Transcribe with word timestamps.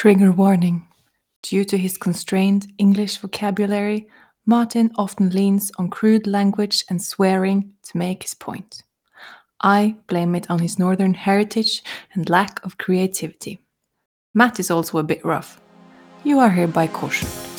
Trigger 0.00 0.32
warning. 0.32 0.86
Due 1.42 1.62
to 1.66 1.76
his 1.76 1.98
constrained 1.98 2.72
English 2.78 3.18
vocabulary, 3.18 4.08
Martin 4.46 4.90
often 4.96 5.28
leans 5.28 5.70
on 5.78 5.90
crude 5.90 6.26
language 6.26 6.86
and 6.88 7.02
swearing 7.02 7.74
to 7.82 7.98
make 7.98 8.22
his 8.22 8.32
point. 8.32 8.82
I 9.60 9.96
blame 10.06 10.34
it 10.34 10.50
on 10.50 10.60
his 10.60 10.78
northern 10.78 11.12
heritage 11.12 11.82
and 12.14 12.30
lack 12.30 12.64
of 12.64 12.78
creativity. 12.78 13.60
Matt 14.32 14.58
is 14.58 14.70
also 14.70 14.96
a 14.96 15.02
bit 15.02 15.22
rough. 15.22 15.60
You 16.24 16.38
are 16.38 16.48
hereby 16.48 16.86
cautioned. 16.86 17.49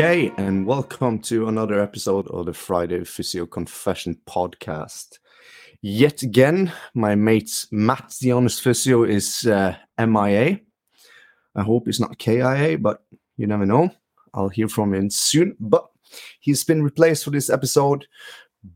Okay. 0.00 0.30
And 0.36 0.64
welcome 0.64 1.18
to 1.22 1.48
another 1.48 1.82
episode 1.82 2.28
of 2.28 2.46
the 2.46 2.52
Friday 2.52 3.02
Physio 3.02 3.46
Confession 3.46 4.16
podcast. 4.28 5.18
Yet 5.82 6.22
again, 6.22 6.72
my 6.94 7.16
mate 7.16 7.66
Matt, 7.72 8.14
the 8.20 8.30
honest 8.30 8.62
physio, 8.62 9.02
is 9.02 9.44
uh, 9.44 9.74
MIA. 9.98 10.60
I 11.56 11.62
hope 11.64 11.88
it's 11.88 11.98
not 11.98 12.16
KIA, 12.16 12.78
but 12.78 13.02
you 13.36 13.48
never 13.48 13.66
know. 13.66 13.90
I'll 14.32 14.50
hear 14.50 14.68
from 14.68 14.94
him 14.94 15.10
soon. 15.10 15.56
But 15.58 15.88
he's 16.38 16.62
been 16.62 16.84
replaced 16.84 17.24
for 17.24 17.30
this 17.30 17.50
episode 17.50 18.06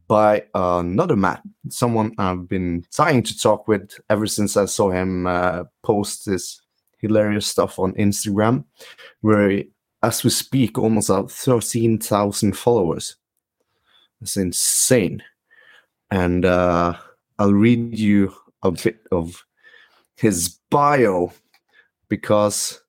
by 0.09 0.47
another 0.57 1.15
Matt, 1.15 1.45
someone 1.69 2.15
I've 2.19 2.49
been 2.49 2.85
trying 2.93 3.23
to 3.23 3.39
talk 3.39 3.69
with 3.69 3.93
ever 4.11 4.27
since 4.27 4.57
I 4.57 4.65
saw 4.65 4.91
him 4.91 5.29
uh, 5.29 5.65
post 5.85 6.27
this 6.27 6.61
hilarious 6.99 7.47
stuff 7.47 7.79
on 7.79 7.93
Instagram, 7.93 8.65
where 9.21 9.51
he 9.51 9.72
as 10.03 10.25
we 10.25 10.31
speak, 10.31 10.79
almost 10.79 11.11
at 11.11 11.31
13,000 11.31 12.57
followers. 12.57 13.17
That's 14.21 14.37
insane. 14.37 15.23
And 16.11 16.45
uh, 16.45 16.97
I'll 17.39 17.55
read 17.55 17.99
you 17.99 18.35
a 18.63 18.71
bit 18.71 19.01
of 19.11 19.45
his 20.17 20.59
bio 20.71 21.33
because 22.09 22.81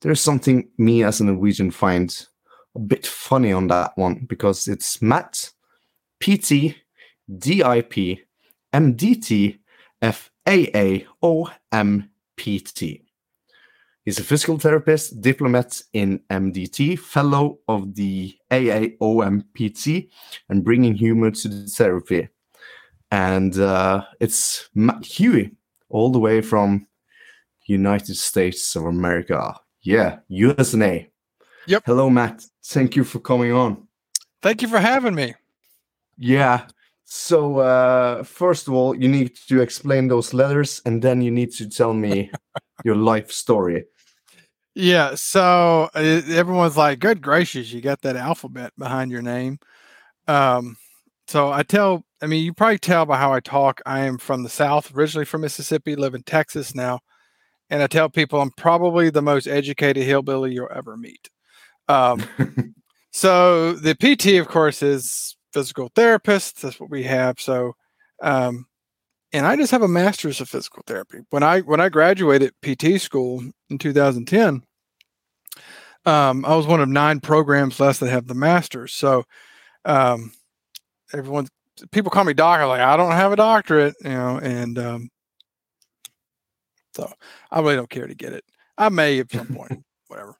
there's 0.00 0.20
something 0.20 0.68
me 0.78 1.02
as 1.04 1.20
a 1.20 1.24
Norwegian 1.24 1.70
find 1.70 2.26
a 2.74 2.78
bit 2.78 3.06
funny 3.06 3.52
on 3.52 3.66
that 3.68 3.92
one 3.96 4.26
because 4.28 4.68
it's 4.68 5.02
Matt, 5.02 5.50
PT, 6.20 6.76
DIP, 7.38 8.20
MDT, 8.72 9.58
FAA, 10.00 11.06
OMPT. 11.22 13.02
He's 14.04 14.18
a 14.18 14.24
physical 14.24 14.58
therapist, 14.58 15.20
diplomat 15.20 15.80
in 15.92 16.20
MDT, 16.28 16.98
fellow 16.98 17.60
of 17.68 17.94
the 17.94 18.34
AAOMPT, 18.50 20.08
and 20.48 20.64
bringing 20.64 20.94
humor 20.94 21.30
to 21.30 21.48
the 21.48 21.66
therapy. 21.68 22.28
And 23.12 23.56
uh, 23.58 24.04
it's 24.18 24.68
Matt 24.74 25.04
Huey, 25.04 25.52
all 25.88 26.10
the 26.10 26.18
way 26.18 26.40
from 26.40 26.86
United 27.66 28.16
States 28.16 28.74
of 28.74 28.86
America. 28.86 29.54
Yeah, 29.82 30.18
USA. 30.28 31.08
Yep. 31.66 31.82
Hello, 31.86 32.10
Matt. 32.10 32.44
Thank 32.64 32.96
you 32.96 33.04
for 33.04 33.20
coming 33.20 33.52
on. 33.52 33.86
Thank 34.40 34.62
you 34.62 34.68
for 34.68 34.80
having 34.80 35.14
me. 35.14 35.34
Yeah. 36.18 36.66
So, 37.04 37.58
uh, 37.58 38.24
first 38.24 38.66
of 38.66 38.74
all, 38.74 38.96
you 38.96 39.06
need 39.08 39.36
to 39.48 39.60
explain 39.60 40.08
those 40.08 40.34
letters, 40.34 40.80
and 40.84 41.02
then 41.02 41.20
you 41.20 41.30
need 41.30 41.52
to 41.52 41.68
tell 41.68 41.94
me 41.94 42.30
your 42.84 42.96
life 42.96 43.30
story. 43.30 43.84
Yeah. 44.74 45.14
So 45.14 45.90
everyone's 45.94 46.76
like, 46.76 46.98
"Good 46.98 47.20
gracious, 47.22 47.72
you 47.72 47.80
got 47.80 48.00
that 48.02 48.16
alphabet 48.16 48.72
behind 48.78 49.10
your 49.10 49.22
name." 49.22 49.58
Um, 50.28 50.76
so 51.28 51.52
I 51.52 51.62
tell, 51.64 52.04
I 52.22 52.26
mean, 52.26 52.44
you 52.44 52.54
probably 52.54 52.78
tell 52.78 53.06
by 53.06 53.18
how 53.18 53.32
I 53.34 53.40
talk. 53.40 53.82
I 53.86 54.00
am 54.00 54.18
from 54.18 54.42
the 54.44 54.50
South, 54.50 54.94
originally 54.96 55.26
from 55.26 55.42
Mississippi, 55.42 55.96
live 55.96 56.14
in 56.14 56.22
Texas 56.24 56.74
now, 56.74 57.00
and 57.70 57.82
I 57.82 57.86
tell 57.88 58.08
people 58.10 58.40
I'm 58.40 58.52
probably 58.52 59.10
the 59.10 59.22
most 59.22 59.46
educated 59.48 60.04
hillbilly 60.04 60.52
you'll 60.54 60.68
ever 60.74 60.96
meet. 60.96 61.30
Um, 61.88 62.24
so 63.12 63.74
the 63.74 63.94
PT, 63.96 64.38
of 64.40 64.48
course, 64.48 64.82
is 64.82 65.36
physical 65.52 65.90
therapist. 65.94 66.62
That's 66.62 66.80
what 66.80 66.90
we 66.90 67.04
have. 67.04 67.40
So, 67.40 67.74
um, 68.22 68.66
and 69.32 69.46
I 69.46 69.56
just 69.56 69.70
have 69.70 69.82
a 69.82 69.88
master's 69.88 70.40
of 70.40 70.48
physical 70.48 70.82
therapy. 70.86 71.20
When 71.30 71.42
I 71.42 71.60
when 71.60 71.80
I 71.80 71.88
graduated 71.88 72.52
PT 72.62 73.00
school 73.00 73.42
in 73.70 73.78
2010, 73.78 74.62
um, 76.04 76.44
I 76.44 76.54
was 76.54 76.66
one 76.66 76.80
of 76.80 76.88
nine 76.88 77.20
programs 77.20 77.80
less 77.80 77.98
that 77.98 78.10
have 78.10 78.26
the 78.26 78.34
master's. 78.34 78.92
So, 78.92 79.24
um, 79.84 80.32
everyone, 81.12 81.48
people 81.90 82.10
call 82.10 82.24
me 82.24 82.34
doctor. 82.34 82.66
Like, 82.66 82.80
I 82.80 82.96
don't 82.96 83.12
have 83.12 83.32
a 83.32 83.36
doctorate, 83.36 83.94
you 84.02 84.10
know, 84.10 84.38
and 84.38 84.78
um, 84.78 85.10
so 86.94 87.10
I 87.50 87.60
really 87.60 87.76
don't 87.76 87.90
care 87.90 88.06
to 88.06 88.14
get 88.14 88.32
it. 88.32 88.44
I 88.76 88.88
may 88.88 89.18
at 89.20 89.30
some 89.30 89.46
point, 89.46 89.84
whatever. 90.08 90.36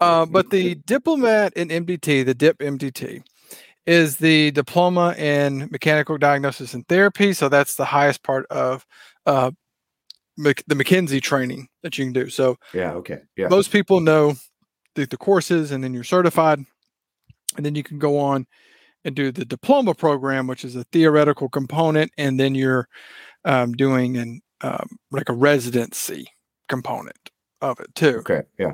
Uh, 0.00 0.26
but 0.26 0.50
the 0.50 0.74
diplomat 0.74 1.54
in 1.54 1.68
MDT, 1.68 2.24
the 2.24 2.34
DIP 2.34 2.58
MDT, 2.58 3.22
is 3.88 4.18
the 4.18 4.50
diploma 4.50 5.14
in 5.16 5.66
mechanical 5.70 6.18
diagnosis 6.18 6.74
and 6.74 6.86
therapy. 6.88 7.32
So 7.32 7.48
that's 7.48 7.76
the 7.76 7.86
highest 7.86 8.22
part 8.22 8.44
of 8.50 8.84
uh, 9.24 9.50
the 10.36 10.54
McKenzie 10.68 11.22
training 11.22 11.68
that 11.82 11.96
you 11.96 12.04
can 12.04 12.12
do. 12.12 12.28
So 12.28 12.58
yeah, 12.74 12.92
okay, 12.92 13.20
yeah. 13.34 13.48
Most 13.48 13.72
people 13.72 14.00
know 14.00 14.34
the, 14.94 15.06
the 15.06 15.16
courses, 15.16 15.72
and 15.72 15.82
then 15.82 15.94
you're 15.94 16.04
certified, 16.04 16.58
and 17.56 17.64
then 17.64 17.74
you 17.74 17.82
can 17.82 17.98
go 17.98 18.18
on 18.18 18.46
and 19.06 19.16
do 19.16 19.32
the 19.32 19.46
diploma 19.46 19.94
program, 19.94 20.46
which 20.46 20.66
is 20.66 20.76
a 20.76 20.84
theoretical 20.84 21.48
component, 21.48 22.12
and 22.18 22.38
then 22.38 22.54
you're 22.54 22.88
um, 23.46 23.72
doing 23.72 24.18
an 24.18 24.42
um, 24.60 24.98
like 25.10 25.30
a 25.30 25.34
residency 25.34 26.26
component 26.68 27.30
of 27.62 27.80
it 27.80 27.94
too. 27.94 28.18
Okay, 28.18 28.42
yeah. 28.58 28.72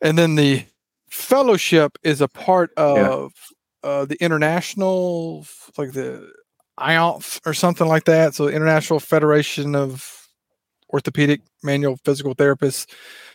And 0.00 0.18
then 0.18 0.34
the 0.34 0.64
fellowship 1.10 1.96
is 2.02 2.20
a 2.20 2.28
part 2.28 2.70
of 2.76 3.32
uh, 3.86 4.04
the 4.04 4.16
international, 4.22 5.46
like 5.78 5.92
the 5.92 6.28
IONF 6.78 7.40
or 7.46 7.54
something 7.54 7.86
like 7.86 8.04
that. 8.04 8.34
So 8.34 8.48
International 8.48 8.98
Federation 8.98 9.76
of 9.76 10.28
Orthopedic 10.92 11.42
Manual 11.62 11.96
Physical 12.04 12.34
Therapists. 12.34 12.86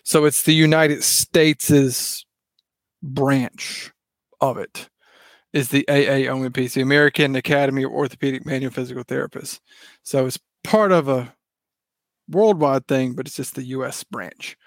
So 0.04 0.26
it's 0.26 0.44
the 0.44 0.54
United 0.54 1.04
States's 1.04 2.26
branch 3.02 3.92
of 4.42 4.58
it 4.58 4.90
is 5.54 5.70
the 5.70 5.86
AAOMP, 5.88 6.74
the 6.74 6.82
American 6.82 7.36
Academy 7.38 7.84
of 7.84 7.92
Orthopedic 7.92 8.46
Manual 8.46 8.74
Physical 8.74 9.06
Therapists. 9.06 9.62
So 10.04 10.26
it's 10.26 10.40
part 10.66 10.92
of 10.92 11.08
a 11.08 11.34
worldwide 12.28 12.88
thing, 12.88 13.14
but 13.14 13.26
it's 13.26 13.38
just 13.38 13.56
the 13.56 13.64
U.S. 13.64 14.04
branch 14.04 14.58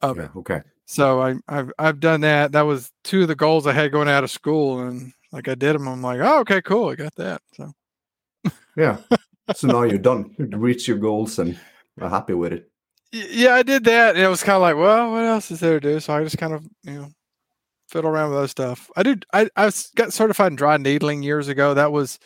of 0.00 0.18
yeah, 0.18 0.24
it. 0.24 0.36
Okay. 0.36 0.62
So 0.86 1.22
I, 1.22 1.34
I've 1.48 1.72
I've 1.78 2.00
done 2.00 2.20
that. 2.22 2.52
That 2.52 2.62
was 2.62 2.90
two 3.04 3.22
of 3.22 3.28
the 3.28 3.34
goals 3.34 3.66
I 3.66 3.72
had 3.72 3.92
going 3.92 4.08
out 4.08 4.24
of 4.24 4.30
school, 4.30 4.80
and 4.80 5.12
like 5.32 5.48
I 5.48 5.54
did 5.54 5.74
them. 5.74 5.88
I'm 5.88 6.02
like, 6.02 6.20
oh, 6.20 6.40
okay, 6.40 6.60
cool, 6.60 6.90
I 6.90 6.94
got 6.94 7.14
that. 7.16 7.40
So 7.54 7.72
yeah. 8.76 8.98
So 9.54 9.68
now 9.68 9.82
you're 9.82 9.98
done. 10.10 10.34
You 10.38 10.46
reach 10.58 10.86
your 10.86 10.98
goals 10.98 11.38
and 11.38 11.58
are 12.00 12.08
happy 12.08 12.34
with 12.34 12.52
it. 12.52 12.70
Yeah, 13.12 13.54
I 13.54 13.62
did 13.62 13.84
that, 13.84 14.16
and 14.16 14.24
it 14.24 14.28
was 14.28 14.42
kind 14.42 14.56
of 14.56 14.62
like, 14.62 14.76
well, 14.76 15.12
what 15.12 15.24
else 15.24 15.50
is 15.50 15.60
there 15.60 15.78
to 15.78 15.92
do? 15.92 16.00
So 16.00 16.12
I 16.12 16.24
just 16.24 16.38
kind 16.38 16.52
of 16.52 16.66
you 16.82 16.92
know 16.92 17.08
fiddle 17.88 18.10
around 18.10 18.30
with 18.30 18.38
other 18.38 18.48
stuff. 18.48 18.90
I 18.96 19.02
did. 19.02 19.24
I 19.32 19.48
I 19.56 19.70
got 19.94 20.12
certified 20.12 20.52
in 20.52 20.56
dry 20.56 20.76
needling 20.76 21.22
years 21.22 21.48
ago. 21.48 21.74
That 21.74 21.92
was 21.92 22.18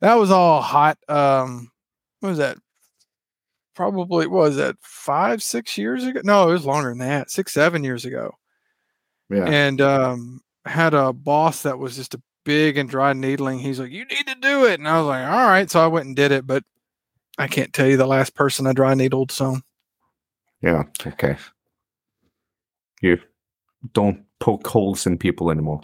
that 0.00 0.14
was 0.14 0.30
all 0.30 0.60
hot. 0.60 0.98
Um, 1.08 1.70
what 2.20 2.30
was 2.30 2.38
that? 2.38 2.58
Probably 3.74 4.26
was 4.26 4.56
that 4.56 4.76
five, 4.80 5.42
six 5.42 5.78
years 5.78 6.04
ago. 6.04 6.20
No, 6.24 6.48
it 6.48 6.52
was 6.52 6.66
longer 6.66 6.90
than 6.90 6.98
that, 6.98 7.30
six, 7.30 7.52
seven 7.52 7.84
years 7.84 8.04
ago. 8.04 8.32
Yeah. 9.28 9.44
And 9.44 9.80
um, 9.80 10.40
had 10.64 10.94
a 10.94 11.12
boss 11.12 11.62
that 11.62 11.78
was 11.78 11.96
just 11.96 12.14
a 12.14 12.22
big 12.44 12.76
and 12.76 12.88
dry 12.88 13.12
needling. 13.12 13.60
He's 13.60 13.78
like, 13.78 13.92
"You 13.92 14.04
need 14.04 14.26
to 14.26 14.34
do 14.34 14.66
it," 14.66 14.80
and 14.80 14.88
I 14.88 14.98
was 14.98 15.06
like, 15.06 15.26
"All 15.26 15.46
right." 15.46 15.70
So 15.70 15.82
I 15.82 15.86
went 15.86 16.06
and 16.06 16.16
did 16.16 16.32
it, 16.32 16.46
but 16.46 16.64
I 17.38 17.46
can't 17.46 17.72
tell 17.72 17.86
you 17.86 17.96
the 17.96 18.06
last 18.06 18.34
person 18.34 18.66
I 18.66 18.72
dry 18.72 18.94
needled. 18.94 19.30
So. 19.32 19.58
Yeah. 20.62 20.84
Okay. 21.06 21.36
You 23.00 23.18
don't 23.94 24.24
poke 24.40 24.66
holes 24.66 25.06
in 25.06 25.16
people 25.16 25.50
anymore. 25.50 25.80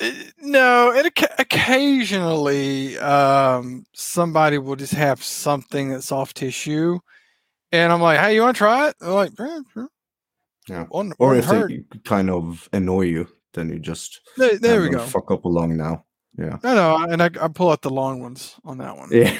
Uh, 0.00 0.10
no, 0.40 0.92
and 0.92 1.10
occasionally 1.38 2.98
um, 2.98 3.84
somebody 3.92 4.58
will 4.58 4.76
just 4.76 4.94
have 4.94 5.22
something 5.22 5.90
that's 5.90 6.06
soft 6.06 6.36
tissue, 6.36 6.98
and 7.72 7.92
I'm 7.92 8.00
like, 8.00 8.18
"Hey, 8.18 8.34
you 8.34 8.42
want 8.42 8.56
to 8.56 8.58
try 8.58 8.88
it?" 8.88 8.96
They're 9.00 9.10
like, 9.10 9.32
yeah, 9.38 9.60
sure. 9.72 9.88
Yeah. 10.68 10.84
One, 10.90 11.12
or 11.18 11.34
if 11.34 11.48
they 11.48 11.82
kind 12.04 12.30
of 12.30 12.68
annoy 12.72 13.02
you, 13.02 13.28
then 13.54 13.70
you 13.70 13.78
just 13.78 14.20
there, 14.36 14.58
there 14.58 14.82
we 14.82 14.90
go. 14.90 15.00
Fuck 15.00 15.30
up 15.30 15.44
along 15.44 15.76
now. 15.76 16.04
Yeah. 16.36 16.58
No, 16.62 16.74
no, 16.74 16.96
and 17.10 17.22
I, 17.22 17.30
I 17.40 17.48
pull 17.48 17.70
out 17.70 17.82
the 17.82 17.90
long 17.90 18.20
ones 18.20 18.54
on 18.64 18.78
that 18.78 18.96
one. 18.96 19.08
Yeah. 19.10 19.34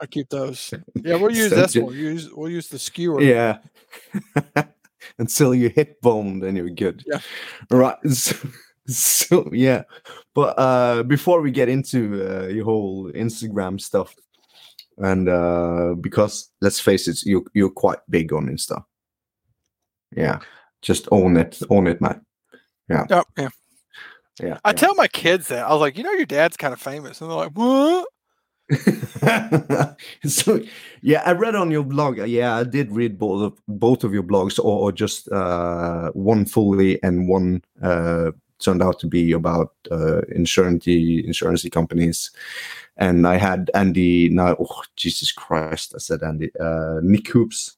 I 0.00 0.06
keep 0.06 0.28
those. 0.30 0.72
Yeah, 1.04 1.16
we'll 1.16 1.34
use 1.34 1.50
So 1.50 1.56
this 1.56 1.76
one. 1.76 1.94
Use 1.94 2.30
we'll 2.32 2.50
use 2.50 2.68
the 2.68 2.78
skewer. 2.78 3.20
Yeah. 3.20 3.58
Until 5.18 5.54
you 5.54 5.68
hit 5.68 6.00
bone, 6.00 6.40
then 6.40 6.56
you're 6.56 6.70
good. 6.70 7.04
Yeah. 7.06 7.20
Right. 7.70 7.96
So, 8.08 8.36
so 8.86 9.50
yeah. 9.52 9.82
But 10.34 10.58
uh 10.58 11.02
before 11.04 11.42
we 11.42 11.50
get 11.50 11.68
into 11.68 12.26
uh, 12.26 12.46
your 12.48 12.64
whole 12.64 13.12
Instagram 13.12 13.80
stuff, 13.80 14.16
and 15.00 15.28
uh 15.28 15.94
because 16.00 16.50
let's 16.60 16.80
face 16.80 17.08
it, 17.08 17.22
you 17.24 17.46
you're 17.54 17.70
quite 17.70 17.98
big 18.08 18.32
on 18.32 18.48
Insta. 18.48 18.84
Yeah. 20.14 20.40
Just 20.82 21.08
own 21.10 21.36
it, 21.36 21.58
own 21.68 21.86
it, 21.86 22.00
man. 22.00 22.24
Yep, 22.88 23.26
yeah. 23.38 23.48
Yeah. 24.42 24.58
I 24.64 24.70
yeah. 24.70 24.72
tell 24.72 24.94
my 24.94 25.06
kids 25.06 25.48
that. 25.48 25.66
I 25.66 25.72
was 25.72 25.80
like, 25.80 25.96
you 25.96 26.04
know, 26.04 26.12
your 26.12 26.26
dad's 26.26 26.56
kind 26.56 26.72
of 26.72 26.80
famous. 26.80 27.20
And 27.20 27.30
they're 27.30 27.36
like, 27.36 27.52
what? 27.52 28.08
so 30.26 30.60
yeah, 31.02 31.22
I 31.26 31.32
read 31.32 31.54
on 31.56 31.70
your 31.70 31.82
blog. 31.82 32.18
Yeah, 32.18 32.56
I 32.56 32.64
did 32.64 32.92
read 32.92 33.18
both 33.18 33.42
of 33.42 33.58
both 33.66 34.04
of 34.04 34.14
your 34.14 34.22
blogs, 34.22 34.60
or, 34.60 34.78
or 34.78 34.92
just 34.92 35.30
uh, 35.32 36.10
one 36.12 36.44
fully 36.44 37.02
and 37.02 37.28
one 37.28 37.62
uh, 37.82 38.30
turned 38.60 38.82
out 38.82 39.00
to 39.00 39.08
be 39.08 39.32
about 39.32 39.72
uh, 39.90 40.20
insurance 40.28 40.86
insurance 40.86 41.68
companies. 41.70 42.30
And 42.96 43.26
I 43.26 43.36
had 43.36 43.70
Andy. 43.74 44.28
Now, 44.28 44.56
oh 44.60 44.82
Jesus 44.96 45.32
Christ! 45.32 45.92
I 45.94 45.98
said 45.98 46.22
Andy. 46.22 46.50
Uh, 46.60 47.00
Nick 47.02 47.28
Hoops 47.28 47.76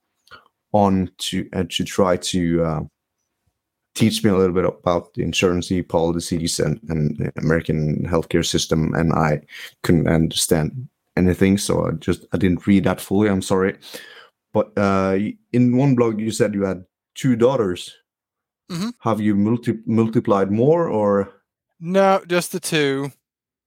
on 0.72 1.10
to 1.18 1.48
uh, 1.52 1.64
to 1.68 1.84
try 1.84 2.16
to 2.16 2.64
uh, 2.64 2.80
teach 3.94 4.24
me 4.24 4.30
a 4.30 4.36
little 4.36 4.54
bit 4.54 4.64
about 4.64 5.14
the 5.14 5.22
insurance 5.22 5.70
policies 5.88 6.58
and, 6.58 6.80
and 6.88 7.16
the 7.18 7.32
American 7.36 8.04
healthcare 8.06 8.44
system, 8.44 8.94
and 8.94 9.12
I 9.12 9.42
couldn't 9.82 10.08
understand 10.08 10.88
anything, 11.16 11.58
so 11.58 11.86
I 11.86 11.90
just 11.92 12.24
I 12.32 12.38
didn't 12.38 12.66
read 12.66 12.84
that 12.84 13.00
fully. 13.00 13.28
I'm 13.28 13.42
sorry, 13.42 13.76
but 14.52 14.72
uh, 14.76 15.18
in 15.52 15.76
one 15.76 15.94
blog 15.94 16.18
you 16.20 16.30
said 16.30 16.54
you 16.54 16.64
had 16.64 16.84
two 17.14 17.36
daughters. 17.36 17.94
Mhm. 18.70 18.92
Have 19.00 19.20
you 19.20 19.36
multi- 19.36 19.82
multiplied 19.86 20.50
more, 20.50 20.88
or 20.88 21.30
No, 21.78 22.22
just 22.26 22.52
the 22.52 22.60
two. 22.60 23.12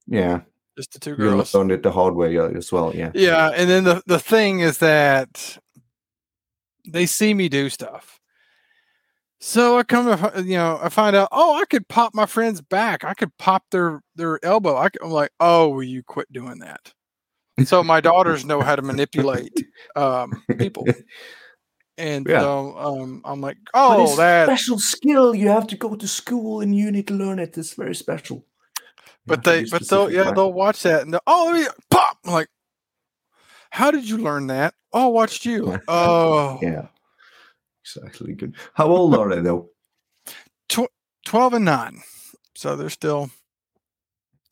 yeah, 0.07 0.41
Just 0.77 0.93
the 0.93 0.99
two 0.99 1.11
you 1.11 1.17
girls. 1.17 1.53
learned 1.53 1.71
it 1.71 1.83
the 1.83 1.91
hard 1.91 2.15
way 2.15 2.37
uh, 2.37 2.49
as 2.49 2.71
well? 2.71 2.93
Yeah, 2.93 3.11
Yeah, 3.13 3.51
and 3.55 3.69
then 3.69 3.83
the 3.83 4.03
the 4.05 4.19
thing 4.19 4.59
is 4.59 4.79
that 4.79 5.57
they 6.87 7.05
see 7.05 7.33
me 7.33 7.49
do 7.49 7.69
stuff. 7.69 8.19
So 9.39 9.77
I 9.77 9.83
come 9.83 10.05
to 10.05 10.43
you 10.43 10.57
know 10.57 10.79
I 10.81 10.89
find 10.89 11.15
out 11.15 11.29
oh 11.31 11.55
I 11.55 11.65
could 11.65 11.87
pop 11.87 12.15
my 12.15 12.25
friend's 12.25 12.61
back 12.61 13.03
I 13.03 13.13
could 13.13 13.35
pop 13.37 13.63
their 13.69 14.01
their 14.15 14.43
elbow 14.43 14.75
I 14.77 14.89
could, 14.89 15.03
I'm 15.03 15.11
like 15.11 15.29
oh 15.39 15.69
will 15.69 15.83
you 15.83 16.03
quit 16.03 16.31
doing 16.31 16.59
that 16.59 16.93
so 17.65 17.83
my 17.83 18.01
daughters 18.01 18.43
know 18.45 18.61
how 18.61 18.75
to 18.75 18.81
manipulate 18.81 19.53
um, 19.95 20.41
people 20.57 20.87
and 21.97 22.25
Yeah. 22.29 22.39
so 22.39 22.77
um, 22.77 23.21
I'm 23.23 23.39
like 23.41 23.57
oh 23.73 24.15
that 24.15 24.45
special 24.45 24.79
skill. 24.79 25.35
You 25.35 25.49
have 25.49 25.67
to 25.67 25.77
go 25.77 25.95
to 25.95 26.07
school 26.07 26.61
and 26.61 26.75
you 26.75 26.91
need 26.91 27.07
to 27.07 27.13
learn 27.13 27.39
it. 27.39 27.57
It's 27.57 27.73
very 27.73 27.95
special. 27.95 28.45
But 29.25 29.43
they 29.43 29.65
but 29.65 29.87
they'll 29.87 30.11
yeah 30.11 30.31
they'll 30.31 30.53
watch 30.53 30.83
that 30.83 31.01
and 31.01 31.13
they'll, 31.13 31.21
oh 31.25 31.53
me 31.53 31.65
pop! 31.89 32.17
I'm 32.25 32.33
like 32.33 32.49
how 33.71 33.91
did 33.91 34.07
you 34.07 34.17
learn 34.17 34.47
that? 34.47 34.73
Oh 34.93 35.05
I 35.05 35.07
watched 35.07 35.45
you. 35.45 35.79
Oh. 35.87 36.59
Yeah, 36.61 36.87
exactly. 37.83 38.33
Good. 38.33 38.55
How 38.73 38.87
old 38.87 39.15
are 39.15 39.33
they 39.33 39.41
though? 39.41 39.69
12 41.25 41.53
and 41.55 41.65
9 41.65 42.01
so 42.55 42.75
they're 42.75 42.89
still 42.89 43.29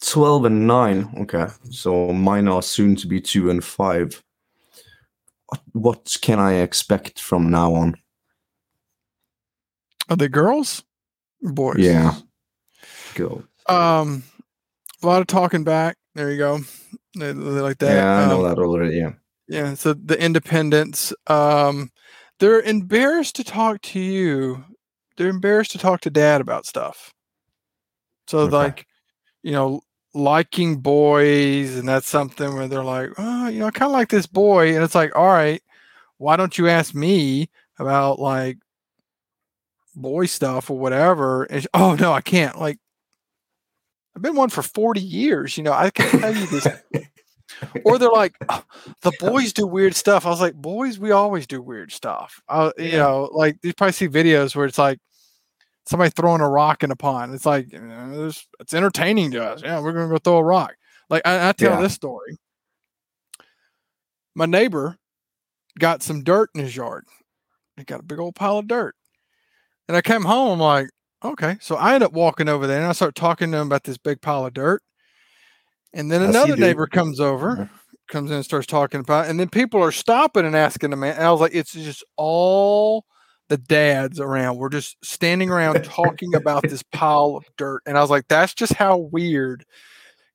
12 0.01 0.45
and 0.45 0.67
9 0.67 1.13
okay. 1.21 1.47
So 1.69 2.11
mine 2.11 2.47
are 2.47 2.61
soon 2.61 2.95
to 2.97 3.07
be 3.07 3.21
2 3.21 3.49
and 3.49 3.63
5 3.63 4.23
what, 5.45 5.61
what 5.71 6.17
can 6.21 6.39
i 6.39 6.53
expect 6.53 7.21
from 7.21 7.49
now 7.49 7.73
on? 7.73 7.95
Are 10.09 10.17
they 10.17 10.27
girls? 10.27 10.83
Boys. 11.41 11.77
Yeah. 11.77 12.15
go 13.15 13.43
um 13.67 14.23
a 15.03 15.07
lot 15.07 15.21
of 15.21 15.27
talking 15.27 15.63
back. 15.63 15.97
There 16.15 16.31
you 16.31 16.37
go. 16.37 16.59
They, 17.15 17.31
they 17.31 17.33
like 17.33 17.77
that. 17.79 17.95
Yeah 17.95 18.21
i 18.25 18.27
know 18.29 18.43
Um, 18.43 18.55
that 18.55 18.59
already 18.59 18.97
yeah. 18.97 19.13
yeah 19.47 19.73
so 19.75 19.93
the 19.93 20.19
independents, 20.23 21.13
um 21.27 21.91
they're 22.39 22.61
embarrassed 22.61 23.35
to 23.37 23.43
talk 23.43 23.81
to 23.83 23.99
you. 23.99 24.63
They're 25.17 25.29
embarrassed 25.29 25.71
to 25.73 25.77
talk 25.77 26.01
to 26.01 26.09
dad 26.09 26.41
about 26.41 26.65
stuff. 26.65 27.13
So 28.27 28.39
Okay. 28.39 28.51
like 28.57 28.87
you 29.43 29.51
know 29.51 29.81
liking 30.15 30.77
boys 30.77 31.75
and 31.77 31.87
that's 31.87 32.07
something 32.07 32.53
where 32.55 32.67
they're 32.67 32.83
like 32.83 33.09
oh 33.17 33.47
you 33.47 33.59
know 33.59 33.67
i 33.67 33.71
kind 33.71 33.89
of 33.89 33.93
like 33.93 34.09
this 34.09 34.27
boy 34.27 34.73
and 34.75 34.83
it's 34.83 34.93
like 34.95 35.15
all 35.15 35.27
right 35.27 35.61
why 36.19 36.35
don't 36.37 36.57
you 36.57 36.67
ask 36.69 36.93
me 36.95 37.49
about 37.79 38.19
like 38.19 38.57
boy 39.95 40.25
stuff 40.25 40.69
or 40.69 40.77
whatever? 40.77 41.43
And 41.43 41.67
oh 41.73 41.95
no 41.95 42.13
i 42.13 42.21
can't. 42.21 42.59
Like 42.59 42.79
i've 44.15 44.21
been 44.21 44.35
one 44.35 44.49
for 44.49 44.61
40 44.61 45.01
years 45.01 45.57
you 45.57 45.63
know 45.63 45.73
i 45.73 45.89
can 45.89 46.19
tell 46.19 46.35
you 46.35 46.45
this. 46.47 46.67
Or 47.85 47.99
they're 47.99 48.09
like 48.09 48.33
"Oh, 48.49 48.63
the 49.01 49.11
boys 49.19 49.53
do 49.53 49.67
weird 49.67 49.95
stuff. 49.95 50.25
I 50.25 50.29
was 50.29 50.41
like 50.41 50.55
boys 50.55 50.97
we 50.97 51.11
always 51.11 51.45
do 51.45 51.61
weird 51.61 51.91
stuff. 51.91 52.41
Uh, 52.49 52.71
you 52.77 52.85
Yeah. 52.85 52.97
know 52.97 53.29
like 53.31 53.57
you 53.61 53.73
probably 53.73 53.91
see 53.93 54.07
videos 54.07 54.55
where 54.55 54.65
it's 54.65 54.77
like 54.79 54.97
somebody 55.85 56.09
throwing 56.09 56.41
a 56.41 56.49
rock 56.49 56.83
in 56.83 56.89
a 56.91 56.95
pond. 56.95 57.33
It's 57.35 57.45
like 57.45 57.71
you 57.71 57.79
know, 57.79 58.27
it's, 58.27 58.47
it's 58.59 58.73
entertaining 58.73 59.31
to 59.31 59.43
us. 59.43 59.61
Yeah 59.61 59.79
we're 59.81 59.91
gonna 59.93 60.09
go 60.09 60.17
throw 60.17 60.37
a 60.37 60.43
rock. 60.43 60.73
Like 61.09 61.21
i, 61.25 61.49
I 61.49 61.51
tell 61.51 61.73
Yeah. 61.73 61.81
this 61.81 61.93
story. 61.93 62.37
My 64.35 64.45
neighbor 64.45 64.97
got 65.79 66.01
some 66.01 66.23
dirt 66.23 66.49
in 66.55 66.61
his 66.61 66.75
yard. 66.75 67.05
He 67.77 67.83
got 67.83 67.99
a 67.99 68.03
big 68.03 68.19
old 68.19 68.35
pile 68.35 68.57
of 68.57 68.67
dirt. 68.67 68.95
And 69.87 69.95
i 69.95 70.01
came 70.01 70.23
home 70.23 70.53
i'm 70.53 70.59
like 70.59 70.89
okay 71.23 71.57
so 71.61 71.75
i 71.75 71.93
end 71.95 72.03
up 72.03 72.13
walking 72.13 72.49
over 72.49 72.67
there 72.67 72.77
and 72.79 72.87
i 72.87 72.91
start 72.91 73.15
talking 73.15 73.51
to 73.51 73.57
him 73.57 73.67
about 73.67 73.83
this 73.83 73.97
big 73.97 74.21
pile 74.21 74.45
of 74.45 74.53
dirt 74.53 74.81
and 75.93 76.11
then 76.11 76.21
another 76.21 76.55
do. 76.55 76.61
neighbor 76.61 76.87
comes 76.87 77.19
over 77.19 77.55
Yeah. 77.57 77.67
comes 78.09 78.29
in 78.31 78.35
and 78.37 78.45
starts 78.45 78.67
talking 78.67 78.99
about 78.99 79.25
it, 79.25 79.29
and 79.31 79.39
then 79.39 79.49
people 79.49 79.81
are 79.83 79.91
stopping 79.91 80.45
and 80.45 80.55
asking 80.55 80.89
the 80.89 80.95
man 80.97 81.15
and 81.15 81.23
i 81.25 81.31
was 81.31 81.41
like 81.41 81.53
it's 81.55 81.73
just 81.73 82.03
all 82.17 83.05
the 83.49 83.57
dads 83.57 84.21
around. 84.21 84.57
We're 84.57 84.69
just 84.69 84.95
standing 85.03 85.49
around 85.49 85.83
talking 85.83 86.33
about 86.33 86.63
this 86.63 86.81
pile 86.93 87.35
of 87.35 87.45
dirt 87.57 87.81
and 87.85 87.97
i 87.97 88.01
was 88.01 88.09
like 88.09 88.27
that's 88.29 88.53
just 88.53 88.73
how 88.73 88.97
weird 88.97 89.65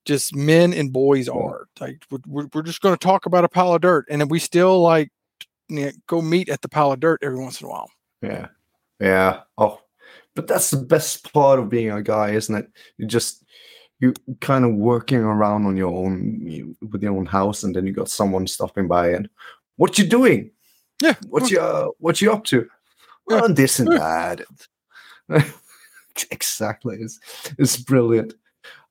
just 0.05 0.35
men 0.37 0.73
and 0.73 0.93
boys 0.93 1.29
are. 1.29 1.67
Like 1.81 2.03
we're- 2.11 2.23
we're, 2.27 2.49
we're 2.55 2.63
just 2.63 2.81
going 2.83 2.95
to 2.95 2.99
talk 3.05 3.27
about 3.27 3.45
a 3.45 3.49
pile 3.49 3.75
of 3.75 3.81
dirt 3.81 4.07
and 4.11 4.21
then 4.21 4.29
we 4.29 4.39
still 4.39 4.81
like 4.83 5.11
you 5.69 5.87
know, 5.87 5.91
go 6.07 6.23
meet 6.23 6.49
at 6.51 6.61
the 6.63 6.69
pile 6.69 6.93
of 6.93 7.01
dirt 7.01 7.21
every 7.23 7.39
once 7.39 7.61
in 7.61 7.67
a 7.67 7.71
while. 7.71 7.91
Yeah. 8.23 8.49
Yeah. 9.01 9.41
Oh 9.57 9.81
but 10.39 10.47
that's 10.47 10.71
the 10.71 10.77
best 10.77 11.33
part 11.33 11.59
of 11.59 11.69
being 11.69 11.91
a 11.91 12.01
guy 12.01 12.31
isn't 12.31 12.55
it? 12.55 12.71
You 12.97 13.09
just 13.09 13.45
you 13.99 14.15
kind 14.41 14.65
of 14.65 14.73
working 14.77 15.19
around 15.19 15.67
on 15.67 15.77
your 15.77 15.93
own 15.93 16.41
you, 16.47 16.77
with 16.93 17.03
your 17.03 17.17
own 17.17 17.27
house 17.27 17.65
and 17.65 17.75
then 17.75 17.85
you 17.89 17.93
got 17.93 18.09
someone 18.09 18.47
stopping 18.47 18.87
by 18.87 19.09
and 19.09 19.29
what 19.79 19.99
you 19.99 20.07
doing? 20.07 20.53
Yeah 21.03 21.17
what 21.29 21.51
you 21.51 21.59
uh, 21.59 21.89
what 21.99 22.21
you 22.21 22.31
up 22.31 22.45
to? 22.45 22.69
Yeah. 23.29 23.41
well, 23.41 23.53
this 23.53 23.81
and 23.81 23.91
that. 23.93 24.43
Exactly. 26.31 26.99
It's, 27.01 27.21
it's 27.59 27.77
brilliant. 27.77 28.35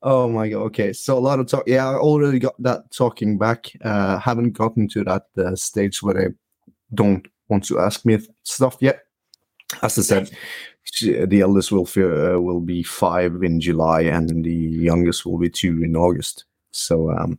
Oh 0.02 0.28
my 0.28 0.50
god 0.50 0.64
okay 0.64 0.92
so 0.92 1.18
a 1.18 1.26
lot 1.28 1.40
of 1.40 1.48
talk 1.48 1.64
yeah 1.66 1.90
i 1.90 1.96
already 1.96 2.40
got 2.40 2.62
that 2.62 2.92
talking 2.92 3.38
back. 3.38 3.72
Uh 3.82 4.20
haven't 4.20 4.52
gotten 4.52 4.90
to 4.90 5.06
that 5.06 5.28
uh, 5.38 5.56
stage 5.56 6.04
where 6.04 6.14
they 6.14 6.28
don't 6.94 7.26
want 7.48 7.64
to 7.68 7.80
ask 7.80 8.06
me 8.06 8.20
stuff 8.44 8.76
yet 8.82 9.07
as 9.82 9.98
i 9.98 10.02
said 10.02 10.30
the 11.30 11.42
eldest 11.42 11.72
will 11.72 11.88
uh, 11.98 12.40
will 12.40 12.62
be 12.62 12.82
five 12.84 13.44
in 13.44 13.60
july 13.60 14.02
and 14.02 14.46
the 14.46 14.54
youngest 14.54 15.26
will 15.26 15.38
be 15.38 15.50
two 15.50 15.84
in 15.84 15.96
august 15.96 16.46
so 16.72 17.12
um 17.12 17.38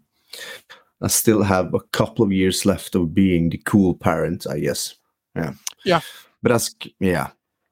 i 1.02 1.06
still 1.08 1.42
have 1.42 1.73
a 1.75 1.80
couple 1.92 2.25
of 2.25 2.32
years 2.32 2.66
left 2.66 2.94
of 2.94 3.14
being 3.14 3.49
the 3.50 3.58
cool 3.64 3.94
parent 3.94 4.47
i 4.50 4.58
guess 4.61 4.94
yeah 5.37 5.52
Yeah. 5.85 6.00
but 6.42 6.50
that's 6.52 6.75
yeah 7.00 7.28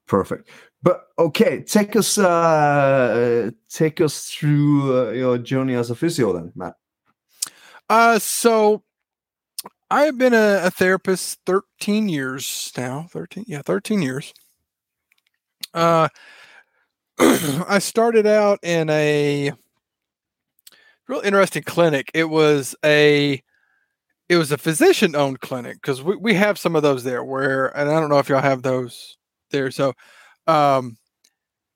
perfect 0.07 0.49
but 0.81 1.07
okay 1.19 1.61
take 1.63 1.95
us 1.95 2.17
uh 2.17 3.51
take 3.69 4.01
us 4.01 4.29
through 4.29 5.07
uh, 5.07 5.11
your 5.11 5.37
journey 5.37 5.75
as 5.75 5.89
a 5.91 5.95
physio 5.95 6.33
then 6.33 6.51
matt 6.55 6.73
Uh, 7.89 8.19
so 8.19 8.83
I 9.89 10.03
have 10.07 10.17
been 10.17 10.33
a, 10.33 10.59
a 10.67 10.69
therapist 10.71 11.39
13 11.45 12.09
years 12.09 12.73
now. 12.75 13.07
13, 13.11 13.45
yeah, 13.47 13.61
13 13.63 14.01
years. 14.01 14.33
Uh, 15.77 16.07
I 17.19 17.79
started 17.79 18.25
out 18.25 18.59
in 18.63 18.89
a 18.89 19.51
real 21.07 21.21
interesting 21.21 21.63
clinic. 21.63 22.11
It 22.13 22.25
was 22.29 22.75
a 22.83 23.41
it 24.29 24.37
was 24.37 24.51
a 24.51 24.57
physician 24.57 25.15
owned 25.15 25.39
clinic 25.41 25.77
because 25.81 26.01
we, 26.03 26.15
we 26.17 26.33
have 26.35 26.57
some 26.59 26.75
of 26.75 26.83
those 26.83 27.03
there 27.03 27.23
where 27.23 27.67
and 27.77 27.89
I 27.89 27.99
don't 27.99 28.09
know 28.09 28.19
if 28.19 28.29
y'all 28.29 28.41
have 28.41 28.61
those 28.63 29.17
there. 29.51 29.71
So 29.71 29.93
um 30.47 30.97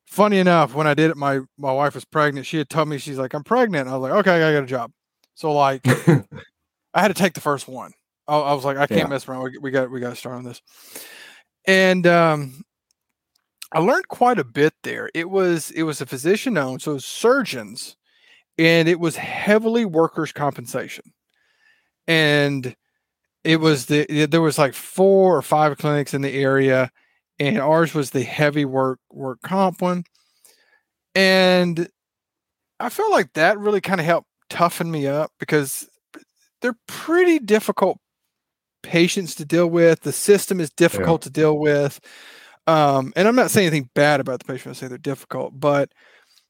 funny 0.06 0.38
enough, 0.38 0.74
when 0.74 0.86
I 0.86 0.94
did 0.94 1.10
it, 1.10 1.16
my 1.16 1.40
my 1.58 1.72
wife 1.72 1.94
was 1.94 2.04
pregnant. 2.04 2.46
She 2.46 2.58
had 2.58 2.70
told 2.70 2.88
me 2.88 2.98
she's 2.98 3.18
like, 3.18 3.34
"I'm 3.34 3.44
pregnant." 3.44 3.88
I 3.88 3.96
was 3.96 4.10
like, 4.10 4.20
"Okay, 4.20 4.42
I 4.42 4.52
got 4.52 4.64
a 4.64 4.66
job." 4.66 4.92
So 5.34 5.52
like, 5.52 5.86
I 6.94 7.02
had 7.02 7.08
to 7.08 7.14
take 7.14 7.34
the 7.34 7.40
first 7.40 7.68
one. 7.68 7.92
I, 8.28 8.36
I 8.38 8.52
was 8.54 8.64
like, 8.64 8.76
I 8.78 8.86
can't 8.86 9.00
Yeah. 9.00 9.06
mess 9.08 9.28
around. 9.28 9.44
We, 9.44 9.58
we 9.58 9.70
got 9.70 9.90
we 9.90 10.00
got 10.00 10.10
to 10.10 10.16
start 10.16 10.36
on 10.36 10.44
this. 10.44 10.60
And 11.66 12.06
um, 12.06 12.62
I 13.72 13.80
learned 13.80 14.08
quite 14.08 14.38
a 14.38 14.44
bit 14.44 14.74
there. 14.82 15.10
It 15.14 15.30
was 15.30 15.70
it 15.72 15.84
was 15.84 16.00
a 16.00 16.06
physician 16.06 16.58
owned, 16.58 16.82
so 16.82 16.92
it 16.92 16.94
was 16.94 17.04
surgeons, 17.06 17.96
and 18.58 18.88
it 18.88 19.00
was 19.00 19.16
heavily 19.16 19.84
workers' 19.86 20.32
compensation, 20.32 21.12
and 22.06 22.76
it 23.44 23.60
was 23.60 23.86
the 23.86 24.06
yeah, 24.10 24.26
there 24.26 24.42
was 24.42 24.58
like 24.58 24.74
four 24.74 25.36
or 25.36 25.42
five 25.42 25.78
clinics 25.78 26.14
in 26.14 26.22
the 26.22 26.34
area, 26.34 26.90
and 27.38 27.58
ours 27.58 27.94
was 27.94 28.10
the 28.10 28.24
heavy 28.24 28.64
work 28.64 29.00
work 29.10 29.40
comp 29.42 29.82
one, 29.82 30.04
and 31.14 31.88
I 32.80 32.88
felt 32.88 33.12
like 33.12 33.32
that 33.34 33.58
really 33.58 33.80
kind 33.80 34.00
of 34.00 34.06
helped 34.06 34.28
toughen 34.50 34.90
me 34.90 35.06
up 35.06 35.32
because 35.38 35.88
they're 36.60 36.76
pretty 36.88 37.38
difficult 37.38 37.98
patients 38.82 39.34
to 39.36 39.44
deal 39.44 39.68
with. 39.68 40.00
The 40.00 40.12
system 40.12 40.60
is 40.60 40.70
difficult 40.70 41.22
to 41.22 41.30
deal 41.30 41.58
with. 41.58 42.00
Um, 42.66 43.12
and 43.16 43.26
I'm 43.26 43.34
not 43.36 43.50
saying 43.50 43.66
anything 43.68 43.90
bad 43.94 44.20
about 44.20 44.38
the 44.38 44.44
patient. 44.44 44.76
I 44.76 44.78
say 44.78 44.88
they're 44.88 44.98
difficult, 44.98 45.58
but 45.58 45.90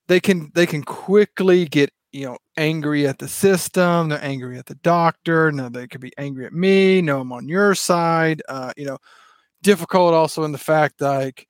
they 0.09 0.21
can 0.21 0.51
they 0.55 0.67
can 0.67 0.83
quickly 0.83 1.65
get 1.67 1.91
you 2.13 2.27
know 2.27 2.39
angry 2.57 3.07
at 3.07 3.19
the 3.19 3.29
system. 3.29 4.09
They're 4.11 4.23
angry 4.25 4.59
at 4.59 4.67
the 4.67 4.75
doctor. 4.77 5.51
No, 5.53 5.69
they 5.69 5.87
could 5.87 6.01
be 6.01 6.13
angry 6.19 6.45
at 6.47 6.53
me. 6.53 7.01
No, 7.03 7.21
I'm 7.21 7.33
on 7.33 7.49
your 7.49 7.75
side. 7.75 8.43
Uh, 8.49 8.73
you 8.77 8.85
know, 8.87 8.99
difficult 9.63 10.13
also 10.15 10.45
in 10.45 10.53
the 10.53 10.59
fact 10.59 11.01
like 11.01 11.47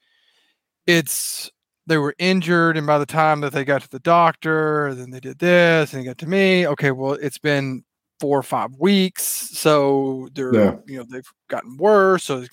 it's 0.87 1.51
they 1.87 1.97
were 1.97 2.15
injured 2.19 2.77
and 2.77 2.87
by 2.87 2.99
the 2.99 3.07
time 3.07 3.41
that 3.41 3.53
they 3.53 3.65
got 3.65 3.83
to 3.83 3.91
the 3.91 3.99
doctor 4.01 4.95
then 4.95 5.11
they 5.11 5.21
did 5.21 5.39
this 5.39 5.93
and 5.93 6.03
they 6.03 6.07
got 6.07 6.19
to 6.19 6.27
me 6.29 6.67
okay 6.67 6.91
well 6.91 7.13
it's 7.15 7.39
been 7.39 7.83
four 8.21 8.39
or 8.39 8.43
five 8.43 8.71
weeks 8.79 9.23
so 9.25 10.29
they're 10.35 10.55
Yeah. 10.55 10.77
you 10.87 10.99
know 10.99 11.05
they've 11.09 11.27
gotten 11.49 11.77
worse 11.77 12.25
so 12.25 12.39
it's 12.43 12.49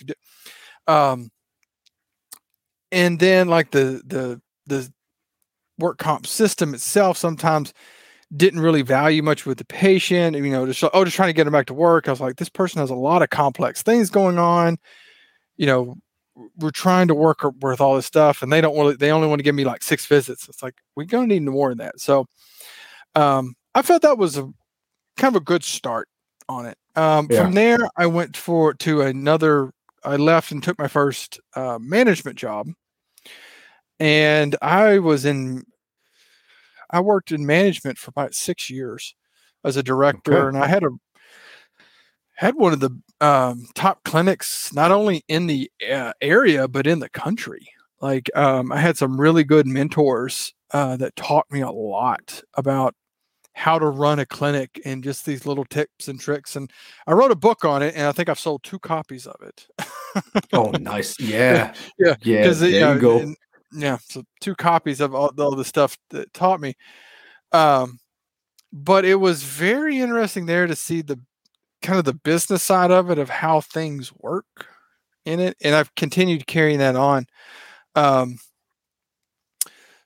um 0.88 1.30
and 2.92 3.20
then 3.20 3.48
like 3.48 3.72
the 3.72 4.02
the 4.06 4.42
the 4.68 4.92
work 5.78 5.98
comp 5.98 6.28
system 6.28 6.74
itself 6.74 7.18
sometimes 7.18 7.74
didn't 8.36 8.60
really 8.60 8.82
value 8.84 9.24
much 9.24 9.46
with 9.46 9.58
the 9.58 9.66
patient 9.66 10.36
you 10.36 10.52
know 10.52 10.66
just 10.66 10.84
oh 10.94 11.04
just 11.04 11.16
trying 11.16 11.30
to 11.30 11.34
get 11.34 11.46
them 11.46 11.54
back 11.54 11.66
to 11.68 11.74
work. 11.74 12.08
I 12.08 12.12
was 12.12 12.22
like 12.22 12.36
this 12.38 12.50
person 12.50 12.80
has 12.80 12.90
a 12.92 12.96
lot 12.96 13.22
of 13.22 13.30
complex 13.30 13.82
things 13.82 14.10
going 14.10 14.38
on. 14.38 14.78
You 15.58 15.66
know 15.68 15.96
we're 16.58 16.72
trying 16.72 17.08
to 17.10 17.16
work 17.16 17.40
with 17.62 17.82
all 17.82 17.96
this 17.96 18.06
stuff 18.06 18.42
and 18.42 18.52
they 18.54 18.62
don't 18.62 18.78
really 18.78 18.96
they 18.96 19.12
only 19.12 19.28
want 19.28 19.40
to 19.40 19.44
give 19.44 19.56
me 19.56 19.66
like 19.66 19.84
six 19.84 20.06
visits. 20.06 20.48
It's 20.48 20.64
like 20.64 20.76
we're 20.96 21.06
going 21.06 21.28
to 21.30 21.36
need 21.40 21.44
more 21.50 21.70
than 21.70 21.80
that. 21.80 22.00
So 22.00 22.26
um 23.16 23.56
i 23.76 23.82
felt 23.82 24.02
that 24.04 24.18
was 24.18 24.38
a 24.38 24.44
kind 25.18 25.36
of 25.36 25.42
a 25.42 25.46
good 25.46 25.64
start 25.64 26.08
on 26.48 26.66
it. 26.66 26.78
Um 26.96 27.28
Yeah. 27.30 27.44
from 27.44 27.54
there 27.54 27.80
i 27.98 28.06
went 28.06 28.38
for 28.38 28.74
to 28.76 29.02
another 29.02 29.72
i 30.04 30.16
left 30.16 30.52
and 30.52 30.64
took 30.64 30.78
my 30.80 30.88
first 30.88 31.40
uh, 31.56 31.78
management 31.80 32.38
job 32.38 32.68
and 34.00 34.56
i 34.62 35.00
was 35.00 35.26
in 35.26 35.64
i 36.90 37.00
worked 37.00 37.32
in 37.32 37.46
management 37.46 37.98
for 37.98 38.10
about 38.10 38.34
six 38.34 38.70
years 38.70 39.16
as 39.64 39.78
a 39.78 39.84
director 39.84 40.48
Okay. 40.48 40.48
and 40.50 40.58
i 40.64 40.68
had 40.68 40.84
a 40.84 40.90
had 42.36 42.56
one 42.56 42.72
of 42.72 42.80
the 42.80 42.98
um, 43.22 43.68
top 43.76 44.04
clinics 44.06 44.74
not 44.74 44.92
only 44.92 45.24
in 45.28 45.48
the 45.48 45.70
uh, 45.92 46.14
area 46.22 46.68
but 46.68 46.88
in 46.88 47.00
the 47.00 47.10
country 47.10 47.68
like 48.02 48.30
um, 48.36 48.72
i 48.72 48.78
had 48.78 48.98
some 48.98 49.20
really 49.20 49.44
good 49.44 49.68
mentors 49.68 50.54
uh, 50.72 50.96
that 50.96 51.16
taught 51.16 51.46
me 51.52 51.62
a 51.62 51.72
lot 51.72 52.42
about 52.56 52.96
how 53.60 53.78
to 53.78 53.88
run 53.88 54.20
a 54.20 54.26
clinic 54.26 54.80
and 54.86 55.04
just 55.04 55.26
these 55.26 55.46
little 55.46 55.66
tips 55.66 56.08
and 56.08 56.18
tricks 56.20 56.56
and 56.56 56.72
i 57.08 57.12
wrote 57.12 57.30
a 57.30 57.36
book 57.36 57.66
on 57.66 57.84
it 57.84 57.94
and 57.94 58.08
i 58.08 58.12
think 58.14 58.30
i've 58.30 58.40
sold 58.40 58.64
two 58.64 58.80
copies 58.80 59.28
of 59.28 59.36
it 59.42 59.68
oh, 60.54 60.72
nice. 60.80 61.20
Yeah. 61.20 61.74
Yeah, 62.00 62.16
Yeah. 62.24 62.52
There 62.52 62.70
yeah, 62.70 62.94
you 62.94 63.00
go. 63.00 63.20
and- 63.20 63.38
yeah, 63.72 63.98
so 64.02 64.24
two 64.42 64.56
copies 64.56 65.00
of 65.02 65.14
all, 65.14 65.32
all 65.38 65.56
the 65.56 65.64
stuff 65.66 65.96
that 66.10 66.34
taught 66.34 66.60
me. 66.60 66.76
Um, 67.52 68.00
but 68.74 69.06
it 69.06 69.16
was 69.16 69.44
very 69.44 70.00
interesting 70.00 70.48
there 70.48 70.66
to 70.66 70.76
see 70.76 71.02
the 71.04 71.20
kind 71.84 72.00
of 72.00 72.06
the 72.06 72.14
business 72.14 72.64
side 72.64 72.90
of 72.90 73.12
it 73.12 73.20
of 73.20 73.30
how 73.30 73.62
things 73.62 74.12
work 74.16 74.66
in 75.26 75.40
it, 75.40 75.56
and 75.62 75.76
I've 75.76 75.94
continued 75.96 76.48
carrying 76.48 76.80
that 76.80 76.96
on. 76.96 77.28
Um, 77.94 78.38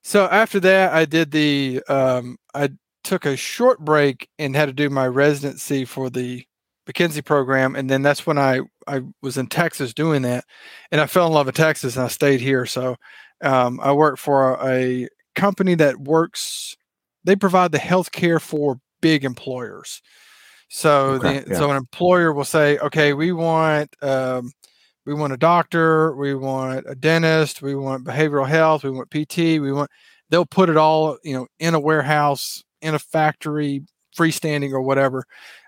so 0.01 0.25
after 0.25 0.60
that, 0.62 0.91
I 0.93 1.05
did 1.05 1.31
the 1.31 1.81
um, 1.88 2.38
I 2.53 2.69
took 3.03 3.25
a 3.25 3.36
short 3.36 3.79
break 3.79 4.29
and 4.39 4.55
had 4.55 4.67
to 4.67 4.74
do 4.74 4.89
my 4.89 5.07
residency 5.07 5.86
for 5.86 6.10
the 6.10 6.45
McKenzie 6.88 7.24
program, 7.24 7.75
and 7.75 7.89
then 7.89 8.01
that's 8.01 8.25
when 8.25 8.38
I 8.38 8.62
I 8.88 9.01
was 9.22 9.38
in 9.38 9.48
Texas 9.48 9.93
doing 9.93 10.24
that, 10.24 10.45
and 10.91 11.00
I 11.00 11.07
fell 11.07 11.27
in 11.27 11.33
love 11.33 11.45
with 11.45 11.55
Texas, 11.55 11.95
and 11.95 12.05
I 12.05 12.10
stayed 12.10 12.41
here. 12.41 12.65
So 12.65 12.98
um, 13.41 13.79
I 13.81 13.93
work 13.93 14.17
for 14.17 14.57
a 14.65 15.07
company 15.36 15.75
that 15.75 16.00
works. 16.00 16.75
They 17.24 17.36
provide 17.36 17.72
the 17.72 17.79
health 17.79 18.12
care 18.12 18.39
for 18.39 18.79
big 19.01 19.24
employers. 19.24 20.01
So 20.69 21.12
Okay, 21.12 21.39
the, 21.39 21.51
yeah. 21.51 21.57
so 21.57 21.69
an 21.69 21.77
employer 21.77 22.33
will 22.33 22.43
say, 22.43 22.77
okay, 22.79 23.13
we 23.13 23.31
want 23.31 23.95
um, 24.01 24.51
we 25.05 25.13
want 25.13 25.33
a 25.33 25.38
doctor, 25.38 26.15
we 26.15 26.33
want 26.33 26.86
a 26.88 26.95
dentist, 26.95 27.62
we 27.62 27.75
want 27.75 28.05
behavioral 28.05 28.48
health, 28.48 28.83
we 28.83 28.89
want 28.89 29.12
PT, 29.12 29.38
we 29.62 29.72
want. 29.72 29.89
They'll 30.29 30.45
put 30.45 30.69
it 30.69 30.77
all, 30.77 31.17
you 31.24 31.33
know, 31.33 31.48
in 31.60 31.75
a 31.75 31.79
warehouse, 31.79 32.63
in 32.83 32.95
a 32.95 32.99
factory, 32.99 33.83
freestanding 34.17 34.71
or 34.71 34.81
whatever, 34.81 35.25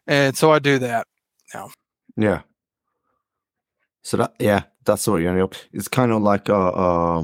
and 0.08 0.38
so 0.38 0.52
I 0.52 0.60
do 0.60 0.80
that. 0.80 1.08
Now. 1.54 1.70
Yeah. 2.18 2.42
So 4.04 4.18
that 4.18 4.36
yeah, 4.40 4.64
that's 4.84 5.08
what 5.08 5.22
you 5.22 5.34
know. 5.34 5.50
It's 5.74 5.88
kind 5.88 6.12
of 6.12 6.22
like 6.22 6.50
uh, 6.50 6.70
uh 6.70 7.24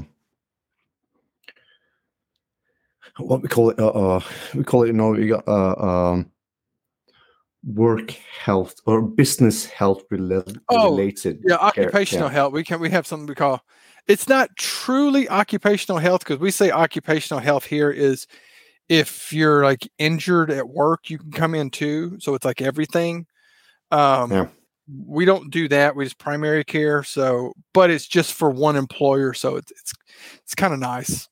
what 3.18 3.42
we 3.42 3.48
call 3.48 3.70
it. 3.70 3.78
Uh, 3.78 3.88
uh 3.88 4.20
we 4.54 4.64
call 4.64 4.82
it. 4.82 4.88
You 4.88 4.92
know, 4.94 5.10
we 5.10 5.28
got 5.28 5.46
uh 5.46 5.74
um 5.76 6.30
work 7.64 8.10
health 8.10 8.80
or 8.86 9.02
business 9.02 9.66
health 9.66 10.02
Oh, 10.10 10.90
related. 10.90 11.40
Yeah, 11.44 11.56
occupational 11.56 12.28
yeah. 12.28 12.34
health. 12.34 12.52
We 12.52 12.64
can 12.64 12.80
we 12.80 12.90
have 12.90 13.06
something 13.06 13.26
we 13.26 13.34
call. 13.34 13.62
It's 14.08 14.28
not 14.28 14.56
truly 14.56 15.28
occupational 15.28 15.98
health 15.98 16.24
because 16.24 16.40
we 16.40 16.50
say 16.50 16.70
occupational 16.72 17.40
health 17.40 17.64
here 17.64 17.90
is 17.90 18.26
if 18.92 19.32
you're 19.32 19.64
like 19.64 19.90
injured 19.98 20.50
at 20.50 20.68
work, 20.68 21.08
you 21.08 21.18
can 21.18 21.32
come 21.32 21.54
in 21.54 21.70
too. 21.70 22.18
So 22.20 22.34
it's 22.34 22.44
like 22.44 22.60
everything. 22.60 23.26
Um, 23.90 24.30
Yeah. 24.30 24.48
We 25.06 25.24
don't 25.24 25.50
do 25.50 25.68
that. 25.68 25.96
We 25.96 26.04
just 26.04 26.18
primary 26.18 26.64
care. 26.64 27.02
So, 27.04 27.54
but 27.72 27.90
it's 27.90 28.06
just 28.06 28.34
for 28.34 28.50
one 28.50 28.76
employer. 28.76 29.32
So 29.32 29.56
it's 29.56 29.70
it's 29.72 29.92
it's 30.42 30.54
kind 30.54 30.74
of 30.74 30.80
nice. 30.80 31.28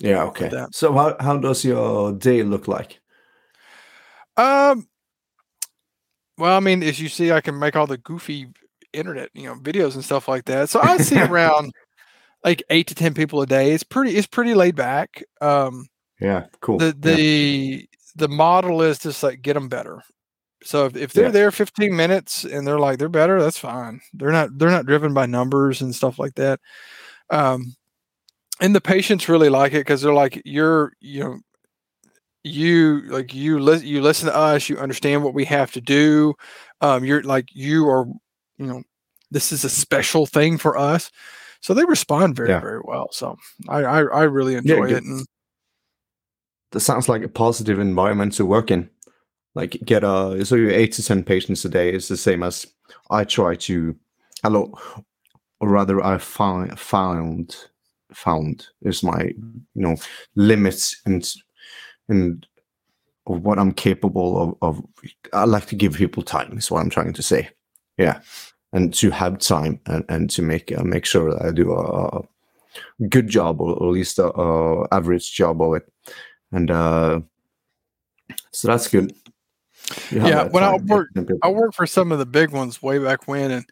Yeah. 0.00 0.24
Okay. 0.24 0.50
So 0.72 0.92
how 0.92 1.16
how 1.20 1.36
does 1.38 1.64
your 1.64 2.12
day 2.12 2.42
look 2.42 2.66
like? 2.66 3.00
Um. 4.36 4.88
Well, 6.38 6.56
I 6.56 6.60
mean, 6.60 6.82
as 6.82 7.00
you 7.00 7.08
see, 7.08 7.30
I 7.30 7.40
can 7.40 7.58
make 7.58 7.76
all 7.76 7.86
the 7.86 7.98
goofy 7.98 8.48
internet, 8.92 9.30
you 9.34 9.44
know, 9.44 9.54
videos 9.56 9.94
and 9.94 10.04
stuff 10.04 10.26
like 10.26 10.46
that. 10.46 10.68
So 10.70 10.80
I 10.80 10.96
see 10.98 11.20
around 11.20 11.72
like 12.44 12.62
eight 12.70 12.88
to 12.88 12.94
ten 12.94 13.14
people 13.14 13.42
a 13.42 13.46
day. 13.46 13.72
It's 13.72 13.84
pretty. 13.84 14.16
It's 14.16 14.26
pretty 14.26 14.54
laid 14.54 14.74
back. 14.76 15.22
Um. 15.40 15.86
Yeah. 16.24 16.46
Cool. 16.60 16.78
The 16.78 16.86
yeah. 16.86 17.14
the 17.16 17.88
the 18.16 18.28
model 18.28 18.82
is 18.82 18.98
just 18.98 19.22
like 19.22 19.42
get 19.42 19.54
them 19.54 19.68
better. 19.68 20.02
So 20.62 20.86
if, 20.86 20.96
if 20.96 21.12
they're 21.12 21.26
Yeah. 21.26 21.30
there 21.30 21.50
15 21.50 21.94
minutes 21.94 22.44
and 22.44 22.66
they're 22.66 22.78
like 22.78 22.98
they're 22.98 23.08
better, 23.08 23.40
that's 23.40 23.58
fine. 23.58 24.00
They're 24.14 24.32
not 24.32 24.56
they're 24.58 24.70
not 24.70 24.86
driven 24.86 25.12
by 25.14 25.26
numbers 25.26 25.82
and 25.82 25.94
stuff 25.94 26.18
like 26.18 26.34
that. 26.36 26.60
Um, 27.30 27.74
and 28.60 28.74
the 28.74 28.80
patients 28.80 29.28
really 29.28 29.48
like 29.48 29.72
it 29.72 29.80
because 29.80 30.00
they're 30.00 30.14
like 30.14 30.40
you're 30.44 30.92
you 31.00 31.24
know 31.24 31.38
you 32.44 33.02
like 33.08 33.34
you 33.34 33.58
listen 33.58 33.86
you 33.86 34.00
listen 34.02 34.28
to 34.28 34.36
us 34.36 34.68
you 34.68 34.76
understand 34.78 35.24
what 35.24 35.32
we 35.34 35.44
have 35.46 35.72
to 35.72 35.80
do 35.80 36.34
um 36.82 37.02
you're 37.04 37.22
like 37.22 37.46
you 37.54 37.88
are 37.88 38.06
you 38.58 38.66
know 38.66 38.82
this 39.30 39.50
is 39.50 39.64
a 39.64 39.70
special 39.70 40.26
thing 40.26 40.58
for 40.58 40.76
us 40.76 41.10
so 41.60 41.72
they 41.72 41.84
respond 41.86 42.36
very 42.36 42.50
Yeah. 42.50 42.60
very 42.60 42.80
well 42.84 43.08
so 43.12 43.36
i 43.68 43.78
i, 43.82 43.98
I 44.02 44.22
really 44.24 44.54
enjoy 44.56 44.88
good. 44.88 44.98
it 44.98 45.04
and 45.04 45.26
that 46.74 46.80
sounds 46.80 47.08
like 47.08 47.22
a 47.22 47.28
positive 47.28 47.78
environment 47.78 48.32
to 48.34 48.44
work 48.44 48.70
in. 48.70 48.90
Like 49.54 49.78
get 49.84 50.02
a 50.02 50.44
so 50.44 50.56
you 50.56 50.70
eight 50.70 50.92
to 50.94 51.04
ten 51.04 51.22
patients 51.22 51.64
a 51.64 51.68
day 51.68 51.92
is 51.92 52.08
the 52.08 52.16
same 52.16 52.42
as 52.42 52.66
I 53.10 53.22
try 53.22 53.54
to 53.54 53.96
hello 54.42 54.76
or 55.60 55.68
rather 55.68 56.04
I 56.04 56.18
find 56.18 56.76
found 56.78 57.56
found 58.12 58.66
is 58.82 59.04
my 59.04 59.22
you 59.22 59.82
know 59.82 59.96
limits 60.34 61.00
and 61.06 61.32
and 62.08 62.44
of 63.28 63.42
what 63.42 63.60
I'm 63.60 63.72
capable 63.72 64.42
of 64.42 64.56
of 64.60 64.84
I 65.32 65.44
like 65.44 65.66
to 65.66 65.76
give 65.76 65.94
people 65.94 66.24
time 66.24 66.58
is 66.58 66.72
what 66.72 66.80
I'm 66.80 66.90
trying 66.90 67.12
to 67.12 67.22
say. 67.22 67.50
Yeah. 67.96 68.20
And 68.72 68.92
to 68.94 69.10
have 69.10 69.38
time 69.38 69.78
and, 69.86 70.04
and 70.08 70.28
to 70.30 70.42
make 70.42 70.76
uh, 70.76 70.82
make 70.82 71.06
sure 71.06 71.32
that 71.32 71.42
I 71.42 71.52
do 71.52 71.72
a, 71.72 72.18
a 72.18 73.08
good 73.08 73.28
job 73.28 73.60
or, 73.60 73.74
or 73.74 73.90
at 73.90 73.94
least 73.94 74.18
a, 74.18 74.32
a 74.36 74.88
average 74.90 75.32
job 75.32 75.62
of 75.62 75.74
it 75.74 75.84
and 76.54 76.70
uh 76.70 77.20
so 78.52 78.68
that's 78.68 78.88
good 78.88 79.12
Yeah, 80.10 80.44
when 80.44 80.62
I 80.64 80.70
time. 80.76 80.86
work- 80.86 81.10
I 81.42 81.48
worked 81.50 81.74
for 81.74 81.86
some 81.86 82.10
of 82.12 82.18
the 82.18 82.26
big 82.26 82.50
ones 82.50 82.80
way 82.82 82.98
back 82.98 83.28
when, 83.28 83.50
and 83.50 83.66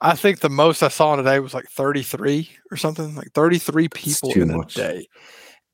I 0.00 0.14
think 0.14 0.40
the 0.40 0.48
most 0.50 0.82
I 0.82 0.88
saw 0.88 1.16
today 1.16 1.40
was 1.40 1.54
like 1.54 1.66
33 1.68 2.48
or 2.70 2.76
something, 2.76 3.14
like 3.16 3.32
33 3.34 3.88
people 3.88 4.32
in 4.34 4.50
a 4.50 4.64
day. 4.66 5.08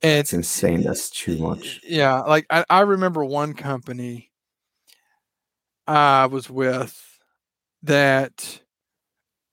And 0.02 0.20
it's 0.20 0.32
insane 0.32 0.82
that's 0.82 1.10
too 1.10 1.36
much 1.38 1.80
Yeah, 1.86 2.20
like 2.20 2.46
I, 2.50 2.64
I 2.70 2.80
remember 2.80 3.24
one 3.24 3.54
company 3.54 4.30
I 5.86 6.26
was 6.26 6.50
with 6.50 7.00
that 7.82 8.60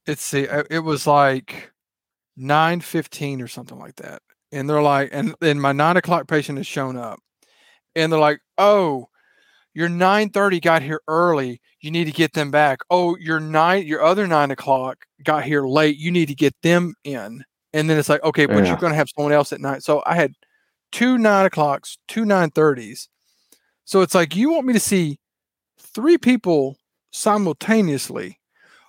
let's 0.07 0.21
see, 0.23 0.47
uh, 0.47 0.63
it 0.69 0.79
was 0.79 1.07
like 1.07 1.71
nine 2.35 2.81
fifteen 2.81 3.41
or 3.41 3.47
something 3.47 3.77
like 3.79 3.95
that. 3.97 4.21
And 4.53 4.69
they're 4.69 4.81
like, 4.81 5.09
and 5.11 5.35
then 5.41 5.59
my 5.59 5.71
nine 5.71 5.97
o'clock 5.97 6.27
patient 6.27 6.59
has 6.59 6.67
shown 6.67 6.95
up. 6.95 7.19
And 7.95 8.11
they're 8.11 8.19
like, 8.19 8.39
oh, 8.57 9.09
your 9.73 9.89
nine 9.89 10.29
thirty 10.29 10.59
got 10.59 10.83
here 10.83 11.01
early. 11.07 11.59
You 11.81 11.89
need 11.89 12.05
to 12.05 12.11
get 12.11 12.33
them 12.33 12.51
back. 12.51 12.79
Oh, 12.89 13.17
your 13.17 13.39
nine, 13.39 13.87
your 13.87 14.03
other 14.03 14.27
nine 14.27 14.51
o'clock 14.51 15.05
got 15.23 15.43
here 15.43 15.65
late. 15.65 15.97
You 15.97 16.11
need 16.11 16.27
to 16.27 16.35
get 16.35 16.53
them 16.61 16.93
in. 17.03 17.43
And 17.73 17.89
then 17.89 17.97
it's 17.97 18.09
like, 18.09 18.23
okay, 18.23 18.45
but 18.45 18.57
Yeah. 18.57 18.69
you're 18.69 18.77
gonna 18.77 18.95
have 18.95 19.09
someone 19.15 19.33
else 19.33 19.51
at 19.51 19.59
night. 19.59 19.81
So 19.81 20.03
I 20.05 20.15
had 20.15 20.33
two 20.91 21.17
nine 21.17 21.47
o'clocks, 21.47 21.97
two 22.07 22.23
nine 22.23 22.51
thirties. 22.51 23.09
So 23.85 24.01
it's 24.01 24.13
like 24.13 24.35
you 24.35 24.51
want 24.51 24.67
me 24.67 24.73
to 24.73 24.79
see 24.79 25.19
three 25.79 26.19
people 26.19 26.77
simultaneously 27.11 28.39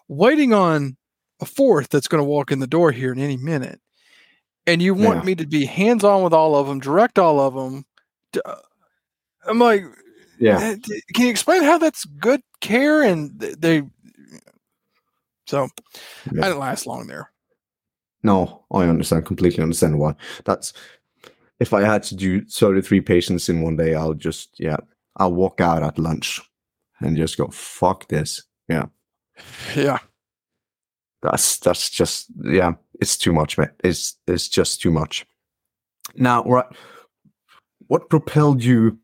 waiting 0.09 0.53
on 0.53 0.99
a 1.41 1.47
fourth 1.47 1.89
that's 1.89 2.09
going 2.09 2.21
to 2.21 2.29
walk 2.29 2.53
in 2.53 2.59
the 2.59 2.67
door 2.67 2.93
here 2.93 3.13
in 3.13 3.19
any 3.19 3.37
minute. 3.37 3.81
And 4.67 4.81
you 4.81 4.95
want 4.95 5.19
Yeah. 5.21 5.25
me 5.25 5.35
to 5.37 5.47
be 5.47 5.65
hands 5.67 6.05
on 6.05 6.23
with 6.23 6.33
all 6.33 6.57
of 6.57 6.67
them, 6.67 6.81
direct 6.81 7.19
all 7.19 7.39
of 7.41 7.55
them. 7.55 7.85
I'm 9.47 9.59
like, 9.59 9.85
yeah 10.39 10.57
"Uh, 10.57 10.77
can 11.15 11.25
you 11.27 11.31
explain 11.31 11.63
how 11.63 11.79
that's 11.79 12.05
good 12.05 12.41
care? 12.61 13.03
And 13.03 13.39
they, 13.39 13.83
so 15.47 15.69
Yeah. 16.33 16.41
I 16.45 16.49
didn't 16.49 16.59
last 16.59 16.87
long 16.87 17.07
there. 17.07 17.31
No, 18.23 18.65
I 18.73 18.85
understand 18.85 19.27
completely 19.27 19.63
understand 19.63 19.99
why. 19.99 20.15
That's 20.47 20.73
if 21.61 21.73
I 21.75 21.83
had 21.83 22.03
to 22.05 22.17
do 22.17 22.45
33 22.47 23.01
patients 23.03 23.49
in 23.51 23.61
one 23.61 23.77
day, 23.77 23.95
I'll 23.95 24.15
just 24.15 24.59
yeah, 24.59 24.79
I'll 25.17 25.35
walk 25.35 25.61
out 25.61 25.83
at 25.83 25.99
lunch 25.99 26.41
and 27.01 27.17
just 27.19 27.37
go, 27.37 27.49
fuck 27.49 28.09
this. 28.09 28.43
Yeah. 28.69 28.87
Yeah. 29.77 29.99
That's 31.23 31.59
that's 31.59 31.91
just 31.91 32.27
yeah, 32.43 32.73
it's 33.01 33.17
too 33.17 33.33
much, 33.33 33.59
man. 33.59 33.71
It's 33.83 34.17
it's 34.27 34.49
just 34.49 34.81
too 34.81 34.91
much. 34.91 35.27
Now, 36.17 36.45
right 36.45 36.67
what 37.89 38.09
propelled 38.09 38.63
you 38.63 38.99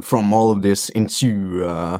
from 0.00 0.32
all 0.32 0.50
of 0.50 0.62
this 0.62 0.88
into 0.90 1.64
uh 1.64 1.98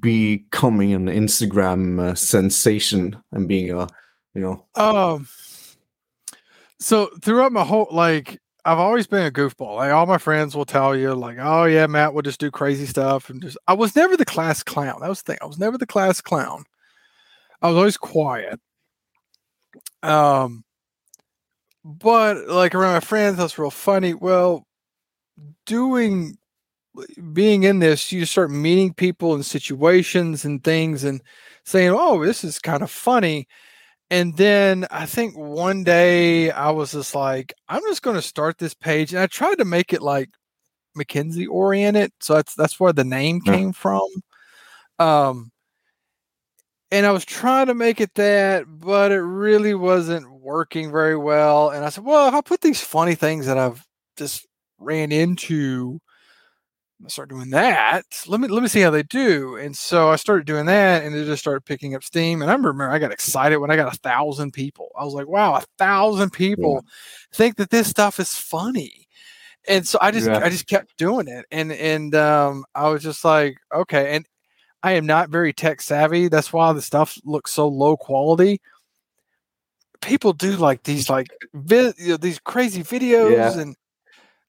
becoming 0.00 0.92
an 0.92 1.06
Instagram 1.06 2.00
uh, 2.00 2.14
sensation 2.14 3.16
and 3.32 3.48
being 3.48 3.70
a 3.70 3.86
you 4.34 4.40
know 4.40 4.64
Um. 4.74 5.28
So 6.80 7.10
throughout 7.22 7.50
my 7.50 7.64
whole 7.64 7.88
like, 7.90 8.40
I've 8.64 8.78
always 8.78 9.06
been 9.08 9.26
a 9.26 9.32
goofball. 9.32 9.76
Like 9.76 9.90
all 9.90 10.06
my 10.06 10.18
friends 10.18 10.54
will 10.54 10.64
tell 10.64 10.94
you, 10.94 11.14
like, 11.14 11.38
"Oh 11.40 11.64
yeah, 11.64 11.86
Matt 11.86 12.14
will 12.14 12.22
just 12.22 12.38
do 12.38 12.50
crazy 12.50 12.86
stuff," 12.86 13.30
and 13.30 13.42
just 13.42 13.58
I 13.66 13.72
was 13.72 13.96
never 13.96 14.16
the 14.16 14.24
class 14.24 14.62
clown. 14.62 15.00
That 15.00 15.08
was 15.08 15.22
the 15.22 15.32
thing. 15.32 15.38
I 15.42 15.46
was 15.46 15.58
never 15.58 15.76
the 15.78 15.86
class 15.86 16.20
clown. 16.20 16.64
I 17.62 17.68
was 17.68 17.76
always 17.76 17.96
quiet. 17.96 18.60
Um. 20.02 20.64
But 21.84 22.48
like 22.48 22.74
around 22.74 22.94
my 22.94 23.00
friends, 23.00 23.38
that's 23.38 23.58
real 23.58 23.70
funny. 23.70 24.14
Well, 24.14 24.66
doing 25.66 26.36
being 27.32 27.62
in 27.64 27.78
this, 27.78 28.12
you 28.12 28.24
start 28.26 28.50
meeting 28.50 28.92
people 28.94 29.34
and 29.34 29.44
situations 29.46 30.44
and 30.44 30.62
things 30.64 31.04
and 31.04 31.22
saying, 31.64 31.92
Oh, 31.96 32.24
this 32.24 32.44
is 32.44 32.58
kind 32.58 32.82
of 32.82 32.90
funny. 32.90 33.46
And 34.10 34.36
then 34.36 34.86
I 34.90 35.06
think 35.06 35.36
one 35.36 35.84
day 35.84 36.50
I 36.52 36.70
was 36.70 36.92
just 36.92 37.14
like, 37.14 37.54
I'm 37.68 37.82
just 37.88 38.02
going 38.02 38.16
to 38.16 38.22
start 38.22 38.58
this 38.58 38.74
page. 38.74 39.12
And 39.12 39.22
I 39.22 39.26
tried 39.28 39.58
to 39.58 39.64
make 39.66 39.92
it 39.92 40.02
like 40.02 40.30
McKenzie 40.98 41.48
oriented. 41.50 42.12
So 42.20 42.34
that's 42.36 42.54
that's 42.54 42.80
where 42.80 42.92
the 42.92 43.04
name 43.04 43.40
came 43.42 43.72
from. 43.72 44.08
Um 44.98 45.50
and 46.90 47.06
I 47.06 47.12
was 47.12 47.24
trying 47.24 47.66
to 47.66 47.74
make 47.74 48.00
it 48.00 48.14
that, 48.14 48.64
but 48.68 49.12
it 49.12 49.20
really 49.20 49.74
wasn't 49.74 50.30
working 50.32 50.90
very 50.90 51.16
well. 51.16 51.70
And 51.70 51.84
I 51.84 51.90
said, 51.90 52.04
well, 52.04 52.28
if 52.28 52.34
I 52.34 52.40
put 52.40 52.60
these 52.62 52.80
funny 52.80 53.14
things 53.14 53.46
that 53.46 53.58
I've 53.58 53.84
just 54.16 54.46
ran 54.78 55.12
into, 55.12 56.00
I 57.04 57.08
start 57.08 57.28
doing 57.28 57.50
that. 57.50 58.04
Let 58.26 58.40
me 58.40 58.48
let 58.48 58.60
me 58.62 58.68
see 58.68 58.80
how 58.80 58.90
they 58.90 59.04
do. 59.04 59.54
And 59.56 59.76
so 59.76 60.08
I 60.10 60.16
started 60.16 60.46
doing 60.46 60.66
that, 60.66 61.04
and 61.04 61.14
it 61.14 61.26
just 61.26 61.40
started 61.42 61.64
picking 61.64 61.94
up 61.94 62.02
steam. 62.02 62.42
And 62.42 62.50
I 62.50 62.54
remember 62.54 62.90
I 62.90 62.98
got 62.98 63.12
excited 63.12 63.58
when 63.58 63.70
I 63.70 63.76
got 63.76 63.94
a 63.94 63.96
thousand 63.98 64.52
people. 64.52 64.88
I 64.98 65.04
was 65.04 65.14
like, 65.14 65.28
wow, 65.28 65.54
a 65.54 65.62
thousand 65.78 66.30
people 66.32 66.84
think 67.32 67.56
that 67.56 67.70
this 67.70 67.88
stuff 67.88 68.18
is 68.18 68.34
funny. 68.34 69.06
And 69.68 69.86
so 69.88 69.98
I 70.02 70.10
just 70.12 70.28
Yeah. 70.28 70.40
I 70.42 70.50
just 70.50 70.66
kept 70.68 70.96
doing 70.98 71.28
it. 71.28 71.46
And 71.52 71.72
and 71.72 72.14
um 72.16 72.64
I 72.74 72.88
was 72.90 73.02
just 73.02 73.24
like, 73.24 73.58
okay. 73.74 74.16
And 74.16 74.26
I 74.82 74.92
am 74.92 75.06
not 75.06 75.30
very 75.30 75.52
tech 75.52 75.80
savvy. 75.80 76.28
That's 76.28 76.52
why 76.52 76.72
the 76.72 76.82
stuff 76.82 77.18
looks 77.24 77.50
so 77.52 77.66
low 77.68 77.96
quality. 77.96 78.60
People 80.00 80.32
do 80.32 80.52
like 80.52 80.84
these 80.84 81.10
like 81.10 81.26
vi- 81.54 81.92
you 81.98 82.10
know, 82.10 82.16
these 82.16 82.38
crazy 82.38 82.84
videos 82.84 83.32
Yeah. 83.32 83.58
and 83.60 83.74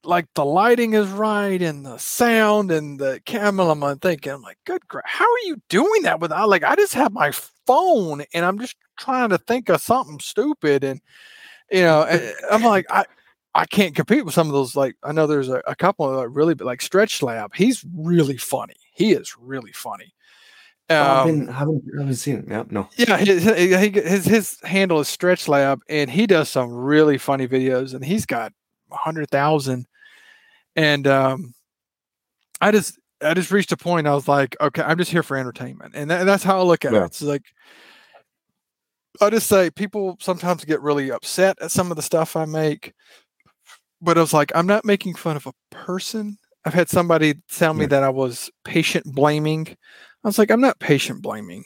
like 0.04 0.28
the 0.36 0.46
lighting 0.46 0.94
is 0.94 1.08
right 1.10 1.60
and 1.62 1.86
the 1.86 1.98
sound 1.98 2.72
and 2.72 3.00
the 3.00 3.20
camera. 3.26 3.68
I'm 3.70 4.00
thinking, 4.00 4.32
I'm 4.32 4.42
like, 4.44 4.60
good, 4.66 4.88
gra- 4.88 5.02
how 5.06 5.26
are 5.26 5.46
you 5.46 5.58
doing 5.70 6.04
that 6.04 6.20
without 6.20 6.48
like 6.50 6.64
I 6.64 6.76
just 6.76 6.94
have 6.94 7.12
my 7.12 7.32
phone 7.66 8.24
and 8.34 8.46
I'm 8.46 8.60
just 8.60 8.76
trying 9.00 9.30
to 9.30 9.40
think 9.40 9.70
of 9.70 9.82
something 9.82 10.20
stupid 10.20 10.84
and 10.84 11.02
you 11.72 11.82
know 11.82 12.04
eh, 12.04 12.18
eh, 12.22 12.34
I'm 12.52 12.62
like 12.64 12.86
I 12.92 13.06
I 13.56 13.66
can't 13.66 13.96
compete 13.96 14.26
with 14.26 14.34
some 14.36 14.48
of 14.48 14.54
those 14.54 14.76
like 14.76 14.96
I 15.04 15.12
know 15.12 15.26
there's 15.26 15.50
a, 15.50 15.62
a 15.66 15.76
couple 15.76 16.08
of 16.08 16.16
like, 16.16 16.28
really 16.32 16.54
like 16.54 16.82
Stretch 16.84 17.24
Lab. 17.24 17.56
He's 17.56 17.84
really 17.96 18.38
funny. 18.38 18.76
He 18.94 19.14
is 19.14 19.36
really 19.40 19.72
funny. 19.72 20.14
I've 20.90 21.28
Um, 21.28 21.28
been 21.28 21.48
haven't 21.54 21.84
haven't 21.98 22.16
seen 22.16 22.38
it. 22.40 22.46
Yeah, 22.48 22.64
no. 22.70 22.90
yeah, 22.98 23.18
his, 23.18 23.44
his 23.44 24.26
his 24.26 24.60
handle 24.64 25.00
is 25.00 25.08
Stretch 25.08 25.48
Lab, 25.48 25.82
and 25.88 26.10
he 26.10 26.26
does 26.26 26.50
some 26.50 26.72
really 26.72 27.18
funny 27.18 27.48
videos, 27.48 27.94
and 27.94 28.04
he's 28.04 28.26
got 28.26 28.52
a 28.92 28.96
hundred 28.98 29.30
thousand. 29.30 29.86
And 30.76 31.06
um, 31.08 31.54
I 32.62 32.72
just 32.72 32.98
I 33.22 33.34
just 33.36 33.52
reached 33.52 33.72
a 33.72 33.78
point. 33.78 34.08
I 34.08 34.14
was 34.16 34.28
like, 34.28 34.56
okay, 34.60 34.82
I'm 34.82 34.98
just 34.98 35.12
here 35.12 35.24
for 35.24 35.38
entertainment, 35.38 35.94
and 35.96 36.10
tha- 36.10 36.24
that's 36.26 36.44
how 36.44 36.60
I 36.60 36.64
look 36.64 36.86
at 36.86 36.94
Yeah. 36.94 37.04
it. 37.04 37.06
It's 37.06 37.22
like 37.22 37.44
I 39.22 39.30
just 39.30 39.48
say 39.48 39.70
people 39.70 40.18
sometimes 40.20 40.64
get 40.66 40.82
really 40.82 41.12
upset 41.12 41.58
at 41.62 41.72
some 41.72 41.92
of 41.92 41.98
the 41.98 42.02
stuff 42.04 42.36
I 42.36 42.46
make, 42.46 42.94
but 44.02 44.18
I 44.18 44.22
was 44.22 44.34
like, 44.34 44.52
I'm 44.56 44.68
not 44.68 44.86
making 44.86 45.16
fun 45.16 45.36
of 45.36 45.46
a 45.46 45.54
person. 45.72 46.38
I've 46.66 46.74
had 46.74 46.90
somebody 46.90 47.36
tell 47.52 47.74
me 47.74 47.84
Yeah. 47.84 47.88
that 47.90 48.04
I 48.04 48.10
was 48.10 48.50
patient 48.64 49.06
blaming. 49.14 49.76
I 50.24 50.28
was 50.28 50.38
like, 50.38 50.52
I'm 50.52 50.62
not 50.62 50.80
patient 50.80 51.22
blaming. 51.22 51.66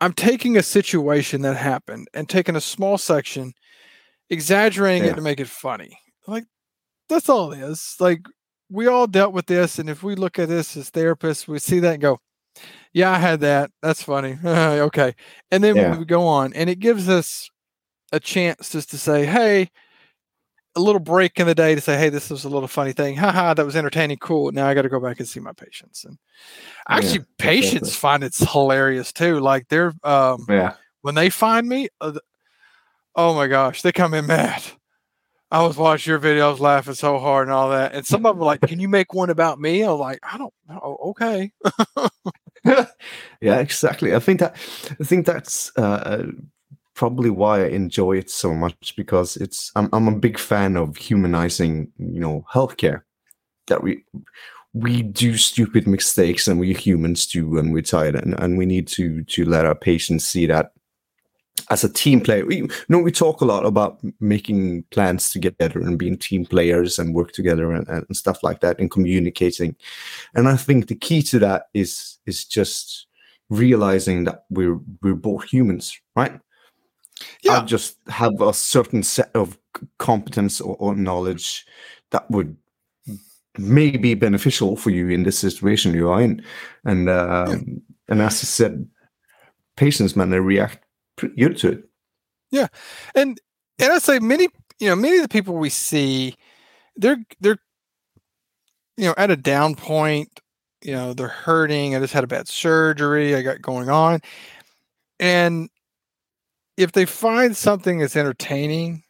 I'm 0.00 0.12
taking 0.12 0.56
a 0.56 0.62
situation 0.62 1.42
that 1.42 1.56
happened 1.56 2.08
and 2.12 2.28
taking 2.28 2.56
a 2.56 2.60
small 2.60 2.98
section, 2.98 3.52
exaggerating 4.30 5.04
Yeah. 5.04 5.12
it 5.12 5.16
to 5.16 5.22
make 5.22 5.38
it 5.40 5.48
funny. 5.48 5.98
Like, 6.26 6.44
that's 7.08 7.28
all 7.28 7.52
it 7.52 7.60
is. 7.60 7.96
Like, 8.00 8.26
we 8.68 8.86
all 8.86 9.06
dealt 9.06 9.32
with 9.32 9.46
this. 9.46 9.78
And 9.78 9.88
if 9.88 10.02
we 10.02 10.14
look 10.16 10.38
at 10.38 10.48
this 10.48 10.76
as 10.76 10.90
therapists, 10.90 11.46
we 11.46 11.58
see 11.58 11.78
that 11.80 11.94
and 11.94 12.02
go, 12.02 12.18
yeah, 12.92 13.10
I 13.12 13.18
had 13.18 13.40
that. 13.40 13.70
That's 13.80 14.02
funny. 14.02 14.38
okay. 14.44 15.14
And 15.50 15.62
then 15.62 15.76
Yeah. 15.76 15.96
we 15.96 16.04
go 16.04 16.26
on, 16.26 16.52
and 16.54 16.68
it 16.68 16.80
gives 16.80 17.08
us 17.08 17.48
a 18.12 18.18
chance 18.20 18.70
just 18.70 18.90
to 18.90 18.98
say, 18.98 19.24
hey, 19.24 19.70
a 20.74 20.80
little 20.80 21.00
break 21.00 21.38
in 21.38 21.46
the 21.46 21.54
day 21.54 21.74
to 21.74 21.80
say, 21.80 21.98
hey, 21.98 22.08
this 22.08 22.30
was 22.30 22.44
a 22.44 22.48
little 22.48 22.68
funny 22.68 22.92
thing. 22.92 23.16
Haha, 23.16 23.54
that 23.54 23.66
was 23.66 23.76
entertaining. 23.76 24.18
Cool. 24.18 24.52
Now 24.52 24.66
I 24.66 24.74
got 24.74 24.82
to 24.82 24.88
go 24.88 25.00
back 25.00 25.18
and 25.20 25.28
see 25.28 25.40
my 25.40 25.52
patients. 25.52 26.04
And 26.04 26.18
Yeah, 26.88 26.96
actually, 26.96 27.24
patients 27.38 27.88
exactly. 27.88 27.90
find 28.00 28.24
it's 28.24 28.52
hilarious 28.52 29.12
too. 29.12 29.38
Like 29.40 29.68
they're, 29.68 29.92
um, 30.02 30.46
Yeah. 30.48 30.74
when 31.02 31.14
they 31.14 31.28
find 31.30 31.68
me, 31.68 31.88
uh, 32.00 32.18
oh 33.16 33.34
my 33.34 33.46
gosh, 33.48 33.82
they 33.82 33.92
come 33.92 34.14
in 34.14 34.26
mad. 34.26 34.62
I 35.50 35.62
was 35.66 35.76
watching 35.76 36.10
your 36.10 36.18
video, 36.18 36.46
I 36.48 36.50
was 36.50 36.60
laughing 36.60 36.94
so 36.94 37.18
hard 37.18 37.46
and 37.48 37.52
all 37.54 37.68
that. 37.70 37.92
And 37.94 38.06
some 38.06 38.24
of 38.24 38.34
them 38.36 38.42
are 38.42 38.46
like, 38.46 38.62
Can 38.62 38.80
you 38.80 38.88
make 38.88 39.12
one 39.12 39.28
about 39.28 39.60
me? 39.60 39.82
I'm 39.82 39.98
like, 39.98 40.18
I 40.22 40.38
don't 40.38 40.54
know. 40.66 40.96
Okay. 41.08 41.52
yeah, 42.64 43.58
exactly. 43.58 44.14
I 44.14 44.18
think 44.18 44.40
that 44.40 44.56
I 44.98 45.04
think 45.04 45.26
that's 45.26 45.70
uh, 45.76 46.26
probably 47.02 47.30
why 47.30 47.64
I 47.64 47.66
enjoy 47.70 48.18
it 48.18 48.30
so 48.30 48.54
much 48.54 48.94
because 48.94 49.36
it's 49.36 49.72
I'm 49.74 49.88
I'm 49.92 50.06
a 50.06 50.14
big 50.16 50.38
fan 50.38 50.76
of 50.76 50.96
humanizing, 50.96 51.90
you 51.98 52.20
know, 52.20 52.46
healthcare. 52.54 53.02
That 53.66 53.82
we 53.82 54.04
we 54.72 55.02
do 55.02 55.36
stupid 55.36 55.88
mistakes 55.88 56.46
and 56.46 56.60
we 56.60 56.72
humans 56.72 57.26
do 57.26 57.58
and 57.58 57.72
we're 57.72 57.82
tired 57.82 58.14
and, 58.14 58.38
and 58.38 58.56
we 58.56 58.66
need 58.66 58.86
to 58.98 59.24
to 59.24 59.44
let 59.44 59.66
our 59.66 59.74
patients 59.74 60.24
see 60.24 60.46
that 60.46 60.74
as 61.70 61.82
a 61.82 61.92
team 61.92 62.20
player. 62.20 62.46
We, 62.46 62.58
you 62.58 62.68
know, 62.88 63.00
we 63.00 63.10
talk 63.10 63.40
a 63.40 63.46
lot 63.46 63.66
about 63.66 63.98
making 64.20 64.84
plans 64.92 65.30
to 65.30 65.40
get 65.40 65.58
better 65.58 65.80
and 65.80 65.98
being 65.98 66.16
team 66.16 66.46
players 66.46 67.00
and 67.00 67.16
work 67.16 67.32
together 67.32 67.72
and, 67.72 67.88
and 67.88 68.16
stuff 68.16 68.44
like 68.44 68.60
that 68.60 68.78
and 68.78 68.92
communicating. 68.92 69.74
And 70.36 70.46
I 70.46 70.56
think 70.56 70.86
the 70.86 70.94
key 70.94 71.22
to 71.22 71.40
that 71.40 71.62
is 71.74 72.18
is 72.26 72.44
just 72.44 73.08
realizing 73.50 74.22
that 74.22 74.44
we're 74.50 74.78
we're 75.02 75.16
both 75.16 75.52
humans, 75.52 76.00
right? 76.14 76.38
Yeah. 77.42 77.60
I 77.60 77.64
just 77.64 77.96
have 78.08 78.40
a 78.40 78.52
certain 78.52 79.02
set 79.02 79.30
of 79.34 79.58
competence 79.98 80.60
or, 80.60 80.76
or 80.76 80.94
knowledge 80.94 81.66
that 82.10 82.30
would 82.30 82.56
may 83.58 83.90
be 83.90 84.14
beneficial 84.14 84.76
for 84.76 84.90
you 84.90 85.08
in 85.08 85.24
this 85.24 85.38
situation 85.38 85.94
you 85.94 86.08
are 86.08 86.20
in. 86.20 86.42
And 86.84 87.08
um, 87.08 87.82
and 88.08 88.22
as 88.22 88.34
I 88.34 88.46
said, 88.46 88.88
patients 89.76 90.16
man, 90.16 90.30
they 90.30 90.40
react 90.40 90.84
pretty 91.16 91.36
good 91.36 91.56
to 91.58 91.72
it. 91.72 91.84
Yeah, 92.50 92.68
and 93.14 93.38
and 93.78 93.92
I 93.92 93.98
say 93.98 94.18
many 94.18 94.48
you 94.78 94.88
know 94.88 94.96
many 94.96 95.16
of 95.16 95.22
the 95.22 95.28
people 95.28 95.54
we 95.54 95.70
see 95.70 96.34
they're 96.96 97.18
they're 97.40 97.58
you 98.96 99.04
know 99.04 99.14
at 99.16 99.30
a 99.30 99.36
down 99.36 99.74
point 99.74 100.40
you 100.82 100.92
know 100.92 101.14
they're 101.14 101.28
hurting 101.28 101.94
I 101.94 102.00
just 102.00 102.12
had 102.12 102.24
a 102.24 102.28
bad 102.28 102.48
surgery 102.48 103.34
I 103.34 103.42
got 103.42 103.62
going 103.62 103.88
on 103.88 104.20
and 105.20 105.70
if 106.76 106.92
they 106.92 107.04
find 107.04 107.56
something 107.56 107.98
that's 107.98 108.16
entertaining 108.16 109.02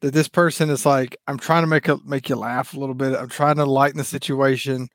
that 0.00 0.14
this 0.14 0.28
person 0.28 0.70
is 0.70 0.86
like 0.86 1.16
I'm 1.26 1.38
trying 1.38 1.62
to 1.62 1.66
make 1.66 1.88
a, 1.88 1.98
make 2.04 2.28
you 2.28 2.36
laugh 2.36 2.74
a 2.74 2.80
little 2.80 2.94
bit. 2.94 3.14
I'm 3.14 3.28
trying 3.28 3.56
to 3.56 3.64
lighten 3.66 3.98
the 3.98 4.04
situation 4.04 4.88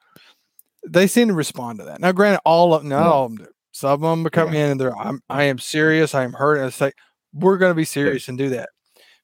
they 0.88 1.08
seem 1.08 1.30
to 1.30 1.34
respond 1.34 1.80
to 1.80 1.86
that. 1.86 2.00
Now 2.00 2.12
granted 2.12 2.41
all 2.45 2.74
of 2.74 2.84
not 2.84 3.04
Yeah. 3.06 3.12
all 3.12 3.26
of 3.26 3.32
them 3.32 3.45
do. 3.45 3.52
Some 3.71 3.91
of 3.91 4.02
them 4.02 4.30
come 4.32 4.54
in 4.54 4.71
and 4.71 4.80
they're 4.80 4.95
I'm, 4.98 5.21
I 5.30 5.43
am 5.43 5.60
serious. 5.60 6.15
I 6.15 6.24
am 6.24 6.34
hurt. 6.34 6.58
And 6.58 6.67
it's 6.67 6.80
like 6.82 6.95
we're 7.34 7.58
going 7.58 7.71
to 7.71 7.76
be 7.76 7.86
serious 7.86 8.28
and 8.28 8.38
do 8.38 8.50
that. 8.50 8.69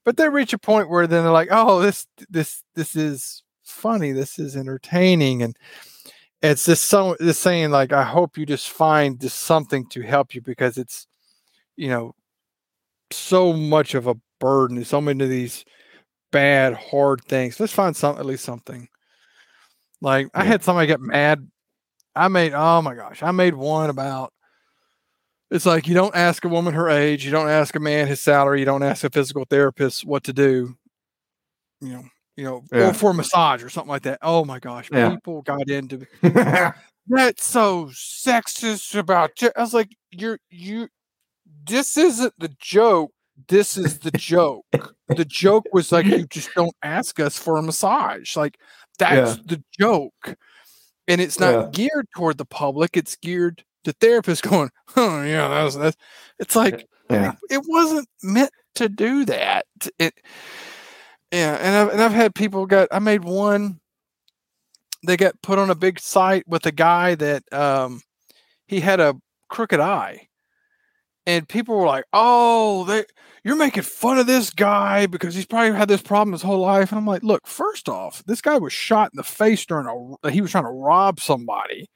But 0.04 0.18
they 0.18 0.28
reach 0.28 0.54
a 0.54 0.58
point 0.58 0.90
where 0.90 1.08
then 1.08 1.24
they're 1.24 1.32
like 1.32 1.50
oh 1.52 1.80
this 1.82 2.06
this 2.30 2.64
this 2.76 2.96
is 2.96 3.44
funny. 3.64 4.12
This 4.12 4.38
is 4.40 4.56
entertaining. 4.58 5.42
And 5.44 5.56
it's 6.42 6.66
just 6.66 6.86
so 6.86 7.16
it's 7.20 7.38
saying 7.38 7.70
like 7.70 7.94
i 7.94 8.04
hope 8.04 8.36
you 8.36 8.48
just 8.48 8.70
find 8.70 9.22
just 9.22 9.42
something 9.42 9.86
to 9.90 10.02
help 10.02 10.34
you 10.34 10.42
because 10.42 10.76
it's 10.80 11.06
you 11.76 11.88
know 11.88 12.16
so 13.14 13.54
much 13.54 13.94
of 13.96 14.08
a 14.08 14.16
burden 14.40 14.84
so 14.84 15.00
many 15.02 15.24
of 15.24 15.30
these 15.30 15.64
bad 16.32 16.74
hard 16.74 17.24
things 17.26 17.60
let's 17.60 17.74
find 17.74 17.96
some 17.96 18.18
at 18.18 18.26
least 18.26 18.44
something 18.44 18.88
like 20.02 20.28
i 20.34 20.44
Yeah. 20.44 20.48
had 20.50 20.64
somebody 20.64 20.88
get 20.88 21.00
mad 21.02 21.48
i 22.16 22.28
made 22.28 22.54
oh 22.54 22.82
my 22.82 22.96
gosh 22.96 23.22
i 23.24 23.32
made 23.32 23.54
one 23.54 23.90
about 23.90 24.34
it's 25.52 25.66
like 25.66 25.88
you 25.88 25.94
don't 25.94 26.16
ask 26.16 26.46
a 26.46 26.48
woman 26.48 26.74
her 26.74 26.88
age, 26.90 27.26
you 27.26 27.32
don't 27.32 27.50
ask 27.50 27.76
a 27.76 27.80
man 27.82 28.08
his 28.08 28.22
salary, 28.22 28.60
you 28.62 28.66
don't 28.66 28.84
ask 28.84 29.04
a 29.04 29.10
physical 29.10 29.44
therapist 29.50 30.06
what 30.06 30.24
to 30.24 30.32
do. 30.32 30.78
You 31.82 31.90
know, 31.90 32.04
you 32.38 32.44
know, 32.46 32.64
Yeah. 32.72 32.92
or 32.92 32.94
for 32.94 33.12
a 33.12 33.14
massage 33.14 33.62
or 33.62 33.68
something 33.70 33.90
like 33.90 34.04
that. 34.04 34.20
Oh 34.22 34.46
my 34.46 34.60
gosh, 34.60 34.90
Yeah. 34.90 35.10
people 35.10 35.42
got 35.42 35.70
into 35.70 36.08
that's 37.08 37.44
so 37.44 37.88
sexist 37.88 38.96
about. 38.98 39.36
ge-" 39.36 39.52
I 39.54 39.60
was 39.60 39.74
like, 39.74 39.90
you're 40.12 40.40
you. 40.50 40.88
This 41.66 41.98
isn't 41.98 42.34
the 42.40 42.54
joke. 42.60 43.12
This 43.48 43.78
is 43.78 44.00
the 44.00 44.12
joke. 44.12 44.66
the 45.10 45.26
joke 45.26 45.66
was 45.74 45.92
like 45.92 46.06
you 46.06 46.26
just 46.28 46.50
don't 46.56 46.76
ask 46.84 47.20
us 47.20 47.38
for 47.38 47.58
a 47.58 47.62
massage. 47.62 48.36
Like 48.36 48.58
that's 49.00 49.38
the 49.38 49.64
joke, 49.80 50.36
and 51.08 51.20
it's 51.22 51.40
not 51.40 51.54
Yeah. 51.54 51.70
geared 51.72 52.08
toward 52.16 52.38
the 52.38 52.46
public. 52.46 52.96
It's 52.96 53.16
geared 53.16 53.64
to 53.84 53.94
therapists 53.94 54.42
going, 54.48 54.70
oh 54.96 55.24
yeah, 55.24 55.48
that's 55.48 55.76
that's. 55.76 55.98
It's 56.40 56.56
like 56.56 56.88
yeah. 57.10 57.34
it 57.50 57.64
wasn't 57.68 58.08
meant 58.22 58.52
to 58.76 58.88
do 58.90 59.26
that. 59.26 59.66
It, 60.00 60.14
yeah, 61.32 61.58
and 61.62 61.76
I've 61.76 61.90
and 61.94 62.02
I've 62.04 62.14
had 62.14 62.36
people 62.36 62.66
got. 62.66 62.88
I 62.92 63.00
made 63.00 63.24
one. 63.24 63.80
They 65.06 65.18
got 65.18 65.42
put 65.42 65.58
on 65.58 65.72
a 65.72 65.76
big 65.76 66.00
site 66.00 66.48
with 66.48 66.66
a 66.68 66.72
guy 66.72 67.16
that 67.16 67.52
um, 67.52 68.02
he 68.68 68.82
had 68.82 69.00
a 69.00 69.16
crooked 69.50 69.80
eye, 69.80 70.28
and 71.26 71.48
people 71.48 71.76
were 71.78 71.86
like, 71.86 72.06
"Oh, 72.14 72.86
they 72.86 73.06
you're 73.44 73.56
making 73.56 73.84
fun 73.84 74.18
of 74.18 74.28
this 74.28 74.50
guy 74.50 75.06
because 75.08 75.34
he's 75.36 75.46
probably 75.46 75.78
had 75.78 75.88
this 75.88 76.02
problem 76.02 76.34
his 76.34 76.42
whole 76.42 76.60
life." 76.60 76.92
And 76.92 77.00
I'm 77.00 77.08
like, 77.08 77.24
"Look, 77.24 77.48
first 77.48 77.90
off, 77.90 78.24
this 78.26 78.42
guy 78.42 78.58
was 78.58 78.74
shot 78.74 79.12
in 79.14 79.18
the 79.18 79.24
face 79.24 79.66
during 79.66 80.18
a 80.24 80.32
he 80.32 80.42
was 80.42 80.52
trying 80.52 80.66
to 80.66 80.70
rob 80.70 81.20
somebody." 81.20 81.88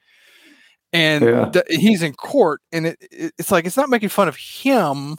And 0.92 1.24
Yeah. 1.24 1.50
th- 1.50 1.64
he's 1.68 2.02
in 2.02 2.14
court, 2.14 2.60
and 2.72 2.86
it, 2.86 2.96
it, 3.10 3.32
it's 3.38 3.50
like 3.50 3.64
it's 3.66 3.76
not 3.76 3.90
making 3.90 4.08
fun 4.10 4.28
of 4.28 4.36
him 4.36 5.16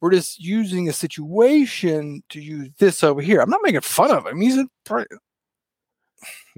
we're 0.00 0.10
just 0.10 0.38
using 0.38 0.86
a 0.86 0.92
situation 0.92 2.22
to 2.28 2.38
use 2.38 2.68
this 2.78 3.02
over 3.02 3.22
here. 3.22 3.40
I'm 3.40 3.48
not 3.48 3.62
making 3.62 3.80
fun 3.80 4.10
of 4.10 4.26
him. 4.26 4.38
He's 4.38 4.58
a 4.58 4.66
pri- 4.84 5.06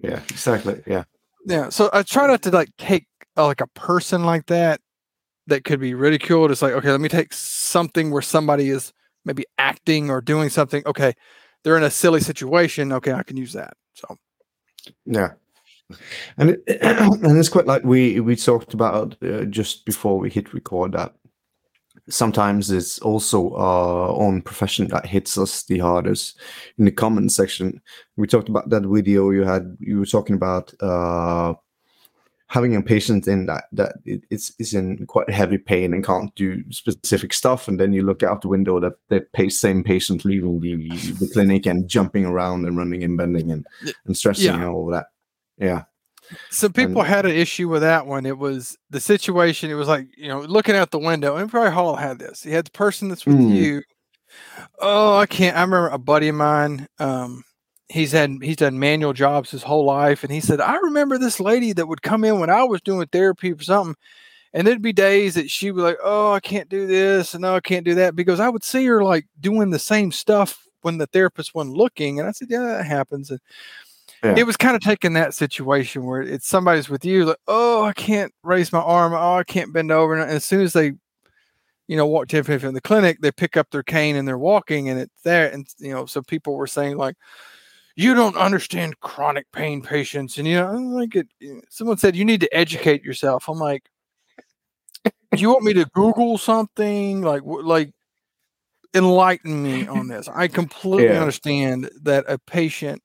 Yeah, 0.03 0.21
exactly. 0.31 0.83
Yeah. 0.85 1.05
yeah. 1.47 1.69
So 1.69 1.89
I 1.93 2.03
try 2.03 2.27
not 2.27 2.43
to 2.43 2.51
like 2.51 2.71
take 2.77 3.07
uh, 3.37 3.47
like 3.47 3.61
a 3.61 3.69
person 3.69 4.25
like 4.25 4.47
that 4.47 4.81
that 5.47 5.65
could 5.65 5.81
be 5.81 5.95
ridiculed. 5.95 6.51
It's 6.51 6.63
like 6.63 6.73
okay, 6.75 6.91
let 6.91 7.01
me 7.01 7.09
take 7.09 7.33
something 7.33 8.11
where 8.11 8.23
somebody 8.23 8.71
is 8.71 8.93
maybe 9.25 9.45
acting 9.59 10.11
or 10.11 10.21
doing 10.21 10.49
something. 10.49 10.83
Okay, 10.87 11.15
they're 11.65 11.77
in 11.77 11.83
a 11.83 11.91
silly 11.91 12.21
situation. 12.21 12.93
Okay, 12.93 13.13
I 13.13 13.23
can 13.23 13.37
use 13.37 13.53
that. 13.53 13.75
So 13.95 14.17
Yeah. 15.05 15.33
And 16.39 16.51
it, 16.51 16.63
and 16.83 17.39
it's 17.39 17.49
quite 17.49 17.67
like 17.67 17.85
we 17.85 18.21
we 18.21 18.37
talked 18.37 18.75
about 18.75 19.17
uh, 19.23 19.45
just 19.45 19.85
before 19.85 20.19
we 20.19 20.31
hit 20.31 20.53
record 20.55 20.93
that 20.93 21.15
sometimes 22.09 22.71
it's 22.71 22.99
also 23.01 23.55
our 23.55 24.11
own 24.11 24.43
profession 24.43 24.89
that 24.89 25.07
hits 25.07 25.37
us 25.37 25.65
the 25.65 25.79
hardest 25.79 26.39
in 26.79 26.85
the 26.85 26.93
comment 26.93 27.33
section. 27.33 27.81
We 28.17 28.27
talked 28.27 28.49
about 28.49 28.71
that 28.71 28.85
video 28.85 29.31
you 29.31 29.45
had 29.45 29.77
you 29.81 29.99
were 30.01 30.07
talking 30.07 30.37
about 30.37 30.73
uh 30.81 31.55
having 32.49 32.77
a 32.77 32.83
patient 32.83 33.27
in 33.27 33.47
that 33.47 33.65
that 33.73 33.95
it, 34.05 34.23
it's 34.31 34.53
is 34.59 34.73
in 34.75 35.05
quite 35.07 35.29
heavy 35.31 35.59
pain 35.59 35.93
and 35.93 36.05
can't 36.05 36.35
do 36.37 36.63
specific 36.71 37.33
stuff 37.33 37.67
and 37.69 37.81
then 37.81 37.93
you 37.93 38.03
look 38.03 38.23
out 38.23 38.41
the 38.43 38.49
window 38.49 38.79
that 38.79 38.93
that 39.09 39.27
same 39.53 39.83
patient 39.83 40.25
leaving 40.25 40.61
the, 40.61 40.87
the 41.19 41.29
clinic 41.33 41.67
and 41.67 41.89
jumping 41.89 42.25
around 42.25 42.65
and 42.65 42.77
running 42.77 43.03
and 43.03 43.17
bending 43.17 43.51
and, 43.51 43.67
and 44.07 44.17
stressing 44.17 44.45
Yeah. 44.47 44.55
and 44.55 44.65
all 44.65 44.87
that 44.87 45.07
yeah 45.59 45.83
some 46.51 46.73
people 46.73 47.03
And- 47.03 47.09
had 47.09 47.25
an 47.27 47.33
issue 47.33 47.69
with 47.69 47.83
that 47.83 48.05
one. 48.07 48.27
It 48.27 48.37
was 48.37 48.77
the 48.91 48.99
situation. 48.99 49.71
It 49.71 49.75
was 49.75 49.87
like 49.87 50.09
you 50.17 50.27
know 50.27 50.41
looking 50.41 50.75
out 50.75 50.91
the 50.91 50.99
window. 50.99 51.37
And 51.37 51.49
probably 51.49 51.71
Hall 51.71 51.95
had 51.95 52.19
this. 52.19 52.43
He 52.43 52.51
had 52.51 52.67
the 52.67 52.73
person 52.73 53.09
that's 53.09 53.25
with 53.25 53.37
Mm. 53.39 53.55
you. 53.55 53.83
Oh, 54.81 55.17
I 55.19 55.27
can't. 55.27 55.57
I 55.57 55.61
remember 55.61 55.87
a 55.89 55.99
buddy 55.99 56.27
of 56.27 56.35
mine. 56.35 56.89
Um, 56.99 57.45
he's 57.89 58.13
had 58.13 58.39
he's 58.43 58.57
done 58.57 58.79
manual 58.79 59.13
jobs 59.13 59.51
his 59.51 59.63
whole 59.63 59.85
life, 59.85 60.25
and 60.25 60.33
he 60.33 60.41
said 60.41 60.61
I 60.61 60.77
remember 60.79 61.19
this 61.19 61.41
lady 61.41 61.73
that 61.73 61.87
would 61.87 62.03
come 62.03 62.25
in 62.25 62.41
when 62.41 62.51
I 62.51 62.65
was 62.65 62.81
doing 62.81 63.07
therapy 63.09 63.53
for 63.53 63.63
something, 63.63 63.97
and 64.53 64.67
there'd 64.67 64.83
be 64.83 64.93
days 64.93 65.35
that 65.35 65.51
she 65.51 65.71
would 65.71 65.83
like, 65.83 65.99
oh, 66.03 66.33
I 66.33 66.41
can't 66.41 66.69
do 66.69 66.87
this, 66.87 67.35
and 67.35 67.43
no, 67.43 67.55
I 67.57 67.61
can't 67.61 67.85
do 67.85 67.95
that 67.97 68.17
because 68.17 68.41
I 68.41 68.49
would 68.49 68.65
see 68.65 68.85
her 68.87 69.05
like 69.05 69.27
doing 69.41 69.71
the 69.71 69.79
same 69.79 70.11
stuff 70.13 70.67
when 70.83 70.99
the 70.99 71.07
therapist 71.07 71.55
wasn't 71.55 71.77
looking, 71.77 72.19
and 72.19 72.29
I 72.29 72.33
said, 72.33 72.49
yeah, 72.51 72.61
that 72.61 72.87
happens. 72.87 73.31
And 73.31 73.41
Yeah. 74.23 74.37
it 74.39 74.47
was 74.47 74.57
kind 74.57 74.75
of 74.77 74.83
taking 74.83 75.13
that 75.15 75.35
situation 75.35 76.05
where 76.05 76.23
it's 76.23 76.47
somebody's 76.47 76.89
with 76.89 77.05
you, 77.05 77.25
like, 77.27 77.39
oh, 77.49 77.85
I 77.85 77.93
can't 77.93 78.33
raise 78.43 78.73
my 78.73 78.81
arm, 78.81 79.13
oh, 79.13 79.37
I 79.37 79.45
can't 79.45 79.73
bend 79.73 79.91
over, 79.91 80.15
and 80.15 80.31
as 80.31 80.45
soon 80.45 80.63
as 80.63 80.73
they, 80.73 80.93
you 81.89 81.97
know, 81.97 82.07
walk 82.07 82.29
ten 82.29 82.43
feet 82.43 82.61
from 82.61 82.75
the 82.75 82.81
clinic, 82.81 83.19
they 83.21 83.31
pick 83.31 83.57
up 83.57 83.71
their 83.71 83.83
cane 83.83 84.17
and 84.17 84.27
they're 84.27 84.39
walking, 84.39 84.89
and 84.89 84.99
it's 84.99 85.23
there, 85.23 85.51
and 85.53 85.67
you 85.79 85.93
know, 85.93 86.07
so 86.07 86.23
people 86.23 86.55
were 86.55 86.67
saying 86.67 86.97
like, 86.97 87.17
you 87.97 88.15
don't 88.15 88.37
understand 88.37 89.01
chronic 89.01 89.51
pain 89.53 89.83
patients, 89.83 90.39
and 90.39 90.47
you 90.47 90.57
know, 90.57 90.69
I'm 90.69 90.93
like 90.93 91.17
it. 91.17 91.29
Someone 91.71 91.97
said 91.97 92.17
you 92.17 92.25
need 92.25 92.41
to 92.43 92.55
educate 92.57 93.03
yourself. 93.05 93.49
I'm 93.49 93.59
like, 93.59 93.85
do 95.05 95.43
you 95.43 95.49
want 95.49 95.65
me 95.65 95.75
to 95.75 95.87
Google 95.95 96.39
something 96.39 97.23
like 97.23 97.43
like? 97.45 97.93
Enlighten 98.95 99.63
me 99.63 99.87
on 99.87 100.09
this. 100.09 100.29
I 100.29 100.49
completely 100.49 101.17
Yeah. 101.17 101.21
understand 101.21 101.91
that 102.03 102.25
a 102.29 102.39
patient 102.39 103.03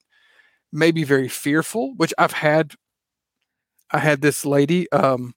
may 0.71 0.91
be 0.91 1.03
very 1.03 1.27
fearful, 1.27 1.93
which 1.97 2.13
I've 2.17 2.31
had. 2.33 2.73
I 3.91 3.99
had 3.99 4.21
this 4.21 4.45
lady, 4.45 4.89
um, 4.91 5.33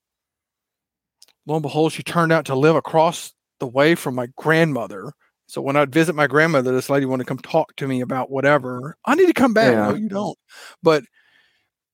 lo 1.45 1.55
and 1.55 1.61
behold, 1.61 1.91
she 1.91 2.03
turned 2.03 2.31
out 2.31 2.45
to 2.45 2.55
live 2.55 2.75
across 2.75 3.33
the 3.59 3.67
way 3.67 3.95
from 3.95 4.15
my 4.15 4.27
grandmother. 4.37 5.11
So 5.47 5.61
when 5.61 5.75
I'd 5.75 5.93
visit 5.93 6.15
my 6.15 6.27
grandmother, 6.27 6.71
this 6.71 6.89
lady 6.89 7.05
wanted 7.05 7.25
to 7.25 7.27
come 7.27 7.37
talk 7.37 7.75
to 7.75 7.87
me 7.87 8.01
about 8.01 8.31
whatever. 8.31 8.97
I 9.05 9.15
need 9.15 9.27
to 9.27 9.33
come 9.33 9.53
back. 9.53 9.73
Yeah. 9.73 9.89
No, 9.89 9.95
you 9.95 10.09
don't. 10.09 10.37
But 10.81 11.03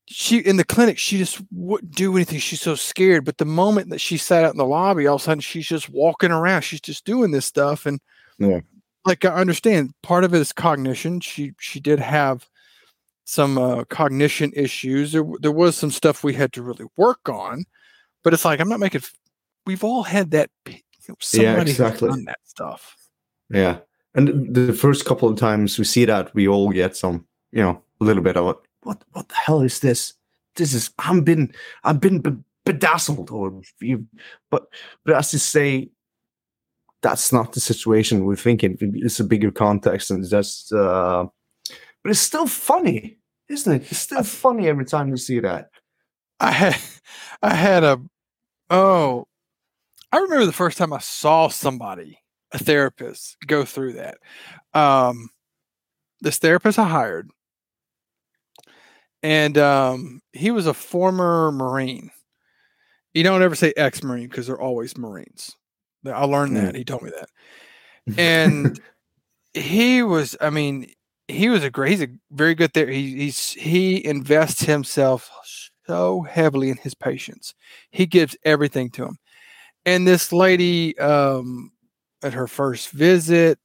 she 0.07 0.39
in 0.39 0.57
the 0.57 0.63
clinic, 0.63 0.97
she 0.97 1.17
just 1.17 1.41
wouldn't 1.51 1.93
do 1.93 2.15
anything. 2.15 2.39
She's 2.39 2.61
so 2.61 2.75
scared. 2.75 3.25
But 3.25 3.37
the 3.37 3.45
moment 3.45 3.89
that 3.89 4.01
she 4.01 4.17
sat 4.17 4.45
out 4.45 4.53
in 4.53 4.57
the 4.57 4.65
lobby, 4.65 5.07
all 5.07 5.15
of 5.15 5.21
a 5.21 5.23
sudden 5.23 5.41
she's 5.41 5.67
just 5.67 5.89
walking 5.89 6.31
around. 6.31 6.61
She's 6.61 6.81
just 6.81 7.05
doing 7.05 7.31
this 7.31 7.45
stuff. 7.45 7.85
And 7.85 7.99
Yeah. 8.39 8.61
like 9.05 9.25
I 9.25 9.33
understand 9.33 9.91
part 10.01 10.23
of 10.23 10.33
it 10.33 10.39
is 10.39 10.53
cognition. 10.53 11.19
She 11.19 11.53
she 11.59 11.79
did 11.79 11.99
have 11.99 12.47
some 13.25 13.57
uh, 13.57 13.83
cognition 13.85 14.51
issues. 14.55 15.11
There 15.11 15.25
there 15.41 15.51
was 15.51 15.77
some 15.77 15.91
stuff 15.91 16.23
we 16.23 16.33
had 16.33 16.53
to 16.53 16.63
really 16.63 16.85
work 16.97 17.27
on. 17.29 17.65
But 18.23 18.33
it's 18.33 18.45
like 18.45 18.59
I'm 18.59 18.69
not 18.69 18.79
making. 18.79 19.01
We've 19.65 19.83
all 19.83 20.03
had 20.03 20.31
that. 20.31 20.49
You 20.67 20.75
know, 21.09 21.15
somebody 21.19 21.71
who's 21.71 21.79
exactly. 21.79 22.09
done 22.09 22.25
that 22.25 22.39
stuff. 22.43 22.95
Yeah. 23.51 23.79
And 24.13 24.53
the 24.53 24.73
first 24.73 25.05
couple 25.05 25.29
of 25.29 25.37
times 25.39 25.77
we 25.77 25.85
see 25.85 26.05
that, 26.05 26.33
we 26.35 26.47
all 26.47 26.69
get 26.71 26.97
some, 26.97 27.25
you 27.51 27.61
know, 27.61 27.81
a 28.01 28.03
little 28.03 28.23
bit 28.23 28.37
of 28.37 28.45
what 28.45 28.61
what 28.83 29.03
what 29.11 29.29
the 29.29 29.35
hell 29.35 29.61
is 29.61 29.79
this? 29.79 30.13
This 30.55 30.73
is 30.73 30.91
I've 30.99 31.23
been 31.23 31.53
I've 31.83 31.99
been 31.99 32.19
be- 32.19 32.43
bedazzled 32.65 33.31
or 33.31 33.61
you 33.79 34.05
but 34.49 34.67
but 35.05 35.15
as 35.15 35.33
you 35.33 35.39
say 35.39 35.89
that's 37.01 37.33
not 37.33 37.53
the 37.53 37.59
situation 37.59 38.25
we're 38.25 38.35
thinking. 38.35 38.77
It's 38.79 39.19
a 39.19 39.23
bigger 39.23 39.51
context 39.51 40.11
and 40.11 40.27
just 40.27 40.73
uh 40.73 41.25
but 42.03 42.09
it's 42.09 42.19
still 42.19 42.47
funny, 42.47 43.17
isn't 43.49 43.73
it? 43.73 43.91
It's 43.91 43.99
still 43.99 44.23
funny 44.23 44.67
every 44.67 44.85
time 44.85 45.09
you 45.09 45.17
see 45.17 45.39
that. 45.39 45.69
I 46.39 46.51
had 46.51 46.77
I 47.41 47.53
had 47.53 47.83
a 47.83 48.01
oh 48.69 49.25
I 50.11 50.17
remember 50.17 50.45
the 50.45 50.51
first 50.51 50.77
time 50.77 50.91
I 50.91 50.99
saw 50.99 51.47
somebody, 51.47 52.20
a 52.53 52.59
therapist, 52.59 53.37
go 53.45 53.65
through 53.65 53.93
that. 53.93 54.17
Um 54.73 55.29
this 56.21 56.37
therapist 56.37 56.77
I 56.77 56.87
hired 56.87 57.29
and 59.23 59.57
um 59.57 60.21
he 60.33 60.51
was 60.51 60.67
a 60.67 60.73
former 60.73 61.51
Marine. 61.51 62.11
You 63.13 63.23
don't 63.23 63.41
ever 63.41 63.55
say 63.55 63.73
ex 63.75 64.03
Marine 64.03 64.27
because 64.27 64.47
they're 64.47 64.61
always 64.61 64.97
Marines. 64.97 65.55
I 66.05 66.25
learned 66.25 66.57
that. 66.57 66.75
He 66.75 66.83
told 66.83 67.03
me 67.03 67.11
that. 67.11 68.17
And 68.17 68.79
he 69.53 70.01
was, 70.01 70.35
I 70.41 70.49
mean, 70.49 70.87
he 71.27 71.49
was 71.49 71.63
a 71.63 71.69
great, 71.69 71.91
he's 71.91 72.01
a 72.01 72.09
very 72.31 72.55
good 72.55 72.71
there. 72.73 72.87
He, 72.89 73.15
he's, 73.17 73.51
he 73.51 74.03
invests 74.03 74.63
himself 74.63 75.29
so 75.85 76.21
heavily 76.21 76.69
in 76.69 76.77
his 76.77 76.93
patients. 76.93 77.53
He 77.91 78.05
gives 78.05 78.35
everything 78.43 78.89
to 78.91 79.05
them. 79.05 79.17
And 79.85 80.07
this 80.07 80.31
lady, 80.31 80.97
um, 80.99 81.71
at 82.23 82.33
her 82.33 82.47
first 82.47 82.89
visit, 82.89 83.59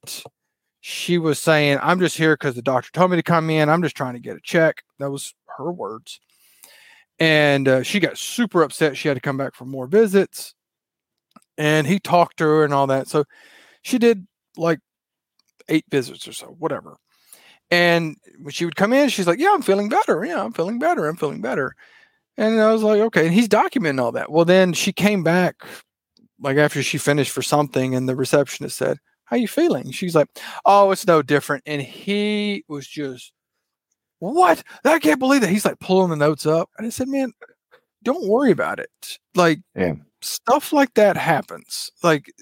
she 0.81 1.19
was 1.19 1.39
saying, 1.39 1.79
I'm 1.83 1.99
just 1.99 2.17
here 2.17 2.35
because 2.35 2.55
the 2.55 2.63
doctor 2.63 2.91
told 2.93 3.11
me 3.11 3.17
to 3.17 3.23
come 3.23 3.51
in. 3.51 3.69
I'm 3.69 3.83
just 3.83 3.97
trying 3.97 4.15
to 4.15 4.21
get 4.21 4.37
a 4.37 4.41
check. 4.43 4.83
That 4.99 5.11
was 5.11 5.35
her 5.59 5.73
words. 5.73 6.21
And 7.19 7.67
uh, 7.67 7.83
she 7.83 7.99
got 7.99 8.19
super 8.19 8.63
upset. 8.63 8.97
She 8.97 9.09
had 9.09 9.15
to 9.15 9.21
come 9.21 9.37
back 9.37 9.55
for 9.55 9.65
more 9.65 9.87
visits. 9.87 10.55
And 11.59 11.87
he 11.87 11.99
talked 11.99 12.37
to 12.39 12.45
her 12.45 12.65
and 12.65 12.75
all 12.75 12.87
that. 12.89 13.09
So 13.09 13.25
she 13.83 13.99
did 13.99 14.27
like 14.57 14.79
eight 15.69 15.87
visits 15.91 16.29
or 16.29 16.33
so, 16.33 16.55
whatever. 16.59 16.99
And 17.71 18.17
when 18.39 18.53
she 18.53 18.65
would 18.65 18.77
come 18.77 18.93
in, 18.93 19.09
she's 19.09 19.27
like, 19.27 19.41
Yeah, 19.41 19.53
I'm 19.53 19.63
feeling 19.63 19.89
better. 19.89 20.25
Yeah, 20.25 20.43
I'm 20.43 20.53
feeling 20.53 20.79
better. 20.79 21.09
I'm 21.09 21.17
feeling 21.17 21.41
better. 21.41 21.75
And 22.37 22.61
I 22.61 22.73
was 22.73 22.83
like, 22.83 23.01
Okay. 23.01 23.27
And 23.27 23.35
he's 23.35 23.49
documenting 23.49 24.01
all 24.01 24.13
that. 24.13 24.31
Well, 24.31 24.45
then 24.45 24.73
she 24.73 24.93
came 24.93 25.23
back 25.23 25.57
like 26.41 26.57
after 26.57 26.83
she 26.83 26.99
finished 26.99 27.33
for 27.33 27.43
something, 27.43 27.95
and 27.95 28.09
the 28.09 28.17
receptionist 28.17 28.77
said, 28.77 28.99
How 29.25 29.37
you 29.37 29.49
feeling? 29.49 29.91
She's 29.91 30.15
like, 30.15 30.29
Oh, 30.65 30.91
it's 30.91 31.07
no 31.07 31.23
different. 31.23 31.63
And 31.67 31.81
he 31.83 32.65
was 32.69 32.87
just, 32.87 33.33
What? 34.19 34.63
I 34.85 34.99
can't 34.99 35.19
believe 35.21 35.41
that. 35.43 35.51
He's 35.51 35.65
like 35.65 35.79
pulling 35.81 36.11
the 36.11 36.17
notes 36.17 36.47
up. 36.47 36.71
And 36.79 36.87
I 36.87 36.91
said, 36.91 37.09
Man, 37.09 37.33
don't 38.03 38.29
worry 38.29 38.51
about 38.51 38.79
it. 38.81 39.19
Like, 39.35 39.61
Yeah. 39.75 39.95
stuff 40.23 40.73
like 40.73 40.95
that 40.95 41.17
happens. 41.17 41.91
Like, 42.03 42.33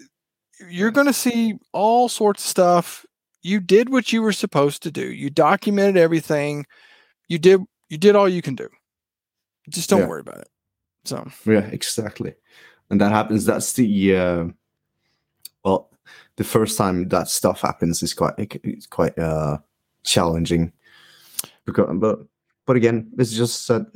you're 0.69 0.91
going 0.93 1.07
to 1.07 1.13
see 1.13 1.55
all 1.73 2.09
sorts 2.09 2.45
of 2.45 2.49
stuff. 2.49 3.05
You 3.43 3.61
did 3.61 3.91
what 3.91 4.13
you 4.13 4.23
were 4.23 4.33
supposed 4.33 4.83
to 4.85 4.91
do. 4.91 5.13
You 5.13 5.29
documented 5.31 5.97
everything. 5.97 6.65
You 7.29 7.39
did 7.39 7.61
you 7.91 7.99
did 7.99 8.17
all 8.17 8.29
you 8.29 8.41
can 8.43 8.55
do. 8.55 8.69
Just 9.69 9.91
don't 9.91 10.01
Yeah. 10.01 10.07
worry 10.09 10.21
about 10.21 10.39
it. 10.39 10.49
So, 11.05 11.31
Yeah, 11.45 11.67
exactly. 11.67 12.35
And 12.90 13.01
that 13.01 13.12
happens. 13.12 13.44
That's 13.44 13.73
the 13.73 14.16
uh, 14.16 14.44
well, 15.64 15.90
the 16.37 16.44
first 16.44 16.77
time 16.79 17.09
that 17.09 17.29
stuff 17.29 17.61
happens 17.61 18.03
is 18.03 18.14
quite 18.14 18.35
it's 18.38 18.87
quite 18.87 19.18
uh 19.18 19.59
challenging. 20.05 20.73
Because, 21.64 21.88
but 21.99 22.20
but 22.66 22.77
again, 22.77 23.11
it's 23.18 23.33
just 23.33 23.66
that 23.68 23.87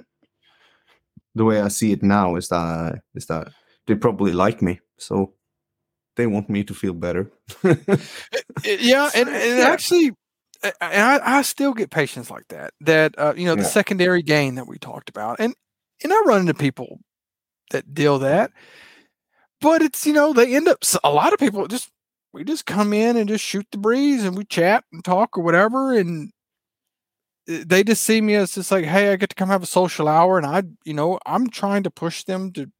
the 1.34 1.44
way 1.44 1.60
I 1.60 1.68
see 1.68 1.92
it 1.92 2.02
now 2.02 2.36
is 2.36 2.48
that 2.48 3.02
is 3.14 3.26
that 3.26 3.48
they 3.86 3.94
probably 3.94 4.32
like 4.32 4.62
me, 4.62 4.80
so 4.96 5.34
they 6.16 6.26
want 6.26 6.48
me 6.48 6.64
to 6.64 6.74
feel 6.74 6.94
better. 6.94 7.30
yeah, 8.64 9.10
and, 9.14 9.28
and 9.28 9.60
actually 9.60 10.12
and 10.62 10.74
I, 10.80 11.20
I 11.38 11.42
still 11.42 11.72
get 11.72 11.90
patients 11.90 12.30
like 12.30 12.48
that 12.48 12.72
that 12.80 13.14
uh, 13.18 13.34
you 13.36 13.44
know 13.46 13.54
the 13.54 13.62
Yeah. 13.62 13.68
secondary 13.68 14.22
gain 14.22 14.56
that 14.56 14.66
we 14.66 14.78
talked 14.78 15.08
about 15.08 15.36
and 15.38 15.54
and 16.02 16.12
i 16.12 16.20
run 16.26 16.40
into 16.40 16.54
people 16.54 16.98
that 17.70 17.94
deal 17.94 18.18
that 18.18 18.50
but 19.60 19.82
it's 19.82 20.06
you 20.06 20.12
know 20.12 20.32
they 20.32 20.54
end 20.54 20.68
up 20.68 20.78
a 21.04 21.10
lot 21.10 21.32
of 21.32 21.38
people 21.38 21.66
just 21.66 21.90
we 22.32 22.44
just 22.44 22.66
come 22.66 22.92
in 22.92 23.16
and 23.16 23.28
just 23.28 23.44
shoot 23.44 23.66
the 23.72 23.78
breeze 23.78 24.24
and 24.24 24.36
we 24.36 24.44
chat 24.44 24.84
and 24.92 25.04
talk 25.04 25.36
or 25.36 25.42
whatever 25.42 25.96
and 25.96 26.30
uh, 27.50 27.64
they 27.66 27.82
just 27.82 28.04
see 28.04 28.20
me 28.20 28.34
as 28.34 28.54
just 28.54 28.70
like 28.70 28.84
hey 28.84 29.12
i 29.12 29.16
get 29.16 29.30
to 29.30 29.36
come 29.36 29.48
have 29.48 29.62
a 29.62 29.66
social 29.66 30.08
hour 30.08 30.38
and 30.38 30.46
i 30.46 30.62
you 30.84 30.94
know 30.94 31.18
i'm 31.26 31.48
trying 31.48 31.82
to 31.82 31.90
push 31.90 32.24
them 32.24 32.52
to 32.52 32.70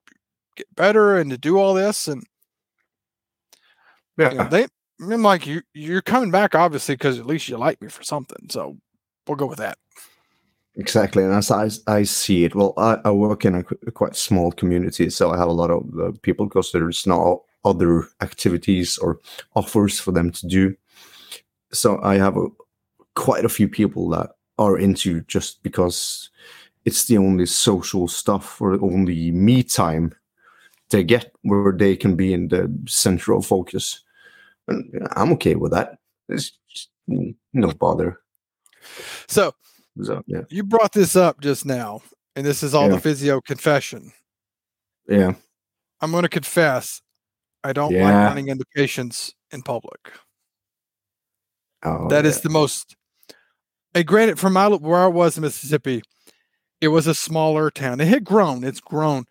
get 0.57 0.67
better 0.75 1.17
and 1.17 1.31
to 1.31 1.39
do 1.39 1.59
all 1.59 1.75
this 1.75 2.09
and 2.09 2.25
yeah, 4.19 4.33
you 4.33 4.39
know, 4.39 4.49
they 4.49 4.67
I'm 5.01 5.23
like 5.23 5.47
you 5.47 5.63
you're 5.75 6.03
coming 6.03 6.31
back 6.31 6.55
obviously 6.55 6.95
because 6.95 7.19
at 7.19 7.27
least 7.27 7.49
you 7.49 7.57
like 7.57 7.81
me 7.81 7.89
for 7.89 8.03
something. 8.03 8.49
So 8.51 8.77
we'll 9.27 9.37
go 9.37 9.47
with 9.47 9.59
that. 9.59 9.79
Exactly, 10.79 11.25
and 11.25 11.33
as 11.35 11.51
I, 11.51 11.69
I 11.89 12.05
see 12.05 12.45
it, 12.45 12.55
well, 12.55 12.73
I, 12.77 12.99
I 13.05 13.11
work 13.11 13.45
in 13.45 13.57
a, 13.57 13.65
a 13.87 13.91
quite 13.91 14.15
small 14.15 14.53
community, 14.53 15.11
so 15.11 15.31
I 15.33 15.37
have 15.37 15.49
a 15.49 15.53
lot 15.53 15.71
of 15.73 15.83
uh, 15.99 16.13
people 16.23 16.47
because 16.47 16.71
there's 16.71 17.05
no 17.05 17.45
other 17.65 18.07
activities 18.21 18.97
or 18.97 19.19
offers 19.57 19.99
for 19.99 20.13
them 20.13 20.31
to 20.31 20.47
do. 20.47 20.77
So 21.73 22.01
I 22.03 22.17
have 22.17 22.37
a, 22.37 22.47
quite 23.17 23.45
a 23.45 23.49
few 23.51 23.69
people 23.69 24.09
that 24.11 24.31
are 24.59 24.79
into 24.79 25.23
just 25.23 25.63
because 25.65 26.31
it's 26.85 27.07
the 27.07 27.19
only 27.19 27.47
social 27.47 28.09
stuff 28.09 28.61
or 28.61 28.75
only 28.83 29.33
me 29.33 29.63
time 29.65 30.15
they 30.91 31.05
get 31.05 31.33
where 31.43 31.73
they 31.73 31.97
can 31.97 32.17
be 32.17 32.33
in 32.33 32.49
the 32.49 32.73
center 32.89 33.35
of 33.35 33.47
focus. 33.47 34.01
And 34.69 35.09
I'm 35.17 35.33
okay 35.35 35.57
with 35.57 35.73
that. 35.73 35.99
It's 36.29 36.53
mm, 37.11 37.35
no 37.55 37.73
bother. 37.73 38.21
So 39.29 39.55
So 40.03 40.23
yeah, 40.27 40.43
you 40.51 40.63
brought 40.63 40.93
this 40.93 41.17
up 41.17 41.41
just 41.41 41.67
now, 41.67 42.03
and 42.37 42.47
this 42.47 42.63
is 42.63 42.75
all 42.75 42.89
Yeah. 42.89 42.95
the 42.97 43.01
physio 43.01 43.41
confession. 43.41 44.13
yeah. 45.09 45.33
I'm 46.01 46.13
going 46.13 46.23
to 46.23 46.29
confess, 46.29 47.03
I 47.65 47.73
don't 47.73 47.93
like 47.93 48.03
running 48.15 48.49
into 48.49 48.65
patients 48.77 49.35
in 49.51 49.63
public. 49.63 50.13
Oh, 51.83 52.09
That 52.09 52.25
is 52.27 52.37
yeah. 52.37 52.43
the 52.45 52.51
most. 52.51 52.95
And 53.95 54.07
granted, 54.07 54.39
from 54.39 54.53
my 54.53 54.69
where 54.69 55.01
I 55.01 55.07
was 55.09 55.37
in 55.37 55.43
Mississippi, 55.43 56.03
it 56.81 56.89
was 56.89 57.07
a 57.09 57.15
smaller 57.15 57.71
town. 57.71 58.01
It 58.01 58.07
had 58.09 58.23
grown. 58.25 58.63
It's 58.63 58.81
grown. 58.81 59.25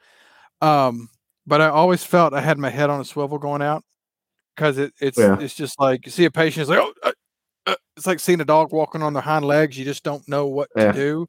Um, 0.61 1.09
but 1.45 1.61
I 1.61 1.69
always 1.69 2.03
felt 2.03 2.33
I 2.33 2.41
had 2.41 2.57
my 2.57 2.69
head 2.69 2.89
on 2.89 2.99
a 2.99 3.05
swivel 3.05 3.37
going 3.37 3.61
out 3.61 3.83
because 4.55 4.77
it, 4.77 4.93
it's 4.99 5.17
Yeah. 5.17 5.39
it's 5.39 5.53
just 5.55 5.79
like 5.79 6.05
you 6.05 6.11
see 6.11 6.25
a 6.25 6.31
patient, 6.31 6.63
is 6.63 6.69
like 6.69 6.79
oh, 6.79 6.93
uh," 7.03 7.11
it's 7.95 8.05
like 8.07 8.19
seeing 8.19 8.41
a 8.41 8.45
dog 8.45 8.71
walking 8.71 9.01
on 9.01 9.13
their 9.13 9.21
hind 9.23 9.45
legs. 9.45 9.77
You 9.77 9.85
just 9.85 10.03
don't 10.03 10.27
know 10.27 10.47
what 10.47 10.69
Yeah. 10.75 10.91
to 10.91 10.97
do, 10.97 11.27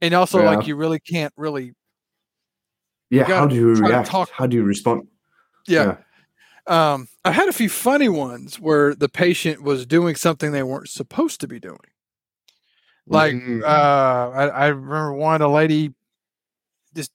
and 0.00 0.14
also 0.14 0.40
Yeah. 0.42 0.50
like 0.56 0.66
you 0.66 0.76
really 0.76 0.98
can't 1.00 1.32
really 1.36 1.74
yeah. 3.10 3.24
How 3.24 3.46
do 3.46 3.54
you 3.54 3.74
react? 3.74 4.08
talk- 4.08 4.30
How 4.30 4.46
do 4.46 4.56
you 4.56 4.62
respond? 4.64 5.08
yeah. 5.66 5.96
Um, 6.66 7.08
I've 7.24 7.32
had 7.34 7.48
a 7.48 7.52
few 7.54 7.70
funny 7.70 8.10
ones 8.10 8.60
where 8.60 8.94
the 8.94 9.08
patient 9.08 9.62
was 9.62 9.86
doing 9.86 10.14
something 10.16 10.52
they 10.52 10.62
weren't 10.62 10.90
supposed 10.90 11.40
to 11.40 11.48
be 11.48 11.58
doing. 11.58 11.78
Like, 13.06 13.32
Mm, 13.32 13.62
uh, 13.62 14.30
I, 14.36 14.48
I 14.48 14.66
remember 14.66 15.14
one, 15.14 15.40
a 15.40 15.48
lady, 15.50 15.94
just 16.94 17.10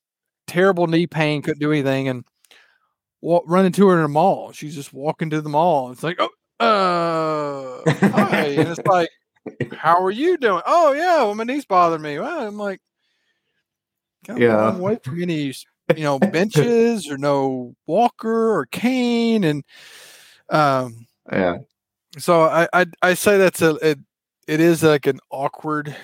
terrible 0.47 0.87
knee 0.87 1.05
pain, 1.05 1.43
couldn't 1.43 1.59
do 1.59 1.71
anything, 1.71 2.07
and 2.07 2.25
walk, 3.21 3.43
run 3.45 3.67
into 3.67 3.87
her 3.89 3.99
in 3.99 4.03
a 4.03 4.07
mall. 4.07 4.51
She's 4.53 4.73
just 4.73 4.91
walking 4.91 5.29
to 5.29 5.39
the 5.41 5.49
mall. 5.49 5.91
It's 5.91 6.01
like, 6.01 6.15
oh, 6.19 6.29
uh, 6.63 7.91
hi. 8.09 8.45
and 8.47 8.69
it's 8.69 8.79
like, 8.87 9.09
how 9.73 10.03
are 10.03 10.11
you 10.11 10.37
doing? 10.37 10.61
Oh, 10.65 10.93
yeah, 10.93 11.23
well, 11.23 11.35
my 11.35 11.43
knee's 11.43 11.65
bothering 11.65 12.01
me. 12.01 12.19
Well, 12.19 12.47
I'm 12.47 12.57
like, 12.57 12.79
Yeah. 14.27 14.71
from 15.03 15.21
any, 15.21 15.53
you 15.95 16.03
know, 16.03 16.19
benches 16.19 17.09
or 17.09 17.17
no 17.17 17.75
walker 17.85 18.53
or 18.57 18.65
cane. 18.67 19.43
And, 19.43 19.63
um, 20.49 21.05
yeah. 21.31 21.57
so 22.17 22.43
I, 22.43 22.67
I 22.73 22.85
I 23.01 23.13
say 23.15 23.37
that's 23.37 23.61
a 23.61 23.75
it, 23.75 23.99
it 24.47 24.59
is 24.59 24.83
like 24.83 25.07
an 25.07 25.19
awkward 25.29 25.95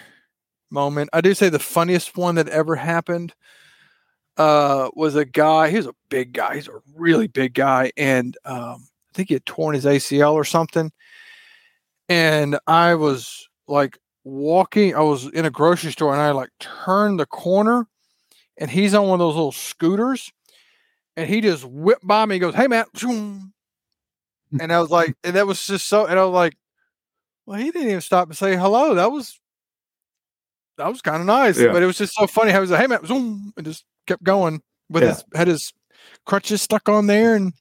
moment. 0.69 1.09
I 1.13 1.21
do 1.21 1.33
say 1.33 1.49
the 1.49 1.59
funniest 1.59 2.17
one 2.17 2.35
that 2.35 2.49
ever 2.49 2.75
happened 2.75 3.33
uh 4.37 4.89
was 4.95 5.15
a 5.15 5.25
guy, 5.25 5.69
he 5.69 5.77
was 5.77 5.87
a 5.87 5.95
big 6.09 6.33
guy, 6.33 6.55
he's 6.55 6.67
a 6.67 6.81
really 6.95 7.27
big 7.27 7.53
guy, 7.53 7.91
and 7.97 8.37
um 8.45 8.88
I 9.11 9.15
think 9.15 9.29
he 9.29 9.35
had 9.35 9.45
torn 9.45 9.75
his 9.75 9.85
ACL 9.85 10.33
or 10.33 10.43
something. 10.43 10.91
And 12.07 12.57
I 12.67 12.95
was 12.95 13.47
like 13.67 13.97
walking, 14.23 14.95
I 14.95 15.01
was 15.01 15.25
in 15.27 15.45
a 15.45 15.49
grocery 15.51 15.91
store 15.91 16.13
and 16.13 16.21
I 16.21 16.31
like 16.31 16.49
turned 16.59 17.19
the 17.19 17.25
corner 17.25 17.87
and 18.57 18.69
he's 18.69 18.93
on 18.93 19.07
one 19.07 19.13
of 19.13 19.19
those 19.19 19.35
little 19.35 19.51
scooters 19.51 20.31
and 21.15 21.29
he 21.29 21.41
just 21.41 21.65
whipped 21.65 22.05
by 22.05 22.25
me, 22.25 22.35
he 22.35 22.39
goes, 22.39 22.55
Hey 22.55 22.67
man, 22.67 22.85
and 24.59 24.73
I 24.73 24.79
was 24.79 24.89
like, 24.89 25.15
and 25.23 25.35
that 25.35 25.45
was 25.47 25.65
just 25.65 25.87
so, 25.87 26.05
and 26.05 26.17
I 26.19 26.23
was 26.23 26.33
like, 26.33 26.57
well, 27.45 27.59
he 27.59 27.71
didn't 27.71 27.87
even 27.89 28.01
stop 28.01 28.29
to 28.29 28.35
say 28.35 28.55
hello. 28.55 28.93
That 28.95 29.11
was 29.11 29.39
that 30.77 30.87
was 30.87 31.01
kind 31.01 31.19
of 31.19 31.25
nice, 31.25 31.59
Yeah. 31.59 31.73
but 31.73 31.83
it 31.83 31.85
was 31.87 31.97
just 31.97 32.13
so 32.15 32.25
funny. 32.27 32.51
I 32.53 32.59
was 32.59 32.71
like, 32.71 32.79
hey 32.79 32.87
man, 32.87 33.05
zoom, 33.05 33.53
and 33.57 33.65
just 33.65 33.83
kept 34.07 34.23
going 34.23 34.61
with 34.89 35.03
Yeah. 35.03 35.09
his 35.09 35.23
had 35.35 35.47
his 35.47 35.73
crutches 36.25 36.61
stuck 36.61 36.87
on 36.89 37.07
there, 37.07 37.35
and 37.35 37.53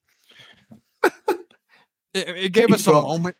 it, 1.04 1.44
it 2.14 2.52
gave 2.52 2.68
He 2.68 2.74
us 2.74 2.86
a 2.86 2.92
moment. 2.92 3.36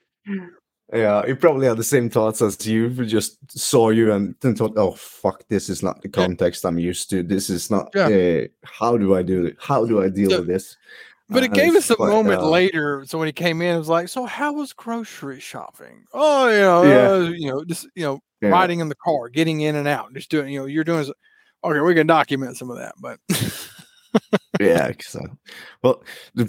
Yeah, 0.93 1.27
he 1.27 1.35
probably 1.35 1.67
had 1.67 1.77
the 1.77 1.85
same 1.85 2.09
thoughts 2.09 2.41
as 2.41 2.67
you. 2.67 2.89
Just 3.05 3.39
saw 3.59 3.91
you 3.91 4.13
and 4.13 4.35
then 4.41 4.55
thought, 4.55 4.73
"Oh 4.77 4.93
fuck, 4.93 5.47
this 5.49 5.69
is 5.69 5.83
not 5.83 6.01
the 6.01 6.09
Yeah. 6.09 6.25
context 6.25 6.65
I'm 6.65 6.79
used 6.79 7.11
to. 7.11 7.23
This 7.23 7.51
is 7.51 7.71
not. 7.71 7.91
Yeah. 7.95 8.07
Uh, 8.09 8.47
how 8.65 8.97
do 8.97 9.15
I 9.15 9.23
do 9.23 9.45
it? 9.47 9.57
How 9.61 9.85
do 9.85 10.03
I 10.03 10.09
deal 10.09 10.31
Yeah. 10.31 10.39
with 10.39 10.47
this?" 10.47 10.77
But 11.29 11.45
it 11.45 11.51
Uh, 11.51 11.55
gave 11.57 11.77
us 11.77 11.91
a 11.91 11.97
quite, 11.97 12.09
moment 12.09 12.41
uh, 12.41 12.49
later. 12.49 13.05
So 13.07 13.19
when 13.19 13.27
he 13.27 13.33
came 13.33 13.61
in, 13.61 13.75
it 13.75 13.79
was 13.79 13.91
like, 13.91 14.09
"So 14.09 14.25
how 14.25 14.55
was 14.55 14.73
grocery 14.73 15.41
shopping?" 15.41 16.05
Oh, 16.15 16.49
you 16.49 16.59
know, 16.59 16.83
Yeah. 16.85 17.11
uh, 17.11 17.19
you 17.37 17.51
know, 17.51 17.65
just 17.65 17.87
you 17.95 18.05
know, 18.05 18.21
Yeah. 18.41 18.49
riding 18.49 18.81
in 18.81 18.89
the 18.89 18.95
car, 18.95 19.29
getting 19.29 19.61
in 19.61 19.77
and 19.77 19.87
out, 19.87 20.15
just 20.15 20.31
doing. 20.31 20.51
You 20.55 20.61
know, 20.61 20.67
you're 20.67 20.85
doing. 20.85 21.05
Okay, 21.65 21.81
we 21.81 21.95
can 21.95 22.07
document 22.07 22.57
some 22.57 22.71
of 22.71 22.79
that, 22.79 22.95
but 22.99 23.21
yeah 24.61 24.91
so 25.01 25.21
well 25.83 26.03
the, 26.35 26.45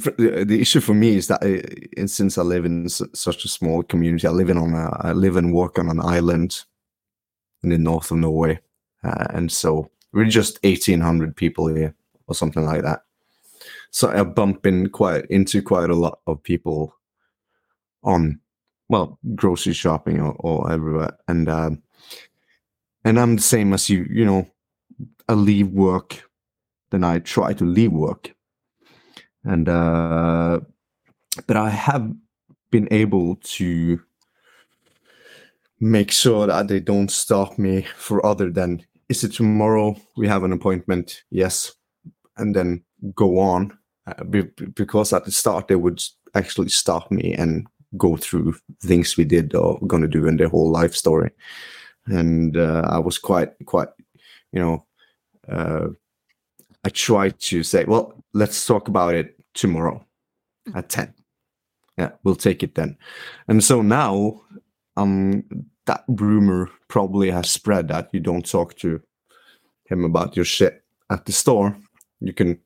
the 0.47 0.61
issue 0.61 0.79
for 0.79 0.93
me 0.93 1.15
is 1.15 1.27
that 1.27 1.43
uh, 1.43 1.61
and 1.97 2.09
since 2.09 2.37
i 2.37 2.41
live 2.41 2.65
in 2.65 2.87
such 2.89 3.45
a 3.45 3.47
small 3.47 3.83
community 3.83 4.27
i 4.27 4.31
live 4.31 4.49
in 4.49 4.57
on 4.57 4.73
a, 4.73 4.89
i 5.01 5.11
live 5.11 5.35
and 5.35 5.53
work 5.53 5.77
on 5.77 5.89
an 5.89 5.99
island 6.01 6.63
in 7.63 7.69
the 7.69 7.77
north 7.77 8.11
of 8.11 8.17
norway 8.17 8.59
uh, 9.03 9.27
and 9.31 9.51
so 9.51 9.89
we're 10.11 10.25
just 10.25 10.59
1800 10.63 11.35
people 11.35 11.67
here 11.67 11.95
or 12.27 12.35
something 12.35 12.65
like 12.65 12.83
that. 12.83 13.03
So 13.91 14.09
i 14.09 14.23
bump 14.23 14.65
in 14.65 14.89
quite 14.89 15.25
into 15.25 15.61
quite 15.61 15.89
a 15.89 15.95
lot 15.95 16.19
of 16.27 16.43
people 16.43 16.95
on 18.03 18.39
well 18.87 19.19
grocery 19.35 19.73
shopping 19.73 20.19
or, 20.19 20.33
or 20.39 20.71
everywhere 20.71 21.17
and 21.27 21.49
um 21.49 21.81
and 23.03 23.19
i'm 23.19 23.35
the 23.35 23.41
same 23.41 23.73
as 23.73 23.89
you 23.89 24.07
you 24.09 24.23
know 24.23 24.47
i 25.27 25.33
leave 25.33 25.67
work 25.69 26.28
then 26.91 27.03
I 27.03 27.19
try 27.19 27.53
to 27.53 27.65
leave 27.65 27.91
work. 27.91 28.33
And 29.43 29.69
uh, 29.69 30.59
but 31.47 31.57
I 31.57 31.69
have 31.69 32.11
been 32.71 32.87
able 32.91 33.35
to 33.35 33.99
make 35.79 36.11
sure 36.11 36.47
that 36.47 36.67
they 36.67 36.79
don't 36.79 37.09
stop 37.09 37.57
me 37.57 37.87
for 37.95 38.25
other 38.25 38.51
than 38.51 38.85
is 39.07 39.23
it 39.23 39.33
tomorrow 39.33 39.95
we 40.17 40.27
have 40.27 40.43
an 40.43 40.51
appointment? 40.51 41.23
Yes, 41.31 41.73
and 42.37 42.55
then 42.55 42.83
go 43.15 43.39
on 43.39 43.77
uh, 44.07 44.23
be- 44.25 44.41
be- 44.41 44.65
because 44.65 45.13
at 45.13 45.25
the 45.25 45.31
start 45.31 45.67
they 45.67 45.75
would 45.75 46.03
actually 46.35 46.69
stop 46.69 47.09
me 47.11 47.33
and 47.33 47.65
go 47.97 48.17
through 48.17 48.55
things 48.83 49.17
we 49.17 49.25
did 49.25 49.55
or 49.55 49.79
going 49.87 50.01
to 50.01 50.07
do 50.07 50.27
in 50.27 50.37
their 50.37 50.49
whole 50.49 50.69
life 50.69 50.93
story, 50.93 51.31
and 52.07 52.57
uh, 52.57 52.87
I 52.89 52.99
was 52.99 53.17
quite 53.17 53.51
quite 53.65 53.89
you 54.51 54.59
know. 54.59 54.85
Uh, 55.47 55.87
I 56.83 56.89
try 56.89 57.29
to 57.29 57.63
say, 57.63 57.85
well, 57.85 58.23
let's 58.33 58.65
talk 58.65 58.87
about 58.87 59.15
it 59.15 59.35
tomorrow 59.53 60.05
at 60.73 60.89
10. 60.89 61.13
Yeah, 61.97 62.11
we'll 62.23 62.35
take 62.35 62.63
it 62.63 62.75
then. 62.75 62.97
And 63.47 63.63
so 63.63 63.81
now, 63.81 64.41
um, 64.95 65.43
that 65.85 66.03
rumor 66.07 66.69
probably 66.87 67.31
has 67.31 67.49
spread 67.49 67.87
that 67.89 68.09
you 68.13 68.19
don't 68.19 68.49
talk 68.49 68.75
to 68.77 69.01
him 69.85 70.05
about 70.05 70.35
your 70.35 70.45
shit 70.45 70.83
at 71.09 71.25
the 71.25 71.31
store. 71.31 71.75
You 72.21 72.33
can 72.33 72.59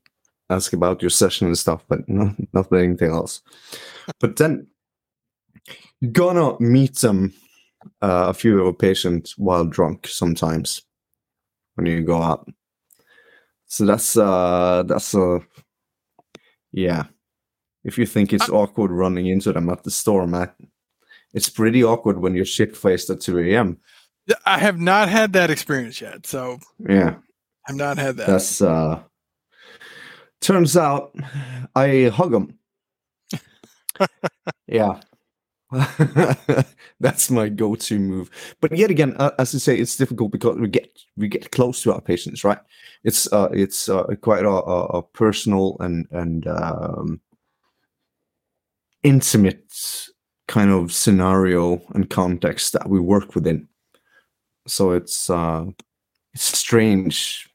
ask 0.49 0.73
about 0.73 1.01
your 1.01 1.09
session 1.09 1.47
and 1.47 1.57
stuff, 1.57 1.83
but 1.87 2.07
no, 2.07 2.35
not 2.53 2.71
anything 2.73 3.11
else. 3.11 3.41
but 4.19 4.35
then 4.35 4.67
you're 6.01 6.11
gonna 6.11 6.59
meet 6.59 6.97
them, 6.97 7.33
uh, 8.01 8.27
a 8.29 8.33
few 8.33 8.59
of 8.59 8.67
our 8.67 8.73
patients 8.73 9.37
while 9.37 9.65
drunk 9.65 10.07
sometimes 10.07 10.83
when 11.75 11.85
you 11.87 12.03
go 12.03 12.21
out. 12.21 12.47
So 13.73 13.87
that's 13.87 14.15
uh 14.15 14.83
that's 14.85 15.15
uh 15.15 15.39
yeah. 16.71 17.05
If 17.83 17.97
you 17.97 18.05
think 18.05 18.31
it's 18.31 18.47
awkward 18.47 18.91
running 18.91 19.25
into 19.25 19.51
them 19.51 19.67
at 19.71 19.83
the 19.83 19.89
store, 19.89 20.27
Matt, 20.27 20.55
it's 21.33 21.49
pretty 21.49 21.83
awkward 21.83 22.19
when 22.19 22.35
you're 22.35 22.45
shit 22.45 22.77
faced 22.77 23.09
at 23.09 23.19
2 23.19 23.39
a.m. 23.39 23.79
I 24.45 24.59
have 24.59 24.79
not 24.79 25.09
had 25.09 25.33
that 25.33 25.49
experience 25.49 25.99
yet. 25.99 26.27
So 26.27 26.59
Yeah. 26.87 27.15
I've 27.67 27.75
not 27.75 27.97
had 27.97 28.17
that. 28.17 28.27
That's 28.27 28.61
uh 28.61 29.01
turns 30.39 30.77
out 30.77 31.15
I 31.75 32.11
hug 32.13 32.31
them. 32.31 32.59
yeah. 34.67 35.01
That's 36.99 37.31
my 37.31 37.49
go-to 37.49 37.99
move. 37.99 38.29
But 38.61 38.77
yet 38.77 38.91
again, 38.91 39.15
uh, 39.17 39.31
as 39.39 39.55
I 39.55 39.57
say, 39.57 39.77
it's 39.77 39.95
difficult 39.95 40.31
because 40.31 40.57
we 40.57 40.67
get 40.67 40.97
we 41.17 41.27
get 41.27 41.51
close 41.51 41.81
to 41.83 41.93
our 41.93 42.01
patients, 42.01 42.43
right? 42.43 42.59
It's 43.03 43.31
uh 43.31 43.49
it's 43.51 43.89
uh, 43.89 44.03
quite 44.21 44.45
a, 44.45 44.49
a, 44.49 45.01
personal 45.01 45.77
and 45.79 46.07
and 46.11 46.47
um, 46.47 47.21
intimate 49.03 50.09
kind 50.47 50.71
of 50.71 50.93
scenario 50.93 51.81
and 51.93 52.09
context 52.09 52.73
that 52.73 52.89
we 52.89 52.99
work 52.99 53.35
within. 53.35 53.67
So 54.67 54.91
it's 54.91 55.29
uh 55.29 55.65
it's 56.33 56.57
strange 56.57 57.49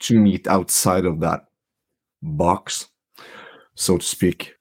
to 0.00 0.18
meet 0.18 0.46
outside 0.46 1.04
of 1.04 1.20
that 1.20 1.46
box, 2.22 2.88
so 3.74 3.98
to 3.98 4.04
speak. 4.04 4.54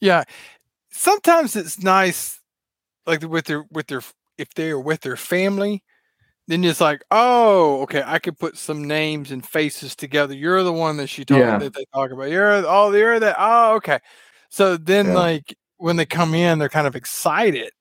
yeah. 0.00 0.24
Sometimes 0.96 1.56
it's 1.56 1.82
nice, 1.82 2.40
like 3.04 3.22
with 3.22 3.46
their 3.46 3.64
with 3.72 3.88
their 3.88 4.00
if 4.38 4.54
they 4.54 4.70
are 4.70 4.78
with 4.78 5.00
their 5.00 5.16
family, 5.16 5.82
then 6.46 6.62
it's 6.62 6.80
like, 6.80 7.02
oh, 7.10 7.82
okay, 7.82 8.02
I 8.06 8.20
could 8.20 8.38
put 8.38 8.56
some 8.56 8.86
names 8.86 9.32
and 9.32 9.44
faces 9.44 9.96
together. 9.96 10.34
You're 10.34 10.62
the 10.62 10.72
one 10.72 10.96
that 10.98 11.08
she 11.08 11.24
talk 11.24 11.38
Yeah. 11.38 11.58
that 11.58 11.74
they 11.74 11.84
talk 11.92 12.12
about. 12.12 12.30
You're 12.30 12.52
oh, 12.66 12.92
you're 12.92 13.18
that. 13.18 13.34
Oh, 13.38 13.74
okay. 13.76 13.98
So 14.50 14.76
then, 14.76 15.06
Yeah. 15.08 15.14
like 15.14 15.56
when 15.78 15.96
they 15.96 16.06
come 16.06 16.32
in, 16.32 16.60
they're 16.60 16.68
kind 16.68 16.86
of 16.86 16.94
excited 16.94 17.72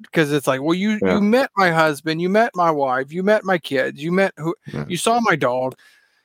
because 0.00 0.32
it's 0.32 0.46
like, 0.46 0.62
well, 0.62 0.74
you 0.74 0.98
Yeah. 1.02 1.16
you 1.16 1.20
met 1.20 1.50
my 1.56 1.70
husband, 1.70 2.22
you 2.22 2.30
met 2.30 2.52
my 2.54 2.70
wife, 2.70 3.12
you 3.12 3.22
met 3.22 3.44
my 3.44 3.58
kids, 3.58 4.02
you 4.02 4.12
met 4.12 4.32
who, 4.38 4.54
you 4.88 4.96
saw 4.96 5.20
my 5.20 5.36
dog, 5.36 5.74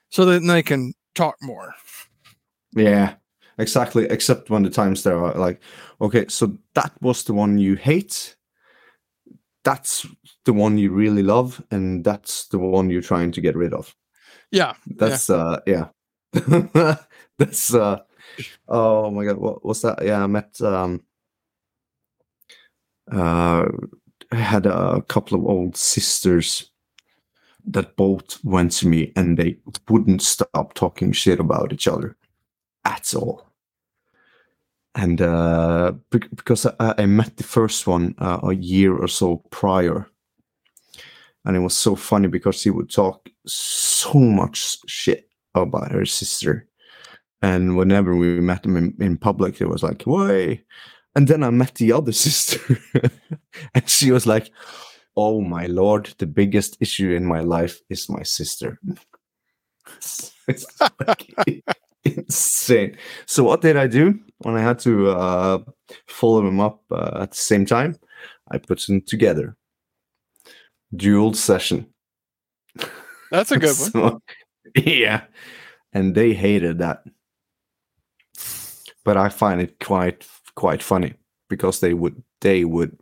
so 0.10 0.24
then 0.24 0.48
they 0.48 0.64
can 0.64 0.94
talk 1.14 1.36
more. 1.42 1.74
Yeah, 2.74 3.16
exactly. 3.62 4.06
Except 4.10 4.50
when 4.50 4.64
the 4.64 4.70
times 4.70 5.04
there 5.04 5.24
are 5.24 5.34
like, 5.36 5.62
okay, 6.02 6.26
so 6.28 6.58
that 6.74 6.94
was 7.02 7.24
the 7.24 7.34
one 7.34 7.58
you 7.58 7.76
hate. 7.76 8.36
That's 9.64 10.08
the 10.46 10.54
one 10.54 10.78
you 10.78 10.92
really 10.92 11.24
love, 11.24 11.64
and 11.72 12.04
that's 12.04 12.48
the 12.48 12.58
one 12.58 12.90
you're 12.90 13.02
trying 13.02 13.32
to 13.34 13.42
get 13.42 13.56
rid 13.56 13.74
of. 13.74 13.96
Yeah, 14.52 14.74
That's 14.88 15.30
uh 15.30 15.60
yeah. 15.66 15.90
that's 17.38 17.74
uh 17.74 18.00
oh 18.68 19.12
my 19.12 19.26
god, 19.26 19.38
what 19.38 19.64
was 19.64 19.82
that? 19.84 20.04
Yeah, 20.04 20.24
I 20.24 20.28
met 20.28 20.60
um 20.62 21.04
uh 23.12 23.66
I 24.32 24.36
had 24.36 24.66
a 24.66 25.02
couple 25.04 25.38
of 25.38 25.46
old 25.46 25.78
sisters 25.78 26.72
that 27.66 27.96
both 27.96 28.44
went 28.44 28.72
to 28.72 28.88
me 28.88 29.12
and 29.16 29.38
they 29.38 29.58
wouldn't 29.90 30.22
stop 30.22 30.74
talking 30.74 31.12
shit 31.12 31.40
about 31.40 31.74
each 31.74 31.88
other 31.88 32.16
at 32.86 33.14
all. 33.14 33.51
And 34.96 35.22
uh 35.22 35.94
because 36.10 36.66
I, 36.66 36.96
I 36.98 37.06
met 37.06 37.38
the 37.38 37.44
first 37.44 37.88
one 37.88 38.14
uh, 38.18 38.40
a 38.44 38.54
year 38.54 38.96
or 38.96 39.08
so 39.08 39.38
prior 39.50 40.12
and 41.46 41.56
it 41.56 41.60
was 41.60 41.76
so 41.76 41.96
funny 41.96 42.28
because 42.28 42.62
he 42.62 42.70
would 42.70 42.90
talk 42.90 43.30
so 43.46 44.14
much 44.14 44.78
shit 44.88 45.30
about 45.56 45.92
her 45.92 46.06
sister. 46.06 46.68
And 47.42 47.76
whenever 47.76 48.16
we 48.16 48.40
met 48.40 48.66
him 48.66 48.78
in, 48.78 48.96
in 49.00 49.18
public, 49.18 49.60
it 49.60 49.68
was 49.68 49.82
like, 49.82 50.04
"Way!" 50.06 50.64
And 51.16 51.28
then 51.28 51.44
I 51.44 51.50
met 51.50 51.76
the 51.76 51.92
other 51.92 52.12
sister, 52.28 52.80
and 53.74 53.90
she 53.90 54.12
was 54.12 54.28
like, 54.28 54.52
"Oh 55.16 55.42
my 55.42 55.66
lord, 55.66 56.14
the 56.20 56.28
biggest 56.28 56.78
issue 56.80 57.12
in 57.12 57.26
my 57.26 57.42
life 57.42 57.82
is 57.90 58.10
my 58.10 58.24
sister." 58.24 58.80
insane. 62.04 62.98
So 63.26 63.44
what 63.44 63.62
did 63.62 63.78
I 63.78 63.88
do 63.88 64.20
when 64.40 64.56
I 64.56 64.62
had 64.62 64.80
to 64.80 65.10
uh, 65.10 65.60
follow 66.08 66.44
them 66.44 66.60
up 66.60 66.82
uh, 66.92 67.20
at 67.22 67.32
the 67.32 67.38
same 67.38 67.66
time? 67.66 67.98
I 68.50 68.58
put 68.58 68.82
them 68.82 69.02
together. 69.02 69.56
Dual 70.96 71.34
session. 71.34 71.88
that's 73.32 73.52
a 73.52 73.58
good 73.58 73.76
one. 73.94 74.20
Yeah. 74.76 75.24
And 75.94 76.16
they 76.16 76.34
hated 76.34 76.80
that. 76.80 77.04
But 79.04 79.18
I 79.18 79.30
find 79.30 79.62
it 79.62 79.80
quite 79.80 80.28
quite 80.56 80.84
funny 80.84 81.14
because 81.50 81.80
they 81.80 81.94
would 81.94 82.22
they 82.42 82.66
would 82.66 82.98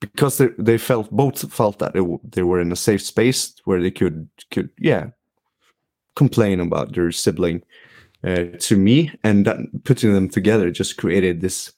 because 0.00 0.38
they, 0.38 0.48
they 0.58 0.78
felt 0.78 1.10
both 1.10 1.52
felt 1.52 1.78
that 1.78 1.92
they, 1.92 2.00
they 2.24 2.42
were 2.42 2.60
in 2.60 2.72
a 2.72 2.76
safe 2.76 3.02
space 3.02 3.54
where 3.64 3.80
they 3.82 3.90
could 3.90 4.28
could 4.50 4.70
yeah 4.78 5.08
complain 6.16 6.60
about 6.60 6.94
their 6.94 7.12
sibling 7.12 7.62
uh, 8.24 8.44
to 8.58 8.76
me, 8.76 9.12
and 9.24 9.46
that, 9.46 9.58
putting 9.84 10.12
them 10.12 10.28
together 10.28 10.70
just 10.70 10.96
created 10.96 11.40
this. 11.40 11.72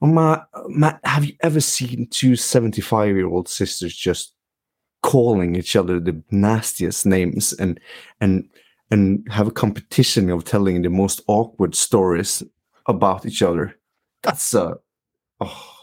Oh 0.00 0.06
my, 0.06 0.42
Matt, 0.68 1.00
have 1.04 1.24
you 1.24 1.34
ever 1.40 1.60
seen 1.60 2.08
two 2.10 2.34
75 2.34 3.14
year 3.14 3.28
old 3.28 3.48
sisters 3.48 3.94
just 3.94 4.34
calling 5.02 5.56
each 5.56 5.76
other 5.76 6.00
the 6.00 6.22
nastiest 6.30 7.06
names 7.06 7.52
and 7.52 7.78
and 8.20 8.48
and 8.90 9.26
have 9.30 9.48
a 9.48 9.52
competition 9.52 10.30
of 10.30 10.44
telling 10.44 10.82
the 10.82 10.90
most 10.90 11.22
awkward 11.28 11.74
stories 11.74 12.42
about 12.86 13.24
each 13.26 13.42
other? 13.42 13.76
That's 14.22 14.54
a 14.54 14.78
oh, 15.40 15.76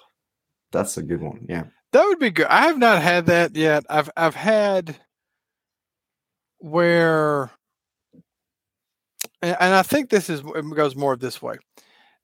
that's 0.71 0.97
a 0.97 1.01
good 1.01 1.21
one. 1.21 1.45
Yeah. 1.47 1.65
That 1.91 2.05
would 2.05 2.19
be 2.19 2.29
good. 2.29 2.45
I 2.47 2.67
have 2.67 2.77
not 2.77 3.01
had 3.01 3.25
that 3.27 3.55
yet. 3.55 3.85
I've 3.89 4.11
I've 4.15 4.35
had 4.35 4.95
where 6.59 7.51
and, 9.41 9.55
and 9.59 9.73
I 9.73 9.81
think 9.83 10.09
this 10.09 10.29
is 10.29 10.41
it 10.55 10.75
goes 10.75 10.95
more 10.95 11.15
this 11.15 11.41
way 11.41 11.55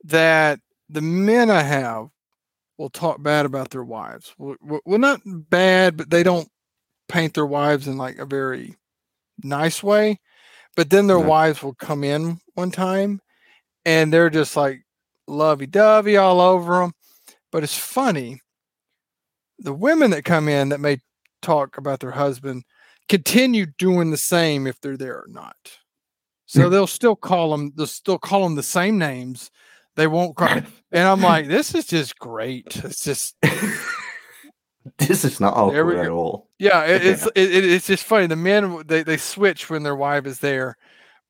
that 0.05 0.59
the 0.89 1.01
men 1.01 1.49
I 1.49 1.61
have 1.61 2.07
will 2.77 2.89
talk 2.89 3.23
bad 3.23 3.45
about 3.45 3.69
their 3.69 3.83
wives. 3.83 4.33
Well, 4.37 4.55
well, 4.61 4.99
not 4.99 5.21
bad, 5.25 5.97
but 5.97 6.09
they 6.09 6.23
don't 6.23 6.49
paint 7.07 7.33
their 7.33 7.45
wives 7.45 7.87
in 7.87 7.97
like 7.97 8.17
a 8.17 8.25
very 8.25 8.75
nice 9.43 9.81
way. 9.81 10.19
But 10.75 10.89
then 10.89 11.07
their 11.07 11.19
Yeah. 11.19 11.25
wives 11.25 11.63
will 11.63 11.75
come 11.75 12.03
in 12.03 12.39
one 12.53 12.71
time 12.71 13.21
and 13.85 14.11
they're 14.11 14.29
just 14.29 14.55
like 14.55 14.85
lovey 15.27 15.67
dovey 15.67 16.17
all 16.17 16.41
over 16.41 16.79
them. 16.79 16.93
But 17.51 17.63
it's 17.63 17.77
funny. 17.77 18.41
The 19.59 19.73
women 19.73 20.11
that 20.11 20.25
come 20.25 20.49
in 20.49 20.69
that 20.69 20.81
may 20.81 20.99
talk 21.41 21.77
about 21.77 22.01
their 22.01 22.11
husband 22.11 22.63
continue 23.07 23.65
doing 23.65 24.11
the 24.11 24.17
same 24.17 24.67
if 24.67 24.81
they're 24.81 24.97
there 24.97 25.19
or 25.19 25.27
not. 25.29 25.55
So 26.45 26.61
mm. 26.61 26.71
they'll 26.71 26.87
still 26.87 27.15
call 27.15 27.51
them, 27.51 27.73
they'll 27.75 27.87
still 27.87 28.19
call 28.19 28.43
them 28.43 28.55
the 28.55 28.63
same 28.63 28.97
names. 28.97 29.49
They 29.95 30.07
won't 30.07 30.35
call, 30.35 30.49
and 30.91 31.07
I'm 31.07 31.21
like, 31.21 31.47
this 31.47 31.73
is 31.73 31.85
just 31.85 32.17
great. 32.19 32.75
It's 32.83 33.03
just, 33.03 33.35
this 34.99 35.25
is 35.25 35.39
not 35.39 35.55
awkward 35.55 35.97
at 35.97 36.09
all. 36.09 36.49
yeah, 36.59 36.83
it, 36.85 37.03
Yeah. 37.03 37.11
it's 37.11 37.25
it, 37.27 37.55
it- 37.55 37.65
it's 37.65 37.87
just 37.87 38.03
funny. 38.03 38.27
The 38.27 38.35
men 38.35 38.83
they 38.87 39.03
they 39.03 39.17
switch 39.17 39.69
when 39.69 39.83
their 39.83 39.95
wife 39.95 40.25
is 40.25 40.39
there, 40.39 40.75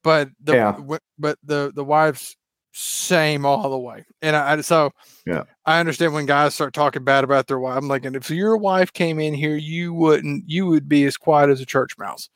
but 0.04 0.30
the 0.44 0.54
Yeah. 0.54 0.72
w- 0.74 1.00
but 1.18 1.38
the 1.44 1.72
the 1.76 1.84
wives 1.84 2.36
same 2.74 3.46
all 3.46 3.70
the 3.70 3.80
way. 3.80 4.04
And 4.22 4.36
I 4.36 4.54
I- 4.54 4.62
so 4.62 4.92
Yeah. 5.26 5.44
I 5.66 5.80
understand 5.80 6.14
when 6.14 6.26
guys 6.26 6.54
start 6.56 6.74
talking 6.74 7.04
bad 7.06 7.24
about 7.24 7.48
their 7.48 7.60
wife. 7.60 7.78
I'm 7.78 7.88
like, 7.88 8.04
and 8.06 8.16
if 8.16 8.30
your 8.30 8.58
wife 8.58 8.92
came 8.92 9.20
in 9.20 9.34
here, 9.34 9.56
you 9.56 9.94
wouldn't 9.94 10.44
you 10.48 10.66
would 10.68 10.90
be 10.90 11.06
as 11.06 11.16
quiet 11.18 11.50
as 11.50 11.62
a 11.62 11.66
church 11.66 11.98
mouse. 11.98 12.30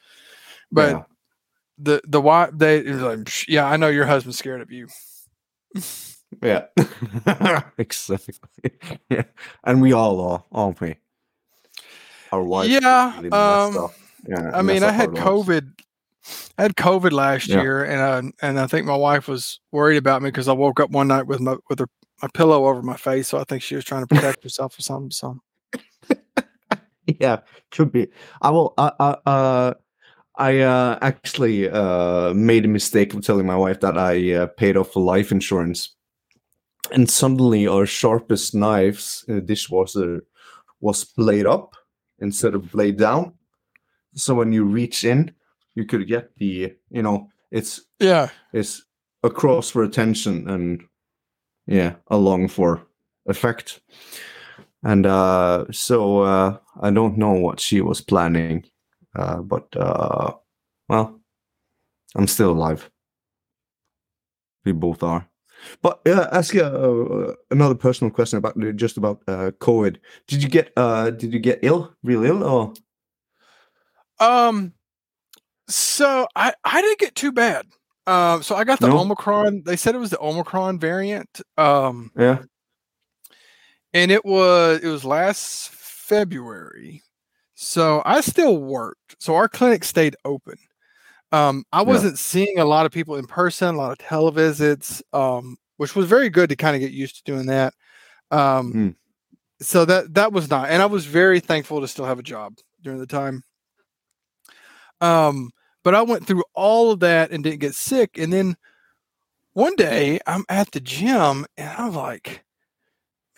But 0.71 0.91
Yeah. 0.91 1.03
The 1.79 2.01
the 2.07 2.21
wife 2.21 2.51
they 2.53 2.83
like, 2.83 3.47
yeah, 3.47 3.65
I 3.65 3.77
know 3.77 3.87
your 3.87 4.05
husband's 4.05 4.37
scared 4.37 4.61
of 4.61 4.71
you. 4.71 4.87
Yeah, 6.43 6.65
exactly. 7.79 8.35
Yeah, 9.09 9.23
and 9.63 9.81
we 9.81 9.93
all 9.93 10.21
are, 10.21 10.43
aren't 10.51 10.79
we? 10.79 10.95
Our 12.31 12.43
wives. 12.43 12.69
Yeah, 12.69 13.15
really 13.19 13.29
um. 13.31 13.89
Yeah, 14.27 14.51
I 14.53 14.61
mean, 14.61 14.83
I 14.83 14.91
had 14.91 15.09
our 15.09 15.13
lives. 15.15 15.47
COVID. 15.47 15.71
I 16.57 16.61
had 16.61 16.75
COVID 16.75 17.11
last 17.11 17.47
Yeah. 17.47 17.61
year, 17.61 17.83
and 17.83 17.99
uh, 18.27 18.31
and 18.41 18.59
I 18.59 18.67
think 18.67 18.85
my 18.85 18.95
wife 18.95 19.27
was 19.27 19.59
worried 19.71 19.97
about 19.97 20.21
me 20.21 20.29
because 20.29 20.47
I 20.47 20.53
woke 20.53 20.79
up 20.79 20.91
one 20.91 21.07
night 21.07 21.25
with 21.25 21.39
my 21.39 21.57
with 21.67 21.79
her, 21.79 21.87
my 22.21 22.27
pillow 22.33 22.65
over 22.67 22.83
my 22.83 22.95
face. 22.97 23.27
So 23.29 23.39
I 23.39 23.43
think 23.43 23.63
she 23.63 23.75
was 23.75 23.85
trying 23.85 24.05
to 24.05 24.07
protect 24.15 24.43
herself 24.43 24.77
or 24.77 24.81
something. 24.83 25.11
So 25.11 25.39
Yeah, 27.19 27.39
could 27.71 27.91
be. 27.91 28.07
I 28.41 28.51
will. 28.51 28.73
Uh, 28.77 28.91
uh, 28.99 29.15
uh, 29.25 29.73
I 30.39 30.59
uh, 30.59 30.97
actually 31.01 31.69
uh, 31.69 32.33
made 32.33 32.63
a 32.63 32.69
mistake 32.69 33.13
of 33.13 33.21
telling 33.21 33.45
my 33.45 33.57
wife 33.57 33.81
that 33.81 33.97
I 33.97 34.33
uh, 34.33 34.47
paid 34.47 34.77
off 34.77 34.93
for 34.93 35.03
life 35.03 35.33
insurance, 35.33 35.93
and 36.93 37.09
suddenly 37.09 37.67
our 37.67 37.85
sharpest 37.85 38.55
knives 38.55 39.25
in 39.27 39.35
the 39.35 39.41
dishwasher 39.41 40.23
was 40.79 41.03
blade 41.03 41.45
up 41.45 41.75
instead 42.19 42.55
of 42.55 42.71
blade 42.71 42.97
down. 42.97 43.33
So 44.15 44.33
when 44.33 44.53
you 44.53 44.63
reach 44.63 45.03
in, 45.03 45.33
you 45.75 45.85
could 45.85 46.07
get 46.07 46.31
the 46.37 46.73
you 46.89 47.03
know 47.03 47.27
it's 47.51 47.81
yeah, 47.99 48.29
it's 48.53 48.81
across 49.23 49.69
for 49.69 49.83
attention 49.83 50.49
and 50.49 50.81
yeah 51.67 51.95
along 52.07 52.47
for 52.47 52.81
effect. 53.25 53.81
And 54.83 55.05
uh 55.05 55.65
so 55.71 56.21
uh 56.21 56.57
i 56.79 56.89
don't 56.89 57.17
know 57.17 57.33
what 57.33 57.59
she 57.59 57.81
was 57.81 57.99
planning 57.99 58.63
uh 59.15 59.37
but 59.37 59.67
uh 59.75 60.33
well 60.87 61.19
i'm 62.15 62.27
still 62.27 62.51
alive 62.51 62.89
we 64.65 64.71
both 64.71 65.03
are 65.03 65.27
but 65.81 65.99
uh, 66.07 66.27
ask 66.31 66.53
you 66.53 66.63
uh, 66.63 67.33
another 67.51 67.75
personal 67.75 68.11
question 68.11 68.37
about 68.37 68.57
just 68.75 68.97
about 68.97 69.21
uh 69.27 69.51
covid 69.59 69.97
did 70.27 70.41
you 70.41 70.49
get 70.49 70.71
uh 70.77 71.09
did 71.09 71.33
you 71.33 71.39
get 71.39 71.59
ill 71.61 71.93
real 72.03 72.23
ill 72.23 72.43
or 72.43 72.73
Um, 74.19 74.73
so 75.67 76.27
I 76.35 76.53
I 76.65 76.81
didn't 76.81 76.99
get 76.99 77.15
too 77.15 77.31
bad. 77.31 77.65
Um, 78.05 78.43
so 78.43 78.55
I 78.55 78.63
got 78.65 78.79
the 78.79 78.87
No? 78.87 78.99
Omicron. 78.99 79.63
They 79.65 79.77
said 79.77 79.95
it 79.95 79.99
was 79.99 80.09
the 80.09 80.19
Omicron 80.19 80.79
variant. 80.79 81.41
Um, 81.57 82.11
yeah 82.17 82.39
and 83.93 84.11
it 84.11 84.23
was 84.25 84.79
it 84.83 84.87
was 84.87 85.05
last 85.05 85.69
February. 85.69 87.01
So 87.61 88.01
I 88.05 88.21
still 88.21 88.57
worked. 88.57 89.17
So 89.19 89.35
our 89.35 89.49
clinic 89.49 89.83
stayed 89.83 90.15
open. 90.23 90.55
Um, 91.33 91.65
I 91.73 91.81
wasn't 91.81 92.17
seeing 92.17 92.57
a 92.57 92.63
lot 92.63 92.85
of 92.85 92.93
people 92.93 93.17
in 93.17 93.27
person, 93.27 93.75
a 93.75 93.77
lot 93.77 93.91
of 93.91 93.97
televisits, 93.97 95.01
um, 95.11 95.57
which 95.75 95.93
was 95.93 96.05
very 96.05 96.29
good 96.29 96.47
to 96.51 96.55
kind 96.55 96.73
of 96.73 96.79
get 96.79 96.93
used 96.93 97.17
to 97.17 97.23
doing 97.29 97.47
that. 97.47 97.73
Um, 98.31 98.73
Mm. 98.73 98.95
so 99.61 99.83
that 99.83 100.13
that 100.13 100.31
was 100.31 100.49
not, 100.49 100.69
and 100.69 100.81
I 100.81 100.85
was 100.85 101.05
very 101.05 101.41
thankful 101.41 101.81
to 101.81 101.87
still 101.89 102.05
have 102.05 102.17
a 102.17 102.23
job 102.23 102.55
during 102.81 102.97
the 102.97 103.05
time. 103.05 103.43
Um, 105.01 105.51
but 105.83 105.93
I 105.93 106.01
went 106.03 106.25
through 106.25 106.45
all 106.53 106.91
of 106.91 107.01
that 107.01 107.31
and 107.31 107.43
didn't 107.43 107.59
get 107.59 107.75
sick. 107.75 108.17
And 108.17 108.31
then 108.31 108.55
one 109.51 109.75
day 109.75 110.19
I'm 110.25 110.45
at 110.47 110.71
the 110.71 110.79
gym 110.79 111.45
and 111.57 111.69
I'm 111.77 111.93
like, 111.93 112.45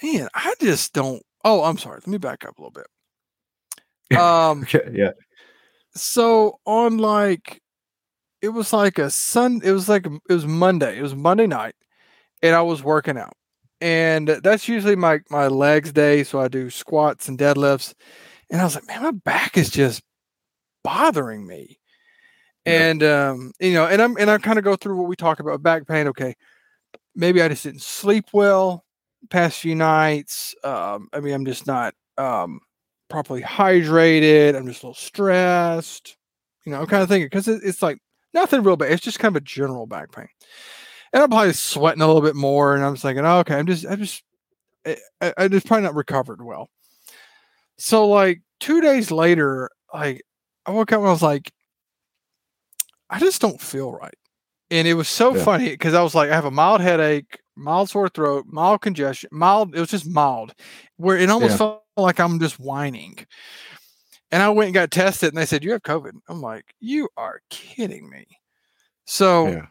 man, 0.03 0.30
I 0.36 0.53
just 0.61 0.93
don't. 0.93 1.24
Oh, 1.43 1.63
I'm 1.63 1.80
sorry. 1.80 1.95
Let 2.01 2.07
me 2.07 2.19
back 2.19 2.45
up 2.45 2.59
a 2.59 2.61
little 2.61 2.72
bit. 2.72 2.86
Um, 4.18 4.62
okay 4.64 4.89
yeah 4.93 5.12
so 5.95 6.59
on 6.66 6.97
like, 6.97 7.62
it 8.41 8.49
was 8.49 8.74
like 8.74 8.97
a 8.97 9.09
sun. 9.09 9.62
It 9.64 9.72
was 9.72 9.89
like 9.89 10.05
it 10.05 10.34
was 10.34 10.45
Monday. 10.45 10.97
It 10.97 11.01
was 11.01 11.16
Monday 11.16 11.47
night, 11.47 11.76
and 12.41 12.55
I 12.55 12.62
was 12.62 12.84
working 12.84 13.18
out, 13.18 13.34
and 13.80 14.28
that's 14.28 14.68
usually 14.68 14.95
my 14.95 15.20
my 15.30 15.47
legs 15.47 15.91
day. 15.91 16.24
So 16.24 16.39
I 16.39 16.47
do 16.47 16.70
squats 16.70 17.28
and 17.28 17.38
deadlifts, 17.38 17.93
and 18.49 18.59
I 18.59 18.64
was 18.64 18.76
like, 18.76 18.88
man, 18.88 19.03
my 19.03 19.12
back 19.12 19.57
is 19.57 19.70
just 19.70 20.01
bothering 20.84 21.45
me. 21.45 21.78
Yeah. 22.66 22.74
And 22.74 23.03
um, 23.03 23.51
you 23.59 23.74
know, 23.74 23.86
and 23.86 24.01
I'm 24.01 24.18
and 24.18 24.32
I 24.32 24.38
kind 24.39 24.57
of 24.57 24.64
go 24.64 24.76
through 24.76 24.97
what 24.97 25.07
we 25.09 25.16
talk 25.16 25.39
about 25.39 25.62
back 25.62 25.88
pain. 25.88 26.07
Okay, 26.07 26.36
maybe 27.16 27.41
I 27.41 27.47
just 27.49 27.64
didn't 27.64 27.84
sleep 27.84 28.26
well 28.34 28.86
past 29.30 29.59
few 29.59 29.76
nights. 29.76 30.55
Um, 30.64 31.09
I 31.14 31.20
mean, 31.20 31.34
I'm 31.34 31.45
just 31.45 31.68
not 31.68 31.93
um 32.18 32.59
properly 33.12 33.41
hydrated. 33.41 34.55
I'm 34.55 34.68
just 34.68 34.84
a 34.84 34.88
little 34.88 34.93
stressed. 34.95 36.18
You 36.66 36.72
know, 36.72 36.82
I'm 36.82 36.88
kind 36.88 37.03
of 37.03 37.09
thinking 37.09 37.26
because 37.28 37.47
it, 37.47 37.62
it's 37.64 37.82
like 37.82 37.99
nothing 38.34 38.64
real 38.64 38.78
bad. 38.78 38.91
It's 38.91 39.03
just 39.03 39.20
kind 39.20 39.36
of 39.36 39.41
a 39.41 39.45
general 39.45 39.86
back 39.86 40.12
pain. 40.12 40.28
And 41.14 41.22
I'm 41.24 41.30
probably 41.30 41.53
sweating 41.53 42.01
a 42.01 42.07
little 42.07 42.22
bit 42.22 42.36
more. 42.36 42.76
And 42.76 42.84
I'm 42.84 42.93
just 42.93 43.03
thinking, 43.03 43.26
oh, 43.26 43.39
okay, 43.39 43.55
I'm 43.55 43.66
just, 43.68 43.86
I'm 43.86 43.99
just, 43.99 44.24
eh, 44.86 44.95
I, 45.20 45.28
I, 45.28 45.34
I 45.38 45.47
just 45.49 45.68
probably 45.68 45.84
not 45.84 45.95
recovered 45.95 46.43
well. 46.43 46.70
So 47.78 48.07
like 48.07 48.41
two 48.59 48.80
days 48.82 49.12
later, 49.12 49.70
like 49.93 50.22
I 50.66 50.72
woke 50.72 50.91
up 50.93 50.99
and 50.99 51.07
I 51.07 51.12
was 51.12 51.22
like, 51.22 51.51
I 53.09 53.20
just 53.20 53.41
don't 53.41 53.59
feel 53.59 53.91
right. 53.91 54.14
And 54.70 54.88
it 54.88 54.93
was 54.93 55.09
so 55.09 55.36
Yeah. 55.36 55.43
funny 55.43 55.70
because 55.70 55.93
I 55.93 56.01
was 56.01 56.16
like, 56.16 56.30
I 56.30 56.36
have 56.36 56.45
a 56.45 56.51
mild 56.51 56.80
headache, 56.80 57.40
mild 57.55 57.89
sore 57.89 58.09
throat, 58.09 58.45
mild 58.47 58.81
congestion, 58.81 59.29
mild. 59.31 59.75
It 59.75 59.79
was 59.79 59.89
just 59.89 60.07
mild, 60.09 60.53
where 60.97 61.17
it 61.17 61.29
almost 61.29 61.51
Yeah. 61.53 61.57
felt 61.57 61.83
like 61.97 62.19
I'm 62.19 62.39
just 62.39 62.59
whining. 62.59 63.25
And 64.31 64.41
I 64.41 64.49
went 64.49 64.67
and 64.67 64.73
got 64.73 64.91
tested, 64.91 65.29
and 65.29 65.37
they 65.37 65.45
said 65.45 65.63
you 65.63 65.71
have 65.71 65.83
COVID. 65.83 66.11
I'm 66.29 66.41
like, 66.41 66.73
you 66.79 67.09
are 67.17 67.41
kidding 67.49 68.09
me. 68.09 68.25
So 69.05 69.47
yeah 69.47 69.65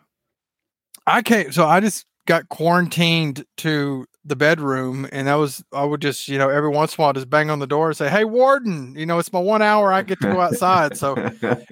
I 1.06 1.22
came, 1.22 1.50
so 1.52 1.66
I 1.66 1.80
just 1.80 2.06
got 2.26 2.48
quarantined 2.48 3.44
to 3.58 4.06
the 4.24 4.36
bedroom, 4.36 5.08
and 5.12 5.28
I 5.30 5.36
was, 5.36 5.64
I 5.72 5.84
would 5.84 6.02
just, 6.02 6.28
you 6.28 6.38
know, 6.38 6.50
every 6.50 6.68
once 6.68 6.94
in 6.96 7.00
a 7.00 7.04
while 7.04 7.12
just 7.14 7.30
bang 7.30 7.50
on 7.50 7.58
the 7.58 7.66
door 7.66 7.88
and 7.88 7.96
say, 7.96 8.08
"Hey, 8.10 8.24
warden, 8.24 8.94
you 8.96 9.06
know, 9.06 9.18
it's 9.18 9.32
my 9.32 9.40
one 9.40 9.62
hour 9.62 9.92
I 9.92 10.02
get 10.02 10.20
to 10.20 10.28
go 10.28 10.40
outside." 10.40 10.96
So 10.96 11.16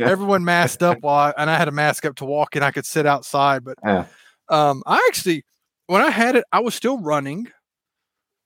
everyone 0.00 0.44
masked 0.44 0.82
up 0.82 0.98
while, 1.02 1.32
I, 1.36 1.42
and 1.42 1.50
I 1.50 1.56
had 1.58 1.68
a 1.68 1.72
mask 1.72 2.04
up 2.06 2.16
to 2.16 2.24
walk, 2.24 2.56
and 2.56 2.64
I 2.64 2.70
could 2.70 2.86
sit 2.86 3.06
outside. 3.06 3.64
But 3.64 3.78
yeah 3.84 4.06
um, 4.48 4.82
I 4.86 4.96
actually, 5.08 5.44
when 5.88 6.02
I 6.02 6.10
had 6.10 6.36
it, 6.36 6.44
I 6.52 6.60
was 6.60 6.74
still 6.76 6.98
running, 7.00 7.48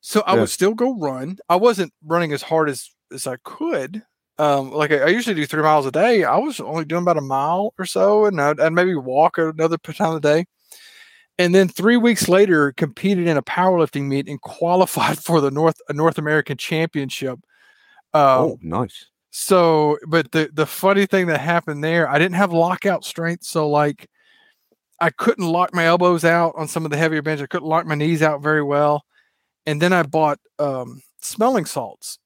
so 0.00 0.22
I 0.26 0.34
Yeah. 0.34 0.40
would 0.40 0.50
still 0.50 0.74
go 0.74 0.98
run. 0.98 1.38
I 1.48 1.56
wasn't 1.56 1.92
running 2.04 2.32
as 2.32 2.42
hard 2.42 2.68
as 2.68 2.90
as 3.12 3.26
I 3.26 3.36
could, 3.44 4.02
Um, 4.38 4.72
like 4.72 4.90
I, 4.92 5.00
I 5.00 5.06
usually 5.08 5.34
do 5.36 5.46
three 5.46 5.62
miles 5.62 5.86
a 5.86 5.92
day. 5.92 6.24
I 6.24 6.38
was 6.38 6.60
only 6.60 6.84
doing 6.86 7.02
about 7.02 7.18
a 7.18 7.22
mile 7.22 7.74
or 7.78 7.84
so, 7.86 8.24
and 8.26 8.40
I'd, 8.40 8.58
I'd 8.60 8.72
maybe 8.72 8.94
walk 8.96 9.38
another 9.38 9.76
time 9.78 10.16
a 10.16 10.20
day. 10.20 10.46
And 11.38 11.54
then 11.54 11.68
three 11.68 11.96
weeks 11.96 12.28
later, 12.28 12.72
competed 12.72 13.26
in 13.28 13.36
a 13.36 13.42
powerlifting 13.42 14.04
meet 14.04 14.28
and 14.28 14.40
qualified 14.42 15.18
for 15.18 15.40
the 15.40 15.50
North 15.50 15.76
North 15.90 16.18
American 16.18 16.56
Championship. 16.58 17.40
Um, 18.14 18.54
oh, 18.54 18.58
nice. 18.62 19.06
So, 19.30 19.98
but 20.08 20.32
the 20.32 20.50
the 20.52 20.66
funny 20.66 21.06
thing 21.06 21.26
that 21.28 21.40
happened 21.40 21.82
there, 21.84 22.08
I 22.08 22.18
didn't 22.18 22.36
have 22.36 22.52
lockout 22.52 23.04
strength, 23.04 23.44
so 23.44 23.68
like 23.70 24.08
I 25.02 25.10
couldn't 25.10 25.48
lock 25.48 25.74
my 25.74 25.86
elbows 25.86 26.24
out 26.24 26.54
on 26.56 26.68
some 26.68 26.84
of 26.84 26.92
the 26.92 26.96
heavier 26.96 27.22
bench. 27.22 27.40
I 27.40 27.46
couldn't 27.46 27.68
lock 27.68 27.86
my 27.86 27.96
knees 27.96 28.22
out 28.22 28.40
very 28.40 28.62
well. 28.62 29.04
And 29.66 29.82
then 29.82 29.92
I 29.92 30.04
bought 30.04 30.38
um, 30.60 31.02
smelling 31.20 31.64
salts, 31.64 32.18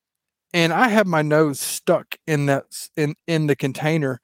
and 0.52 0.74
I 0.74 0.88
had 0.88 1.06
my 1.06 1.22
nose 1.22 1.58
stuck 1.58 2.16
in 2.26 2.46
that 2.46 2.64
in 2.96 3.14
in 3.26 3.46
the 3.46 3.56
container, 3.56 4.20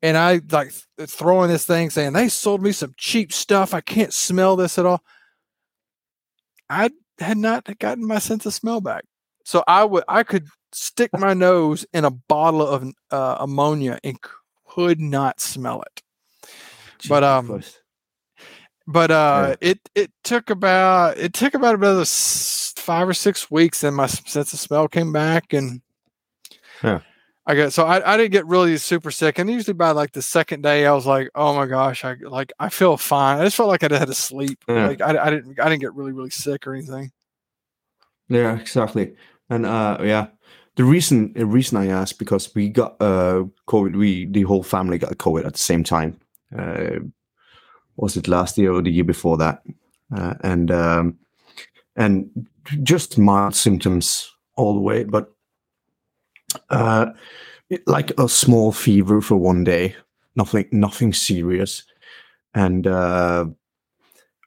and 0.00 0.16
I 0.16 0.40
like 0.50 0.72
throwing 1.00 1.48
this 1.48 1.64
thing 1.64 1.90
saying 1.90 2.12
they 2.12 2.28
sold 2.28 2.62
me 2.62 2.72
some 2.72 2.94
cheap 2.96 3.32
stuff. 3.32 3.72
I 3.74 3.80
can't 3.80 4.12
smell 4.12 4.56
this 4.56 4.78
at 4.78 4.86
all. 4.86 5.02
I 6.68 6.90
had 7.18 7.36
not 7.36 7.78
gotten 7.78 8.06
my 8.06 8.18
sense 8.18 8.46
of 8.46 8.54
smell 8.54 8.80
back, 8.80 9.04
so 9.44 9.64
I 9.66 9.84
would 9.84 10.04
I 10.08 10.22
could 10.22 10.46
stick 10.72 11.10
my 11.18 11.34
nose 11.34 11.84
in 11.92 12.04
a 12.04 12.10
bottle 12.10 12.66
of 12.66 12.92
uh, 13.10 13.36
ammonia 13.40 13.98
and 14.04 14.18
could 14.66 15.00
not 15.00 15.40
smell 15.40 15.82
it. 15.82 16.02
But 17.08 17.24
um, 17.24 17.62
but 18.86 19.10
uh, 19.10 19.56
yeah. 19.60 19.70
it 19.70 19.90
it 19.94 20.10
took 20.24 20.50
about 20.50 21.18
it 21.18 21.32
took 21.32 21.54
about 21.54 21.74
another 21.74 22.04
five 22.06 23.08
or 23.08 23.14
six 23.14 23.50
weeks, 23.50 23.84
and 23.84 23.96
my 23.96 24.06
sense 24.06 24.52
of 24.52 24.58
smell 24.58 24.88
came 24.88 25.12
back, 25.12 25.52
and 25.52 25.80
yeah. 26.82 27.00
I 27.46 27.56
got 27.56 27.72
so 27.72 27.84
I, 27.84 28.14
I 28.14 28.16
didn't 28.16 28.32
get 28.32 28.46
really 28.46 28.76
super 28.76 29.10
sick, 29.10 29.38
and 29.38 29.50
usually 29.50 29.74
by 29.74 29.90
like 29.90 30.12
the 30.12 30.22
second 30.22 30.62
day, 30.62 30.86
I 30.86 30.92
was 30.92 31.06
like, 31.06 31.30
oh 31.34 31.54
my 31.54 31.66
gosh, 31.66 32.04
I 32.04 32.14
like 32.22 32.52
I 32.58 32.68
feel 32.68 32.96
fine. 32.96 33.40
I 33.40 33.44
just 33.44 33.56
felt 33.56 33.68
like 33.68 33.82
I 33.82 33.96
had 33.96 34.08
to 34.08 34.14
sleep. 34.14 34.64
Yeah. 34.68 34.88
Like 34.88 35.00
I, 35.00 35.18
I 35.18 35.30
didn't 35.30 35.58
I 35.58 35.68
didn't 35.68 35.80
get 35.80 35.94
really 35.94 36.12
really 36.12 36.30
sick 36.30 36.66
or 36.66 36.74
anything. 36.74 37.10
Yeah, 38.28 38.58
exactly, 38.58 39.14
and 39.50 39.66
uh, 39.66 39.98
yeah, 40.02 40.28
the 40.76 40.84
reason 40.84 41.32
the 41.34 41.46
reason 41.46 41.78
I 41.78 41.88
asked 41.88 42.18
because 42.18 42.54
we 42.54 42.68
got 42.68 42.96
uh 43.00 43.44
COVID, 43.68 43.96
we 43.96 44.26
the 44.26 44.42
whole 44.42 44.62
family 44.62 44.98
got 44.98 45.12
COVID 45.18 45.44
at 45.44 45.52
the 45.52 45.58
same 45.58 45.84
time. 45.84 46.18
Uh, 46.56 47.00
was 47.96 48.16
it 48.16 48.28
last 48.28 48.58
year 48.58 48.72
or 48.72 48.82
the 48.82 48.90
year 48.90 49.04
before 49.04 49.36
that? 49.38 49.62
Uh, 50.14 50.34
and 50.42 50.70
um, 50.70 51.18
and 51.96 52.46
just 52.82 53.18
mild 53.18 53.54
symptoms 53.54 54.30
all 54.56 54.74
the 54.74 54.80
way, 54.80 55.04
but 55.04 55.32
uh, 56.70 57.06
like 57.86 58.12
a 58.18 58.28
small 58.28 58.72
fever 58.72 59.20
for 59.20 59.36
one 59.36 59.64
day, 59.64 59.96
nothing 60.36 60.68
nothing 60.70 61.12
serious, 61.12 61.84
and 62.54 62.86
uh, 62.86 63.46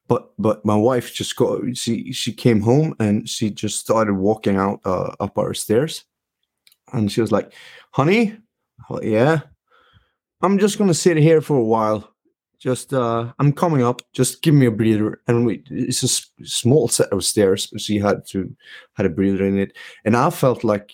but 0.07 0.33
but 0.37 0.63
my 0.65 0.75
wife 0.75 1.13
just 1.13 1.35
got 1.35 1.61
she 1.75 2.11
she 2.13 2.31
came 2.31 2.61
home 2.61 2.95
and 2.99 3.27
she 3.27 3.49
just 3.49 3.79
started 3.79 4.13
walking 4.13 4.57
out 4.57 4.79
uh, 4.85 5.15
up 5.19 5.37
our 5.37 5.53
stairs, 5.53 6.05
and 6.93 7.11
she 7.11 7.21
was 7.21 7.31
like, 7.31 7.53
"Honey, 7.91 8.37
yeah, 9.01 9.41
I'm 10.41 10.59
just 10.59 10.77
gonna 10.77 10.93
sit 10.93 11.17
here 11.17 11.41
for 11.41 11.57
a 11.57 11.63
while." 11.63 12.14
Just 12.59 12.93
uh 12.93 13.31
i'm 13.39 13.53
coming 13.53 13.83
up. 13.83 14.01
Just 14.13 14.41
give 14.41 14.53
me 14.53 14.65
a 14.65 14.71
breather. 14.71 15.21
And 15.27 15.45
we 15.45 15.63
it's 15.69 16.03
a 16.03 16.45
small 16.45 16.87
set 16.87 17.11
of 17.11 17.23
stairs 17.23 17.71
she 17.77 17.99
had 17.99 18.25
to 18.27 18.55
had 18.95 19.05
a 19.05 19.09
breather 19.09 19.45
in 19.45 19.57
it. 19.57 19.77
And 20.03 20.15
i 20.15 20.29
felt 20.29 20.63
like 20.63 20.93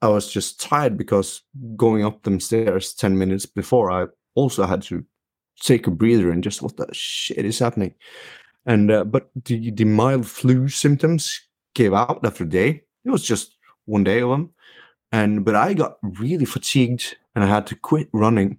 i 0.00 0.08
was 0.08 0.32
just 0.32 0.60
tired 0.60 0.96
because 0.96 1.42
going 1.76 2.04
up 2.04 2.22
them 2.22 2.40
stairs 2.40 2.94
10 2.94 3.16
minutes 3.16 3.46
before 3.46 3.90
i 3.90 4.06
also 4.34 4.66
had 4.66 4.82
to 4.82 5.04
take 5.62 5.86
a 5.86 5.90
breather 5.90 6.30
and 6.30 6.42
just 6.42 6.62
what 6.62 6.76
the 6.76 6.86
shit 6.92 7.44
is 7.44 7.58
happening? 7.58 7.94
And 8.66 8.90
uh, 8.90 9.04
but 9.04 9.30
the, 9.44 9.70
the 9.70 9.84
mild 9.84 10.26
flu 10.26 10.68
symptoms 10.68 11.40
gave 11.74 11.94
out 11.94 12.24
after 12.24 12.44
a 12.44 12.48
day. 12.48 12.82
It 13.04 13.10
was 13.10 13.24
just 13.24 13.56
one 13.86 14.04
day 14.04 14.20
of 14.20 14.30
them. 14.30 14.50
And 15.10 15.44
but 15.44 15.54
i 15.54 15.74
got 15.74 15.96
really 16.02 16.44
fatigued 16.44 17.16
and 17.34 17.44
i 17.44 17.46
had 17.46 17.66
to 17.68 17.76
quit 17.76 18.08
running. 18.12 18.58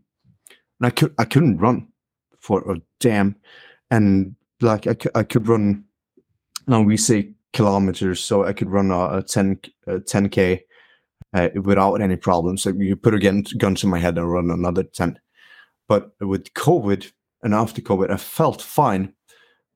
And 0.80 0.88
i 0.88 0.90
could 0.90 1.14
i 1.18 1.26
couldn't 1.26 1.58
run 1.58 1.88
for 2.44 2.60
a 2.72 2.76
damn 3.00 3.36
and 3.90 4.36
like 4.60 4.86
I, 4.86 4.96
I 5.16 5.24
could 5.24 5.48
run 5.48 5.86
now 6.68 6.82
we 6.82 6.98
say 6.98 7.32
kilometers 7.54 8.24
so 8.24 8.44
i 8.44 8.52
could 8.52 8.70
run 8.70 8.92
a, 8.92 9.18
a 9.18 9.24
10 9.24 9.60
a 9.88 10.00
10k 10.00 10.62
uh, 11.34 11.50
without 11.64 11.96
any 11.96 12.16
problems. 12.16 12.62
So 12.62 12.70
you 12.70 12.96
put 12.96 13.16
a 13.16 13.20
gun, 13.20 13.44
gun 13.58 13.76
to 13.76 13.88
my 13.88 13.98
head 13.98 14.18
and 14.18 14.32
run 14.32 14.52
another 14.52 14.84
10 14.84 15.20
but 15.88 16.12
with 16.22 16.54
covid 16.54 17.12
and 17.42 17.54
after 17.54 17.82
covid 17.82 18.10
i 18.10 18.16
felt 18.16 18.62
fine 18.62 19.12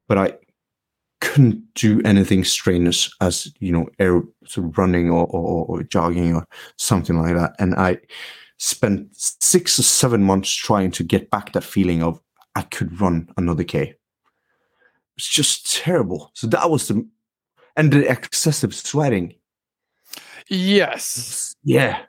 but 0.07 0.17
i 0.17 0.33
couldn't 1.19 1.61
do 1.73 2.01
anything 2.05 2.43
strenuous 2.43 3.13
as 3.19 3.51
you 3.59 3.71
know 3.71 3.87
air 3.99 4.21
sort 4.45 4.67
of 4.67 4.77
running 4.77 5.09
or, 5.09 5.25
or, 5.27 5.65
or 5.65 5.83
jogging 5.83 6.35
or 6.35 6.45
something 6.77 7.17
like 7.19 7.35
that. 7.35 7.55
And 7.59 7.75
i 7.75 7.97
spent 8.59 9.09
six 9.15 9.77
or 9.79 9.83
seven 9.83 10.23
months 10.23 10.51
trying 10.51 10.91
to 10.91 11.03
get 11.03 11.29
back 11.29 11.53
that 11.53 11.63
feeling 11.63 12.01
of 12.01 12.21
I 12.57 12.63
could 12.63 12.99
run 12.99 13.29
another 13.37 13.63
K. 13.63 13.93
It's 15.15 15.29
just 15.29 15.71
terrible. 15.75 16.31
So 16.33 16.47
that 16.47 16.71
was 16.71 16.87
the 16.87 17.07
and 17.75 17.93
the 17.93 18.09
excessive 18.11 18.73
sweating. 18.73 19.35
Yes. 20.49 21.53
Yeah. 21.63 22.01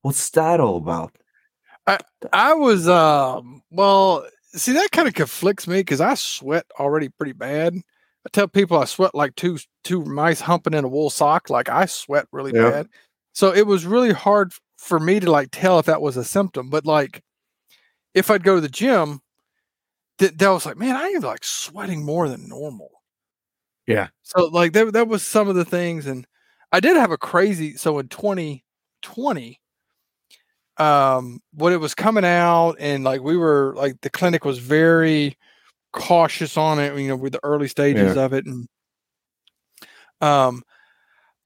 What's 0.00 0.30
that 0.30 0.60
all 0.60 0.78
about? 0.78 1.14
I 1.86 1.98
I 2.32 2.54
was 2.54 2.88
um 2.88 3.62
well 3.70 4.26
see 4.46 4.72
that 4.72 4.92
kind 4.92 5.06
of 5.06 5.12
conflicts 5.12 5.68
me 5.68 5.80
because 5.80 6.00
I 6.00 6.14
sweat 6.14 6.64
already 6.80 7.10
pretty 7.10 7.34
bad. 7.34 7.74
I 7.74 8.30
tell 8.32 8.48
people 8.48 8.78
I 8.78 8.86
sweat 8.86 9.14
like 9.14 9.34
two 9.34 9.58
two 9.84 10.02
mice 10.06 10.40
humping 10.40 10.72
in 10.72 10.84
a 10.84 10.88
wool 10.88 11.10
sock. 11.10 11.50
Like 11.50 11.68
I 11.68 11.84
sweat 11.84 12.28
really 12.32 12.52
yeah. 12.54 12.70
bad. 12.70 12.86
So 13.34 13.52
it 13.52 13.66
was 13.66 13.84
really 13.84 14.12
hard 14.12 14.54
for 14.78 14.98
me 14.98 15.20
to 15.20 15.30
like 15.30 15.50
tell 15.52 15.78
if 15.78 15.84
that 15.84 16.00
was 16.00 16.16
a 16.16 16.24
symptom. 16.24 16.70
But 16.70 16.86
like 16.86 17.22
if 18.14 18.30
I'd 18.30 18.42
go 18.42 18.54
to 18.54 18.62
the 18.62 18.70
gym, 18.70 19.20
that, 20.18 20.38
that 20.38 20.48
was 20.48 20.66
like, 20.66 20.76
man, 20.76 20.96
I 20.96 21.08
am 21.08 21.22
like 21.22 21.44
sweating 21.44 22.04
more 22.04 22.28
than 22.28 22.48
normal. 22.48 22.90
Yeah. 23.86 24.08
So 24.22 24.46
like 24.46 24.72
that 24.72 24.92
that 24.92 25.08
was 25.08 25.22
some 25.22 25.48
of 25.48 25.54
the 25.54 25.64
things, 25.64 26.06
and 26.06 26.26
I 26.72 26.80
did 26.80 26.96
have 26.96 27.10
a 27.10 27.18
crazy. 27.18 27.76
So 27.76 27.98
in 27.98 28.08
2020, 28.08 29.60
um, 30.78 31.40
when 31.54 31.72
it 31.72 31.80
was 31.80 31.94
coming 31.94 32.24
out, 32.24 32.76
and 32.80 33.04
like 33.04 33.22
we 33.22 33.36
were 33.36 33.74
like 33.76 34.00
the 34.00 34.10
clinic 34.10 34.44
was 34.44 34.58
very 34.58 35.38
cautious 35.92 36.56
on 36.56 36.78
it, 36.78 36.98
you 36.98 37.08
know, 37.08 37.16
with 37.16 37.32
the 37.32 37.40
early 37.44 37.68
stages 37.68 38.16
yeah. 38.16 38.24
of 38.24 38.32
it, 38.32 38.44
and 38.46 38.68
um, 40.20 40.62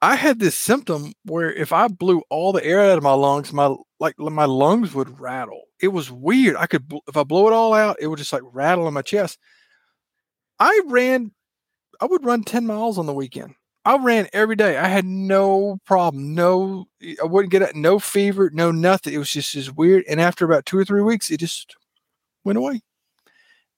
I 0.03 0.17
had 0.17 0.39
this 0.39 0.55
symptom 0.55 1.13
where 1.25 1.53
if 1.53 1.73
I 1.73 1.89
blew 1.89 2.23
all 2.31 2.53
the 2.53 2.65
air 2.65 2.81
out 2.81 2.97
of 2.97 3.05
my 3.05 3.13
lungs, 3.13 3.53
my 3.53 3.75
like 3.99 4.19
my 4.19 4.47
lungs 4.47 4.95
would 4.95 5.21
rattle. 5.21 5.65
It 5.81 5.89
was 5.89 6.11
weird. 6.11 6.57
I 6.57 6.67
could 6.67 6.91
if 7.07 7.17
I 7.17 7.25
blow 7.25 7.49
it 7.49 7.53
all 7.53 7.75
out, 7.75 7.97
it 8.01 8.07
would 8.07 8.19
just 8.19 8.33
like 8.33 8.43
rattle 8.53 8.89
in 8.89 8.95
my 8.95 9.03
chest. 9.03 9.39
I 10.59 10.81
ran 10.87 11.33
I 12.01 12.07
would 12.07 12.25
run 12.25 12.45
10 12.45 12.67
miles 12.67 12.99
on 12.99 13.07
the 13.07 13.15
weekend. 13.15 13.55
I 13.85 13.97
ran 13.99 14.29
every 14.33 14.57
day. 14.57 14.77
I 14.79 14.89
had 14.89 15.05
no 15.07 15.79
problem. 15.87 16.35
No 16.35 16.87
I 17.23 17.27
wouldn't 17.27 17.53
get 17.53 17.63
it, 17.63 17.77
no 17.77 17.99
fever, 17.99 18.51
no 18.55 18.71
nothing. 18.73 19.15
It 19.15 19.19
was 19.19 19.33
just 19.33 19.55
as 19.57 19.73
weird. 19.73 20.05
And 20.09 20.21
after 20.21 20.45
about 20.45 20.67
two 20.67 20.79
or 20.79 20.85
three 20.85 21.03
weeks, 21.03 21.31
it 21.31 21.41
just 21.41 21.77
went 22.45 22.59
away. 22.59 22.81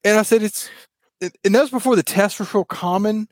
And 0.05 0.19
I 0.19 0.23
said 0.23 0.43
it's 0.43 0.69
and 1.21 1.55
that 1.55 1.63
was 1.63 1.71
before 1.71 1.97
the 1.97 2.03
tests 2.03 2.39
were 2.39 2.47
so 2.47 2.65
common. 2.65 3.29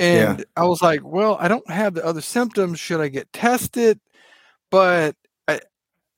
And 0.00 0.38
yeah. 0.38 0.44
I 0.56 0.64
was 0.64 0.80
like, 0.80 1.02
well, 1.04 1.36
I 1.38 1.46
don't 1.48 1.68
have 1.70 1.94
the 1.94 2.04
other 2.04 2.22
symptoms. 2.22 2.80
Should 2.80 3.00
I 3.00 3.08
get 3.08 3.32
tested? 3.34 4.00
But 4.70 5.14
I, 5.46 5.60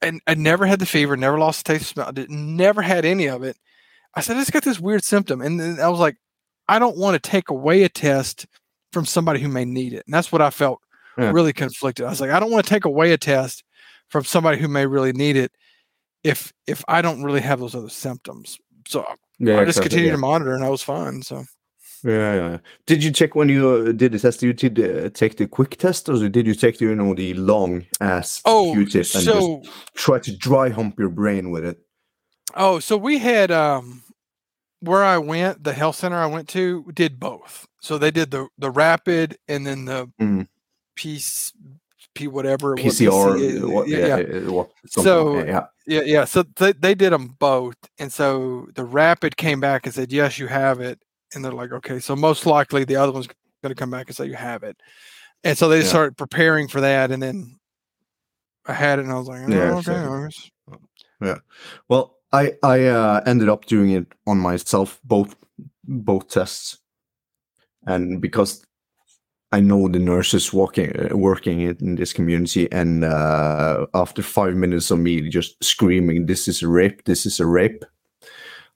and 0.00 0.20
I 0.26 0.34
never 0.34 0.66
had 0.66 0.78
the 0.78 0.86
fever, 0.86 1.16
never 1.16 1.38
lost 1.38 1.66
the 1.66 1.72
taste, 1.72 1.82
of 1.82 1.88
smell, 1.88 2.12
I 2.16 2.26
never 2.28 2.80
had 2.80 3.04
any 3.04 3.26
of 3.26 3.42
it. 3.42 3.56
I 4.14 4.20
said, 4.20 4.36
I 4.36 4.40
just 4.40 4.52
got 4.52 4.62
this 4.62 4.78
weird 4.78 5.02
symptom. 5.02 5.40
And 5.40 5.58
then 5.58 5.80
I 5.80 5.88
was 5.88 5.98
like, 5.98 6.16
I 6.68 6.78
don't 6.78 6.96
want 6.96 7.20
to 7.20 7.30
take 7.30 7.50
away 7.50 7.82
a 7.82 7.88
test 7.88 8.46
from 8.92 9.04
somebody 9.04 9.40
who 9.40 9.48
may 9.48 9.64
need 9.64 9.94
it. 9.94 10.04
And 10.06 10.14
that's 10.14 10.30
what 10.30 10.42
I 10.42 10.50
felt 10.50 10.80
yeah. 11.18 11.32
really 11.32 11.52
conflicted. 11.52 12.06
I 12.06 12.10
was 12.10 12.20
like, 12.20 12.30
I 12.30 12.38
don't 12.38 12.50
want 12.50 12.64
to 12.64 12.70
take 12.70 12.84
away 12.84 13.12
a 13.12 13.18
test 13.18 13.64
from 14.08 14.24
somebody 14.24 14.58
who 14.58 14.68
may 14.68 14.86
really 14.86 15.12
need 15.12 15.36
it 15.36 15.52
if 16.22 16.52
if 16.66 16.84
I 16.86 17.02
don't 17.02 17.24
really 17.24 17.40
have 17.40 17.58
those 17.58 17.74
other 17.74 17.88
symptoms. 17.88 18.58
So 18.86 19.04
yeah, 19.38 19.58
I 19.58 19.64
just 19.64 19.80
continued 19.80 20.06
yeah. 20.06 20.12
to 20.12 20.18
monitor 20.18 20.54
and 20.54 20.64
I 20.64 20.68
was 20.68 20.82
fine. 20.82 21.22
So 21.22 21.44
yeah, 22.04 22.34
yeah. 22.34 22.58
Did 22.86 23.04
you 23.04 23.12
check 23.12 23.34
when 23.34 23.48
you 23.48 23.68
uh, 23.68 23.92
did 23.92 24.12
the 24.12 24.18
test? 24.18 24.42
You 24.42 24.52
did 24.52 24.78
uh, 24.78 25.10
take 25.10 25.36
the 25.36 25.46
quick 25.46 25.76
test, 25.76 26.08
or 26.08 26.28
did 26.28 26.46
you 26.46 26.54
take 26.54 26.78
the 26.78 26.86
you 26.86 26.94
know 26.94 27.14
the 27.14 27.34
long 27.34 27.84
ass 28.00 28.42
oh, 28.44 28.72
Q-tip 28.72 29.06
and 29.14 29.24
so, 29.24 29.62
just 29.62 29.94
try 29.94 30.18
to 30.18 30.36
dry 30.36 30.68
hump 30.68 30.98
your 30.98 31.08
brain 31.08 31.50
with 31.50 31.64
it? 31.64 31.78
Oh, 32.54 32.78
so 32.80 32.96
we 32.96 33.18
had 33.18 33.50
um 33.50 34.02
where 34.80 35.04
I 35.04 35.18
went, 35.18 35.62
the 35.62 35.72
health 35.72 35.96
center 35.96 36.16
I 36.16 36.26
went 36.26 36.48
to 36.50 36.84
did 36.92 37.20
both. 37.20 37.66
So 37.80 37.98
they 37.98 38.10
did 38.10 38.30
the 38.30 38.48
the 38.58 38.70
rapid 38.70 39.38
and 39.48 39.66
then 39.66 39.84
the 39.84 40.10
mm. 40.20 40.48
piece 40.96 41.52
P 42.14 42.28
whatever. 42.28 42.70
what 42.70 42.80
PCR. 42.80 43.36
PC 43.36 43.72
what- 43.72 43.88
yeah, 43.88 43.98
yeah, 43.98 44.16
yeah. 44.16 44.48
uh, 44.48 44.52
what- 44.52 44.70
So- 44.86 45.38
yeah. 45.38 45.66
Yeah, 45.86 46.02
yeah. 46.02 46.24
So 46.26 46.44
they, 46.44 46.72
they 46.72 46.94
did 46.94 47.12
them 47.12 47.34
both. 47.38 47.74
And 47.98 48.12
so 48.12 48.68
the 48.74 48.84
rapid 48.84 49.36
came 49.36 49.58
back 49.60 49.84
and 49.84 49.94
said, 49.94 50.12
yes, 50.12 50.38
you 50.38 50.46
have 50.46 50.80
it. 50.80 51.00
And 51.34 51.44
they're 51.44 51.52
like, 51.52 51.72
okay, 51.72 51.98
so 51.98 52.14
most 52.16 52.46
likely 52.46 52.84
the 52.84 52.96
other 52.96 53.12
one's 53.12 53.26
going 53.62 53.74
to 53.74 53.74
come 53.74 53.90
back 53.90 54.08
and 54.08 54.16
say 54.16 54.26
you 54.26 54.34
have 54.34 54.62
it. 54.62 54.76
And 55.44 55.56
so 55.56 55.68
they 55.68 55.78
Yeah. 55.80 55.86
started 55.86 56.16
preparing 56.16 56.68
for 56.68 56.80
that. 56.80 57.10
And 57.10 57.22
then 57.22 57.58
I 58.66 58.72
had 58.74 58.98
it 58.98 59.04
and 59.04 59.12
I 59.12 59.18
was 59.18 59.28
like, 59.28 59.42
oh, 59.46 59.50
Yeah, 59.50 59.72
okay. 59.76 59.82
so- 59.82 60.28
guess- 61.20 61.40
Well, 61.88 62.16
I 62.32 62.52
I 62.62 62.86
uh, 62.86 63.20
ended 63.26 63.48
up 63.48 63.66
doing 63.66 63.90
it 63.90 64.06
on 64.26 64.38
myself 64.38 65.00
both 65.04 65.34
both 65.84 66.28
tests, 66.28 66.78
and 67.86 68.20
because 68.20 68.64
I 69.52 69.60
know 69.60 69.88
the 69.88 69.98
nurses 69.98 70.52
working 70.52 70.90
uh, 70.98 71.16
working 71.16 71.60
in 71.60 71.96
this 71.96 72.12
community, 72.14 72.72
and 72.72 73.04
uh, 73.04 73.86
after 73.92 74.22
five 74.22 74.54
minutes 74.56 74.90
of 74.90 74.98
me 74.98 75.28
just 75.28 75.62
screaming, 75.62 76.26
"This 76.26 76.48
is 76.48 76.62
a 76.62 76.68
rape! 76.68 77.04
This 77.04 77.26
is 77.26 77.40
a 77.40 77.46
rape!" 77.46 77.84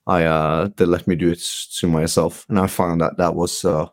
I 0.07 0.23
uh, 0.23 0.69
they 0.77 0.85
let 0.85 1.05
me 1.07 1.15
do 1.15 1.29
it 1.31 1.41
to 1.79 1.87
myself, 1.87 2.45
and 2.49 2.57
I 2.57 2.67
found 2.67 3.01
that 3.01 3.17
that 3.17 3.35
was 3.35 3.65
uh, 3.65 3.87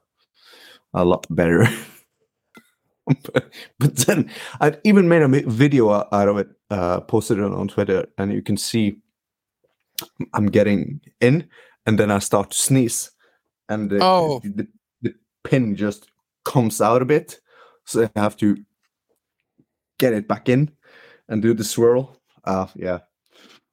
a 0.94 1.04
lot 1.04 1.26
better. 1.28 1.66
but, 3.06 3.52
but 3.78 3.96
then 3.96 4.30
I 4.60 4.76
even 4.84 5.08
made 5.08 5.22
a 5.22 5.28
video 5.28 5.90
out 5.90 6.28
of 6.28 6.38
it, 6.38 6.48
uh, 6.70 7.00
posted 7.00 7.38
it 7.38 7.44
on 7.44 7.68
Twitter, 7.68 8.06
and 8.16 8.32
you 8.32 8.42
can 8.42 8.56
see 8.56 8.98
I'm 10.32 10.46
getting 10.46 11.00
in, 11.20 11.48
and 11.84 11.98
then 11.98 12.10
I 12.10 12.20
start 12.20 12.50
to 12.52 12.56
sneeze, 12.58 13.10
and 13.68 13.90
the, 13.90 13.98
Oh. 14.00 14.40
the, 14.40 14.68
the 15.02 15.14
pin 15.42 15.74
just 15.76 16.06
comes 16.44 16.80
out 16.80 17.02
a 17.02 17.06
bit, 17.06 17.40
so 17.84 18.08
I 18.14 18.20
have 18.20 18.36
to 18.36 18.56
get 19.98 20.12
it 20.12 20.28
back 20.28 20.48
in 20.48 20.70
and 21.28 21.42
do 21.42 21.54
the 21.54 21.64
swirl. 21.64 22.20
Uh, 22.44 22.66
yeah, 22.76 23.00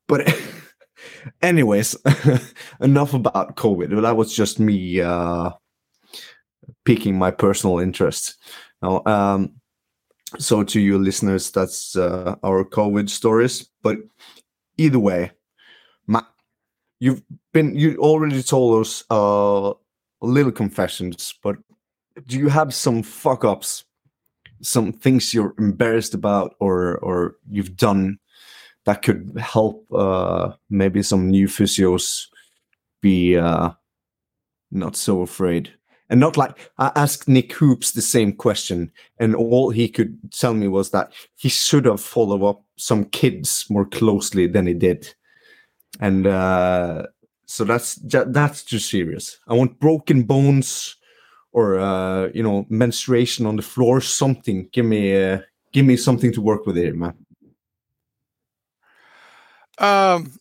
but 0.08 0.28
anyways, 1.42 1.96
enough 2.82 3.14
about 3.14 3.56
COVID. 3.56 4.02
That 4.02 4.18
was 4.18 4.34
just 4.34 4.60
me 4.60 5.02
uh, 5.02 5.52
piquing 6.86 7.18
my 7.18 7.32
personal 7.32 7.80
interest. 7.80 8.36
Now, 8.82 9.04
um, 9.06 9.54
so 10.38 10.64
to 10.64 10.80
you 10.80 10.98
listeners, 10.98 11.52
that's 11.52 11.96
uh, 11.96 12.36
our 12.44 12.64
COVID 12.64 13.10
stories. 13.10 13.70
But 13.84 13.98
either 14.78 15.00
way, 15.00 15.32
you've 17.02 17.24
been 17.52 17.76
you 17.76 17.98
already 17.98 18.42
told 18.42 18.80
us 18.80 19.04
uh, 19.10 19.74
little 20.22 20.52
confessions, 20.54 21.34
but 21.44 21.58
do 22.28 22.38
you 22.38 22.48
have 22.48 22.74
some 22.74 23.04
fuck 23.04 23.44
ups, 23.44 23.84
some 24.62 24.94
things 24.94 25.34
you're 25.34 25.54
embarrassed 25.58 26.14
about, 26.14 26.56
or 26.60 26.98
or 27.00 27.36
you've 27.50 27.76
done 27.76 28.20
that 28.86 29.02
could 29.02 29.38
help 29.40 29.86
uh, 29.94 30.54
maybe 30.70 31.04
some 31.04 31.30
new 31.30 31.48
physios 31.48 32.28
be 33.02 33.38
uh, 33.38 33.72
not 34.72 34.96
so 34.96 35.22
afraid? 35.22 35.72
And 36.10 36.20
not 36.20 36.36
like 36.36 36.58
I 36.78 36.92
asked 36.96 37.30
Nick 37.30 37.54
Hoops 37.54 37.94
the 37.94 38.02
same 38.02 38.34
question, 38.34 38.92
and 39.18 39.34
all 39.34 39.70
he 39.70 39.88
could 39.88 40.20
tell 40.34 40.54
me 40.54 40.68
was 40.68 40.92
that 40.92 41.14
he 41.38 41.48
should 41.48 41.86
have 41.86 42.02
followed 42.02 42.44
up 42.44 42.66
some 42.76 43.06
kids 43.06 43.66
more 43.70 43.86
closely 43.86 44.48
than 44.48 44.68
he 44.68 44.74
did. 44.74 45.14
And 46.02 46.28
uh, 46.28 47.08
so 47.46 47.64
that's 47.64 47.96
that's 47.96 48.64
too 48.64 48.80
serious. 48.80 49.38
I 49.48 49.54
want 49.54 49.80
broken 49.80 50.24
bones 50.24 50.98
or 51.52 51.80
uh, 51.80 52.30
you 52.34 52.44
know 52.44 52.66
menstruation 52.70 53.46
on 53.46 53.56
the 53.56 53.62
floor, 53.62 54.02
something. 54.02 54.70
Give 54.72 54.86
me 54.86 55.16
uh, 55.16 55.40
give 55.72 55.86
me 55.86 55.98
something 55.98 56.34
to 56.34 56.42
work 56.42 56.66
with 56.66 56.76
here, 56.76 56.94
man. 56.94 57.14
Um, 59.82 60.34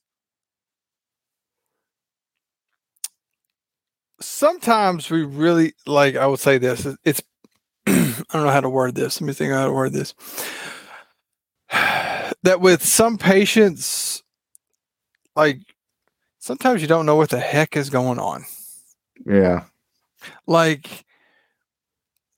sometimes 4.21 5.11
we 5.11 5.25
really 5.25 5.73
like. 5.87 6.15
I 6.15 6.27
would 6.27 6.41
say 6.41 6.59
this. 6.59 6.87
It's 7.05 7.23
I 7.87 8.25
don't 8.33 8.45
know 8.45 8.51
how 8.51 8.61
to 8.61 8.69
word 8.69 8.95
this. 8.95 9.21
Let 9.21 9.27
me 9.27 9.33
think 9.33 9.53
how 9.53 9.65
to 9.67 9.73
word 9.73 9.93
this. 9.93 10.15
That 12.43 12.63
with 12.63 12.83
some 12.83 13.19
patients, 13.19 14.23
like 15.37 15.61
sometimes 16.39 16.81
you 16.81 16.89
don't 16.89 17.05
know 17.05 17.17
what 17.17 17.29
the 17.29 17.39
heck 17.39 17.77
is 17.77 17.91
going 17.91 18.19
on. 18.19 18.45
Yeah, 19.27 19.65
Like 20.47 21.05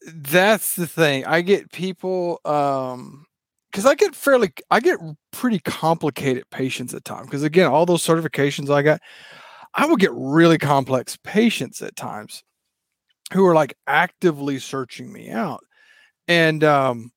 that's 0.05 0.75
the 0.75 0.89
thing. 0.89 1.25
I 1.25 1.43
get 1.43 1.71
people 1.71 2.41
um 2.45 3.27
because 3.73 3.87
I 3.87 3.95
get 3.95 4.15
fairly 4.15 4.53
I 4.71 4.81
get 4.81 4.99
pretty 5.33 5.59
complicated 5.61 6.45
patients 6.51 6.95
at 6.95 7.05
times. 7.05 7.27
Because 7.27 7.43
again, 7.43 7.69
all 7.69 7.87
those 7.87 8.07
certifications 8.07 8.71
I 8.71 8.83
got, 8.83 9.01
I 9.75 9.87
will 9.87 9.97
get 9.97 10.13
really 10.15 10.59
complex 10.59 11.19
patients 11.25 11.81
at 11.83 11.97
times 11.97 12.45
who 13.33 13.47
are 13.47 13.55
like 13.55 13.75
actively 13.87 14.59
searching 14.59 15.13
me 15.13 15.31
out. 15.31 15.65
And 16.29 16.63
um 16.65 17.13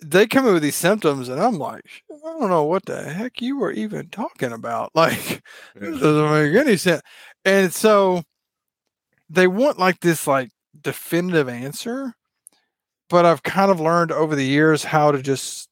they 0.00 0.26
come 0.26 0.46
in 0.46 0.54
with 0.54 0.62
these 0.62 0.76
symptoms 0.76 1.28
and 1.28 1.40
I'm 1.40 1.58
like, 1.58 1.84
I 2.10 2.38
don't 2.38 2.50
know 2.50 2.64
what 2.64 2.84
the 2.84 3.02
heck 3.02 3.40
you 3.40 3.58
were 3.58 3.72
even 3.72 4.08
talking 4.10 4.52
about. 4.52 4.92
Like 4.94 5.42
this 5.74 6.00
doesn't 6.00 6.32
make 6.32 6.66
any 6.66 6.76
sense. 6.76 7.02
And 7.44 7.72
so 7.72 8.22
they 9.30 9.46
want 9.46 9.78
like 9.78 10.00
this 10.00 10.26
like 10.26 10.50
definitive 10.80 11.48
answer, 11.48 12.14
but 13.08 13.24
I've 13.26 13.42
kind 13.42 13.70
of 13.70 13.80
learned 13.80 14.12
over 14.12 14.34
the 14.34 14.44
years 14.44 14.84
how 14.84 15.10
to 15.12 15.22
just 15.22 15.68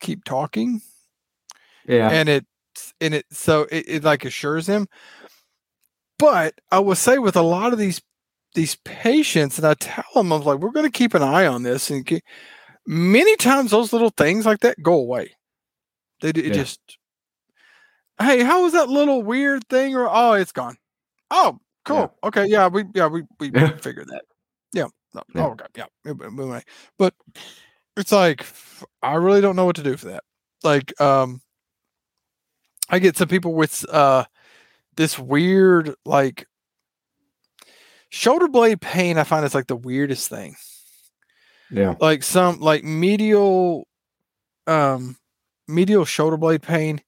keep 0.00 0.24
talking 0.24 0.80
yeah, 1.86 2.10
and 2.10 2.28
it 2.28 2.46
and 3.00 3.14
it 3.14 3.26
so 3.30 3.62
it, 3.70 3.84
it 3.88 4.04
like 4.04 4.24
assures 4.24 4.66
them. 4.66 4.86
But 6.18 6.54
I 6.70 6.78
will 6.78 6.94
say 6.94 7.18
with 7.18 7.36
a 7.36 7.42
lot 7.42 7.72
of 7.72 7.78
these 7.78 8.00
these 8.54 8.76
patients, 8.84 9.58
and 9.58 9.66
I 9.66 9.74
tell 9.74 10.04
them, 10.14 10.32
I'm 10.32 10.42
like, 10.42 10.58
we're 10.58 10.70
going 10.70 10.86
to 10.86 10.90
keep 10.98 11.14
an 11.14 11.22
eye 11.22 11.46
on 11.46 11.62
this, 11.62 11.90
and 11.90 12.06
ke- 12.06 12.22
many 12.86 13.34
times 13.36 13.70
those 13.70 13.92
little 13.92 14.10
things 14.10 14.46
like 14.46 14.60
that 14.60 14.82
go 14.82 14.94
away. 14.94 15.34
They 16.20 16.28
it 16.30 16.36
Yeah. 16.36 16.52
just, 16.52 16.80
hey, 18.20 18.42
how 18.44 18.62
was 18.62 18.74
that 18.74 18.88
little 18.88 19.22
weird 19.22 19.66
thing? 19.68 19.96
Or 19.96 20.08
oh, 20.08 20.32
it's 20.34 20.52
gone. 20.52 20.76
Oh, 21.30 21.58
cool. 21.84 22.14
Okay, 22.22 22.46
yeah, 22.46 22.68
we 22.68 22.84
yeah 22.94 23.06
we 23.06 23.22
we 23.40 23.50
Yeah. 23.52 23.76
figured 23.80 24.08
that. 24.08 24.22
No, 25.14 25.22
Yeah. 25.34 25.46
Oh, 25.46 25.50
okay. 25.52 25.66
Yeah. 25.76 26.62
But 26.98 27.14
it's 27.96 28.12
like 28.12 28.46
I 29.02 29.14
really 29.14 29.40
don't 29.40 29.56
know 29.56 29.64
what 29.64 29.76
to 29.76 29.82
do 29.82 29.96
for 29.96 30.06
that. 30.06 30.24
Like, 30.62 30.98
um, 31.00 31.40
I 32.88 32.98
get 32.98 33.16
some 33.16 33.28
people 33.28 33.54
with 33.54 33.84
uh 33.88 34.24
this 34.96 35.18
weird 35.18 35.94
like 36.04 36.46
shoulder 38.10 38.48
blade 38.48 38.80
pain. 38.80 39.18
I 39.18 39.24
find 39.24 39.44
it's 39.44 39.54
like 39.54 39.66
the 39.66 39.76
weirdest 39.76 40.28
thing. 40.28 40.56
yeah, 41.70 41.94
Like 42.00 42.22
some 42.22 42.60
like 42.60 42.84
medial 42.84 43.86
um 44.66 45.16
medial 45.66 46.04
shoulder 46.04 46.36
blade 46.36 46.62
pain 46.62 47.00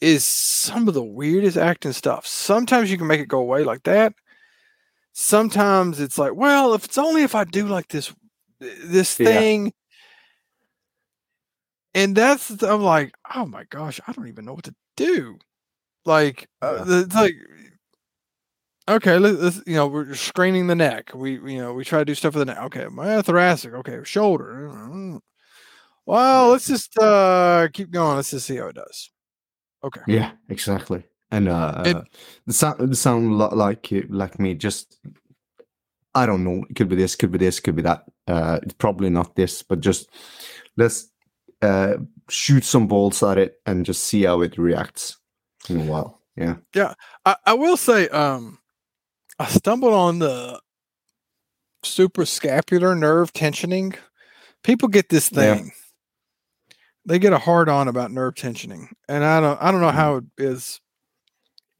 is 0.00 0.24
some 0.24 0.88
of 0.88 0.94
the 0.94 1.02
weirdest 1.02 1.56
acting 1.56 1.92
stuff. 1.92 2.26
Sometimes 2.26 2.90
you 2.90 2.98
can 2.98 3.06
make 3.06 3.20
it 3.20 3.28
go 3.28 3.38
away 3.38 3.62
like 3.62 3.84
that. 3.84 4.14
Sometimes 5.12 6.00
it's 6.00 6.18
like, 6.18 6.34
well, 6.34 6.74
if 6.74 6.84
it's 6.84 6.98
only 6.98 7.22
if 7.22 7.34
I 7.34 7.44
do 7.44 7.66
like 7.66 7.88
this 7.88 8.12
this 8.60 9.18
Yeah. 9.18 9.26
thing. 9.40 9.72
And 11.94 12.16
that's 12.16 12.62
I'm 12.62 12.82
like, 12.82 13.14
oh 13.34 13.44
my 13.46 13.64
gosh, 13.64 14.00
I 14.06 14.12
don't 14.12 14.28
even 14.28 14.44
know 14.46 14.54
what 14.54 14.64
to 14.64 14.74
do. 14.96 15.38
Like, 16.06 16.48
uh, 16.62 16.84
Yeah. 16.88 17.00
it's 17.02 17.14
like, 17.14 17.34
okay, 18.88 19.18
let, 19.18 19.34
let's 19.34 19.62
you 19.66 19.74
know 19.74 19.86
we're 19.86 20.14
screening 20.14 20.66
the 20.66 20.74
neck. 20.74 21.10
We 21.14 21.32
you 21.32 21.58
know 21.58 21.72
we 21.74 21.84
try 21.84 21.98
to 22.00 22.04
do 22.04 22.14
stuff 22.14 22.34
with 22.34 22.46
the 22.46 22.54
neck. 22.54 22.62
Okay, 22.64 22.86
my 22.90 23.22
thoracic. 23.22 23.72
Okay, 23.74 24.00
shoulder. 24.04 24.70
Well, 26.06 26.50
let's 26.50 26.66
just 26.66 26.96
uh 26.98 27.68
keep 27.72 27.90
going. 27.90 28.16
Let's 28.16 28.30
just 28.30 28.46
see 28.46 28.56
how 28.56 28.66
it 28.68 28.76
does. 28.76 29.10
Okay. 29.84 30.00
yeah, 30.06 30.32
exactly. 30.48 31.04
And 31.32 31.48
uh, 31.48 31.82
It- 31.84 31.96
the 32.46 32.52
sound 32.52 32.90
the 32.92 32.94
sound 32.96 33.32
a 33.32 33.34
lot 33.34 33.56
like 33.56 33.88
like 34.08 34.38
me. 34.38 34.54
Just 34.54 34.98
I 36.14 36.26
don't 36.26 36.44
know. 36.44 36.64
It 36.68 36.76
could 36.76 36.88
be 36.88 36.96
this, 36.96 37.16
could 37.16 37.32
be 37.32 37.38
this, 37.38 37.58
could 37.60 37.74
be 37.76 37.82
that. 37.82 38.04
Uh, 38.28 38.60
it's 38.62 38.74
probably 38.74 39.08
not 39.10 39.34
this, 39.34 39.62
but 39.62 39.80
just 39.80 40.08
let's 40.76 41.10
uh, 41.62 41.94
shoot 42.28 42.64
some 42.64 42.86
balls 42.86 43.22
at 43.22 43.38
it 43.38 43.54
and 43.66 43.86
just 43.86 44.04
see 44.04 44.24
how 44.24 44.42
it 44.42 44.58
reacts 44.58 45.16
in 45.70 45.80
a 45.80 45.84
while. 45.84 46.20
Yeah. 46.36 46.56
Yeah 46.74 46.94
i, 47.26 47.36
I 47.46 47.52
will 47.54 47.76
say, 47.76 48.08
um, 48.08 48.58
I 49.38 49.46
stumbled 49.48 49.92
on 49.94 50.18
the 50.18 50.60
suprascapular 51.84 52.98
nerve 52.98 53.32
tensioning. 53.32 53.96
People 54.62 54.88
get 54.88 55.08
this 55.08 55.30
Yeah. 55.32 55.54
thing. 55.56 55.72
They 57.04 57.18
get 57.18 57.32
a 57.32 57.38
hard 57.38 57.68
on 57.68 57.88
about 57.88 58.12
nerve 58.12 58.34
tensioning, 58.34 58.88
and 59.08 59.24
I 59.24 59.40
don't. 59.40 59.60
I 59.60 59.72
don't 59.72 59.80
know 59.80 59.88
Mm-hmm. 59.88 59.96
how 59.96 60.16
it 60.16 60.24
is. 60.38 60.80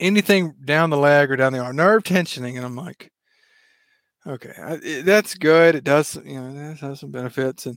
Anything 0.03 0.55
down 0.65 0.91
the 0.91 0.97
leg 0.97 1.31
or 1.31 1.37
down 1.37 1.53
the 1.53 1.61
arm, 1.61 1.77
nerve 1.77 2.03
tensioning, 2.03 2.57
and 2.57 2.65
I'm 2.67 2.77
like, 2.77 3.11
Okay, 4.27 4.53
I, 4.57 4.79
it, 4.83 5.05
that's 5.05 5.35
good. 5.35 5.75
It 5.75 5.85
does, 5.85 6.17
you 6.25 6.41
know, 6.41 6.71
it 6.73 6.79
has 6.79 7.01
some 7.01 7.11
benefits, 7.11 7.67
and 7.67 7.77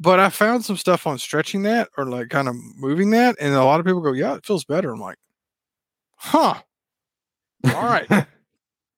but 0.00 0.20
I 0.20 0.28
found 0.30 0.64
some 0.64 0.76
stuff 0.76 1.06
on 1.06 1.18
stretching 1.18 1.62
that 1.62 1.88
or 1.96 2.06
like 2.06 2.28
kind 2.28 2.48
of 2.48 2.54
moving 2.76 3.10
that, 3.10 3.36
and 3.40 3.54
a 3.54 3.64
lot 3.64 3.80
of 3.80 3.86
people 3.86 4.00
go, 4.00 4.12
"Yeah, 4.12 4.34
it 4.36 4.44
feels 4.46 4.64
better." 4.64 4.90
I'm 4.92 5.00
like, 5.00 5.16
"Huh." 6.16 6.54
All 7.66 7.84
right. 7.84 8.08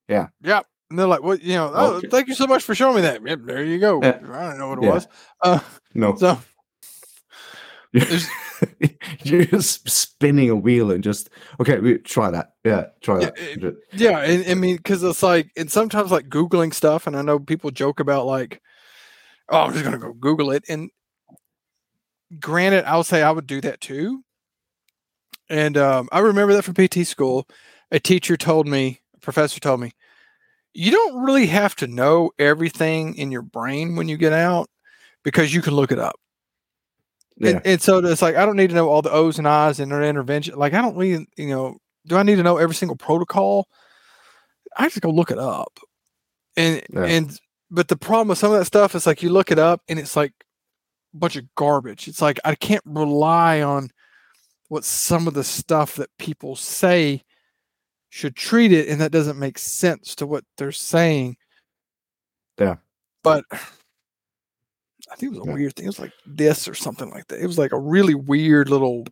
Yeah. 0.08 0.26
Yeah. 0.42 0.62
And 0.90 0.98
they're 0.98 1.06
like, 1.06 1.22
well, 1.22 1.36
You 1.38 1.54
know? 1.54 1.70
Oh, 1.72 1.92
Okay. 1.98 2.08
thank 2.08 2.26
you 2.26 2.34
so 2.34 2.48
much 2.48 2.64
for 2.64 2.74
showing 2.74 2.96
me 2.96 3.02
that." 3.02 3.22
Yep, 3.24 3.40
there 3.44 3.64
you 3.64 3.78
go. 3.78 4.00
Yeah. 4.02 4.18
I 4.32 4.48
don't 4.50 4.58
know 4.58 4.68
what 4.70 4.78
it 4.78 4.84
Yeah. 4.84 4.90
was. 4.90 5.08
Uh, 5.40 5.60
no. 5.94 6.16
so 6.16 6.36
There's- 7.92 8.28
You're 9.22 9.44
just 9.44 9.88
spinning 9.88 10.50
a 10.50 10.56
wheel 10.56 10.90
and 10.90 11.02
just 11.04 11.30
okay. 11.60 11.78
We 11.78 11.98
try 11.98 12.30
that. 12.30 12.54
Yeah, 12.64 12.86
try 13.02 13.20
Yeah, 13.20 13.30
that. 13.30 13.38
it- 13.64 13.76
Yeah, 13.92 14.18
and, 14.20 14.44
I 14.50 14.54
mean, 14.54 14.76
because 14.76 15.02
it's 15.02 15.22
like, 15.22 15.50
and 15.56 15.70
sometimes 15.70 16.10
like 16.10 16.28
googling 16.28 16.72
stuff, 16.72 17.06
and 17.06 17.16
I 17.16 17.22
know 17.22 17.38
people 17.38 17.70
joke 17.70 18.00
about 18.00 18.26
like, 18.26 18.60
oh, 19.48 19.60
I'm 19.62 19.72
just 19.72 19.84
gonna 19.84 19.98
go 19.98 20.12
Google 20.12 20.50
it. 20.50 20.64
And 20.68 20.90
granted, 22.38 22.84
I'll 22.84 23.04
say 23.04 23.22
I 23.22 23.30
would 23.30 23.46
do 23.46 23.60
that 23.62 23.80
too. 23.80 24.22
And 25.48 25.76
um, 25.76 26.08
I 26.12 26.20
remember 26.20 26.54
that 26.54 26.64
from 26.64 26.74
PT 26.74 27.06
school. 27.06 27.46
A 27.90 27.98
teacher 27.98 28.36
told 28.36 28.68
me, 28.68 29.00
a 29.16 29.18
professor 29.20 29.58
told 29.58 29.80
me, 29.80 29.92
you 30.72 30.92
don't 30.92 31.24
really 31.24 31.46
have 31.46 31.74
to 31.76 31.88
know 31.88 32.30
everything 32.38 33.16
in 33.16 33.32
your 33.32 33.42
brain 33.42 33.96
when 33.96 34.08
you 34.08 34.16
get 34.16 34.32
out 34.32 34.70
because 35.24 35.52
you 35.52 35.60
can 35.60 35.74
look 35.74 35.90
it 35.90 35.98
up. 35.98 36.14
Yeah. 37.40 37.50
And, 37.50 37.66
and 37.66 37.82
so 37.82 37.98
it's 37.98 38.22
like 38.22 38.36
I 38.36 38.44
don't 38.46 38.56
need 38.56 38.68
to 38.68 38.74
know 38.76 38.88
all 38.88 39.02
the 39.02 39.10
O's 39.10 39.38
and 39.38 39.48
I's 39.48 39.80
and 39.80 39.90
their 39.90 40.02
intervention. 40.02 40.54
Like 40.56 40.74
I 40.74 40.82
don't 40.82 40.96
really, 40.96 41.26
you 41.36 41.48
know, 41.48 41.78
do 42.06 42.16
I 42.16 42.22
need 42.22 42.36
to 42.36 42.42
know 42.42 42.58
every 42.58 42.74
single 42.74 42.96
protocol? 42.96 43.66
I 44.76 44.88
just 44.88 45.00
go 45.00 45.10
look 45.10 45.30
it 45.30 45.38
up. 45.38 45.80
And 46.56 46.82
Yeah. 46.92 47.04
and 47.04 47.40
but 47.70 47.88
the 47.88 47.96
problem 47.96 48.28
with 48.28 48.38
some 48.38 48.52
of 48.52 48.58
that 48.58 48.66
stuff 48.66 48.94
is 48.94 49.06
like 49.06 49.22
you 49.22 49.30
look 49.30 49.50
it 49.50 49.58
up 49.58 49.82
and 49.88 49.98
it's 49.98 50.16
like 50.16 50.32
a 51.14 51.16
bunch 51.16 51.36
of 51.36 51.44
garbage. 51.56 52.06
It's 52.08 52.20
like 52.22 52.38
I 52.44 52.54
can't 52.54 52.84
rely 52.84 53.62
on 53.62 53.90
what 54.68 54.84
some 54.84 55.26
of 55.26 55.34
the 55.34 55.42
stuff 55.44 55.96
that 55.96 56.10
people 56.18 56.54
say 56.56 57.24
should 58.10 58.36
treat 58.36 58.72
it, 58.72 58.88
and 58.88 59.00
that 59.00 59.12
doesn't 59.12 59.38
make 59.38 59.58
sense 59.58 60.14
to 60.16 60.26
what 60.26 60.44
they're 60.58 60.72
saying. 60.72 61.36
Yeah. 62.58 62.76
But 63.22 63.44
I 65.10 65.16
think 65.16 65.32
it 65.34 65.38
was 65.38 65.46
a 65.46 65.50
Yeah. 65.50 65.54
weird 65.56 65.74
thing. 65.76 65.86
It 65.86 65.88
was 65.88 65.98
like 65.98 66.12
this 66.26 66.68
or 66.68 66.74
something 66.74 67.10
like 67.10 67.26
that. 67.28 67.40
It 67.40 67.46
was 67.46 67.58
like 67.58 67.72
a 67.72 67.78
really 67.78 68.14
weird 68.14 68.68
little 68.70 69.06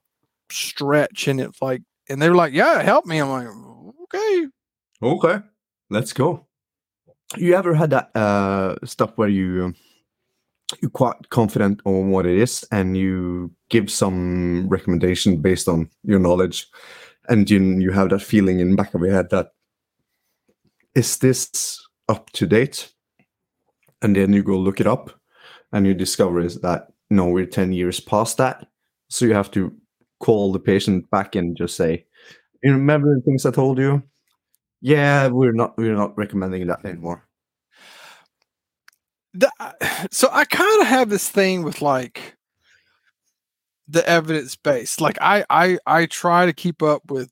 stretch, 0.50 1.28
and 1.28 1.40
it's 1.40 1.60
like, 1.60 1.82
and 2.08 2.20
they 2.22 2.28
were 2.28 2.36
like, 2.36 2.52
"Yeah, 2.54 2.82
help 2.82 3.04
me." 3.06 3.18
I'm 3.18 3.30
like, 3.30 3.48
"Okay." 4.04 4.46
Okay, 5.02 5.40
let's 5.90 6.12
go. 6.12 6.46
You 7.36 7.54
ever 7.54 7.74
had 7.74 7.90
that 7.90 8.10
uh, 8.16 8.76
stuff 8.84 9.12
where 9.16 9.28
you 9.28 9.64
um, 9.66 9.74
you're 10.80 10.90
quite 10.90 11.28
confident 11.30 11.80
on 11.84 12.10
what 12.10 12.26
it 12.26 12.38
is, 12.38 12.64
and 12.70 12.96
you 12.96 13.52
give 13.68 13.90
some 13.90 14.68
recommendation 14.68 15.40
based 15.42 15.68
on 15.68 15.90
your 16.04 16.18
knowledge, 16.20 16.66
and 17.28 17.50
you 17.50 17.60
you 17.80 17.90
have 17.92 18.08
that 18.10 18.22
feeling 18.22 18.60
in 18.60 18.70
the 18.70 18.76
back 18.76 18.94
of 18.94 19.00
your 19.02 19.12
head 19.12 19.28
that 19.30 19.48
is 20.94 21.18
this 21.18 21.86
up 22.08 22.30
to 22.30 22.46
date, 22.46 22.92
and 24.02 24.16
then 24.16 24.32
you 24.32 24.42
go 24.42 24.56
look 24.58 24.80
it 24.80 24.86
up, 24.86 25.10
and 25.72 25.86
you 25.86 25.94
discover 25.94 26.40
is 26.40 26.60
that 26.60 26.88
no, 27.10 27.26
we're 27.28 27.46
ten 27.46 27.72
years 27.72 28.00
past 28.00 28.36
that, 28.38 28.66
so 29.08 29.24
you 29.24 29.34
have 29.34 29.50
to 29.52 29.74
call 30.20 30.52
the 30.52 30.60
patient 30.60 31.10
back 31.10 31.34
and 31.36 31.56
just 31.56 31.76
say, 31.76 32.04
"You 32.62 32.72
remember 32.72 33.14
the 33.14 33.22
things 33.22 33.46
I 33.46 33.50
told 33.50 33.78
you?" 33.78 34.02
Yeah, 34.80 35.28
we're 35.28 35.52
not 35.52 35.76
we're 35.78 35.94
not 35.94 36.16
recommending 36.16 36.66
that 36.68 36.84
anymore. 36.84 37.28
the, 39.34 39.50
so 40.10 40.28
I 40.32 40.44
kind 40.44 40.82
of 40.82 40.88
have 40.88 41.10
this 41.10 41.28
thing 41.28 41.62
with 41.62 41.82
like 41.82 42.36
the 43.86 44.06
evidence 44.08 44.56
base. 44.56 45.00
Like 45.00 45.18
I 45.20 45.44
I 45.50 45.78
I 45.86 46.06
try 46.06 46.46
to 46.46 46.52
keep 46.52 46.82
up 46.82 47.10
with 47.10 47.30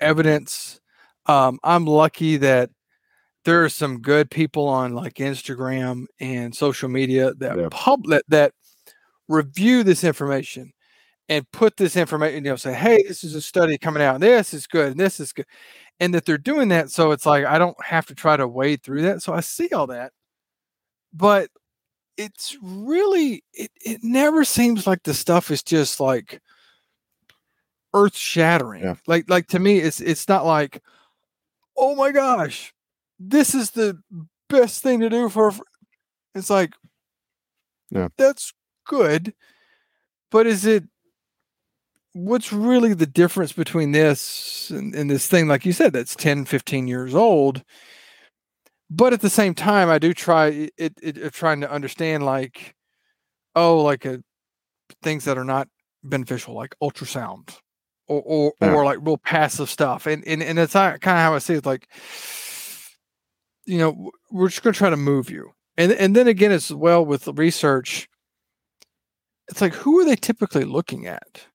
evidence. 0.00 0.80
Um, 1.26 1.60
I'm 1.62 1.86
lucky 1.86 2.36
that 2.38 2.70
there 3.44 3.64
are 3.64 3.68
some 3.68 4.00
good 4.00 4.30
people 4.30 4.68
on 4.68 4.94
like 4.94 5.14
Instagram 5.14 6.06
and 6.20 6.54
social 6.54 6.88
media 6.88 7.34
that 7.34 7.56
Yeah. 7.58 7.68
pub 7.70 8.06
that, 8.08 8.24
that 8.28 8.52
review 9.28 9.82
this 9.84 10.04
information 10.04 10.72
and 11.28 11.50
put 11.52 11.76
this 11.76 11.96
information, 11.96 12.44
you 12.44 12.50
know, 12.50 12.56
say, 12.56 12.74
hey, 12.74 13.02
this 13.08 13.24
is 13.24 13.34
a 13.34 13.42
study 13.42 13.78
coming 13.78 14.02
out, 14.02 14.20
this 14.20 14.54
is 14.54 14.66
good, 14.66 14.92
and 14.92 15.00
this 15.00 15.20
is 15.20 15.32
good. 15.32 15.46
And 16.00 16.14
that 16.14 16.26
they're 16.26 16.38
doing 16.38 16.68
that. 16.70 16.90
So 16.90 17.12
it's 17.12 17.26
like 17.26 17.44
I 17.46 17.58
don't 17.58 17.76
have 17.84 18.06
to 18.06 18.14
try 18.14 18.36
to 18.36 18.48
wade 18.48 18.82
through 18.82 19.02
that. 19.02 19.22
So 19.22 19.32
I 19.34 19.40
see 19.40 19.68
all 19.70 19.86
that 19.88 20.12
but 21.12 21.50
it's 22.16 22.56
really 22.62 23.42
it, 23.54 23.70
it 23.84 24.00
never 24.02 24.44
seems 24.44 24.86
like 24.86 25.02
the 25.02 25.14
stuff 25.14 25.50
is 25.50 25.62
just 25.62 26.00
like 26.00 26.40
earth 27.94 28.16
shattering 28.16 28.82
Yeah. 28.82 28.94
like 29.06 29.28
like 29.28 29.46
to 29.48 29.58
me 29.58 29.78
it's 29.78 30.00
it's 30.00 30.28
not 30.28 30.46
like 30.46 30.82
oh 31.76 31.94
my 31.94 32.10
gosh 32.10 32.72
this 33.28 33.54
is 33.54 33.70
the 33.70 33.98
best 34.48 34.82
thing 34.82 35.00
to 35.00 35.08
do 35.08 35.28
for 35.28 35.50
for-" 35.52 35.64
it's 36.34 36.50
like 36.50 36.72
Yeah. 37.90 38.08
that's 38.16 38.52
good 38.86 39.34
but 40.30 40.46
is 40.46 40.64
it 40.66 40.84
what's 42.14 42.52
really 42.52 42.92
the 42.94 43.06
difference 43.06 43.52
between 43.52 43.92
this 43.92 44.70
and, 44.70 44.94
and 44.94 45.08
this 45.10 45.26
thing 45.26 45.46
like 45.48 45.64
you 45.64 45.72
said 45.72 45.92
that's 45.92 46.14
10 46.16 46.44
15 46.44 46.86
years 46.88 47.14
old 47.14 47.62
but 48.90 49.12
at 49.12 49.20
the 49.20 49.30
same 49.30 49.54
time 49.54 49.88
i 49.88 49.98
do 49.98 50.12
try 50.12 50.48
it, 50.48 50.94
it, 51.02 51.18
it 51.18 51.32
trying 51.32 51.60
to 51.60 51.70
understand 51.70 52.24
like 52.24 52.74
oh 53.54 53.82
like 53.82 54.04
a, 54.04 54.22
things 55.02 55.24
that 55.24 55.38
are 55.38 55.44
not 55.44 55.68
beneficial 56.04 56.54
like 56.54 56.74
ultrasound 56.82 57.56
or 58.08 58.20
or, 58.26 58.52
Yeah. 58.60 58.74
or 58.74 58.84
like 58.84 58.98
real 59.00 59.16
passive 59.16 59.70
stuff 59.70 60.06
and 60.06 60.26
and, 60.26 60.42
and 60.42 60.58
it's 60.58 60.74
kind 60.74 60.96
of 60.96 61.02
how 61.02 61.34
i 61.34 61.38
see 61.38 61.54
it 61.54 61.64
like 61.66 61.88
you 63.66 63.78
know 63.78 64.10
we're 64.30 64.48
just 64.48 64.62
going 64.62 64.74
to 64.74 64.78
try 64.78 64.90
to 64.90 64.96
move 64.96 65.30
you. 65.30 65.52
And 65.76 65.92
and 65.92 66.14
then 66.16 66.28
again 66.28 66.52
as 66.52 66.72
well 66.72 67.04
with 67.04 67.24
the 67.24 67.32
research 67.34 68.08
it's 69.48 69.60
like 69.60 69.74
who 69.74 69.98
are 70.00 70.04
they 70.04 70.16
typically 70.16 70.64
looking 70.64 71.06
at? 71.06 71.46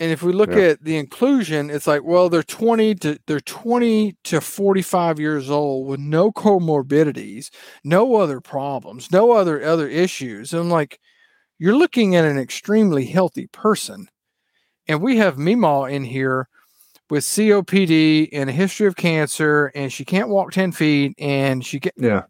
And 0.00 0.10
if 0.10 0.22
we 0.22 0.32
look 0.32 0.56
Yeah. 0.56 0.62
at 0.62 0.84
the 0.84 0.96
inclusion 0.96 1.70
it's 1.70 1.86
like 1.86 2.02
well 2.04 2.28
they're 2.28 2.42
20 2.42 2.94
to 2.96 3.18
they're 3.26 3.40
20 3.40 4.16
to 4.24 4.40
45 4.40 5.20
years 5.20 5.50
old 5.50 5.86
with 5.88 6.00
no 6.00 6.32
comorbidities 6.32 7.50
no 7.84 8.16
other 8.16 8.40
problems 8.40 9.10
no 9.12 9.32
other 9.32 9.62
other 9.62 9.88
issues. 9.88 10.52
And 10.52 10.62
I'm 10.62 10.70
like 10.70 11.00
you're 11.58 11.76
looking 11.76 12.16
at 12.16 12.24
an 12.24 12.38
extremely 12.38 13.06
healthy 13.06 13.46
person. 13.48 14.08
And 14.88 15.02
we 15.02 15.18
have 15.18 15.36
Meemaw 15.36 15.90
in 15.92 16.04
here 16.04 16.48
with 17.10 17.24
COPD 17.24 18.30
and 18.32 18.48
a 18.48 18.52
history 18.52 18.86
of 18.86 18.96
cancer 18.96 19.70
and 19.74 19.92
she 19.92 20.04
can't 20.04 20.28
walk 20.28 20.52
10 20.52 20.72
feet 20.72 21.14
and 21.18 21.64
she 21.64 21.78
get 21.78 21.92
Yeah, 21.96 22.22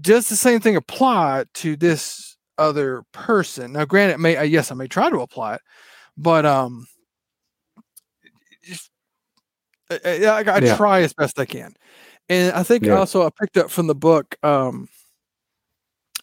does 0.00 0.28
the 0.28 0.36
same 0.36 0.60
thing 0.60 0.76
apply 0.76 1.44
to 1.54 1.76
this 1.76 2.36
other 2.58 3.02
person 3.12 3.72
now 3.72 3.84
granted 3.84 4.18
may 4.18 4.36
uh, 4.36 4.42
yes 4.42 4.72
i 4.72 4.74
may 4.74 4.88
try 4.88 5.08
to 5.08 5.20
apply 5.20 5.54
it 5.54 5.60
but 6.16 6.44
um 6.44 6.86
just 8.64 8.90
I, 9.90 9.96
I, 10.04 10.40
I- 10.40 10.58
Yeah. 10.58 10.76
try 10.76 11.02
as 11.02 11.12
best 11.12 11.38
i 11.38 11.44
can 11.44 11.74
and 12.28 12.52
i 12.56 12.64
think 12.64 12.84
Yeah. 12.84 12.94
also 12.94 13.24
i 13.24 13.30
picked 13.40 13.56
up 13.56 13.70
from 13.70 13.86
the 13.86 13.94
book 13.94 14.34
um 14.42 14.88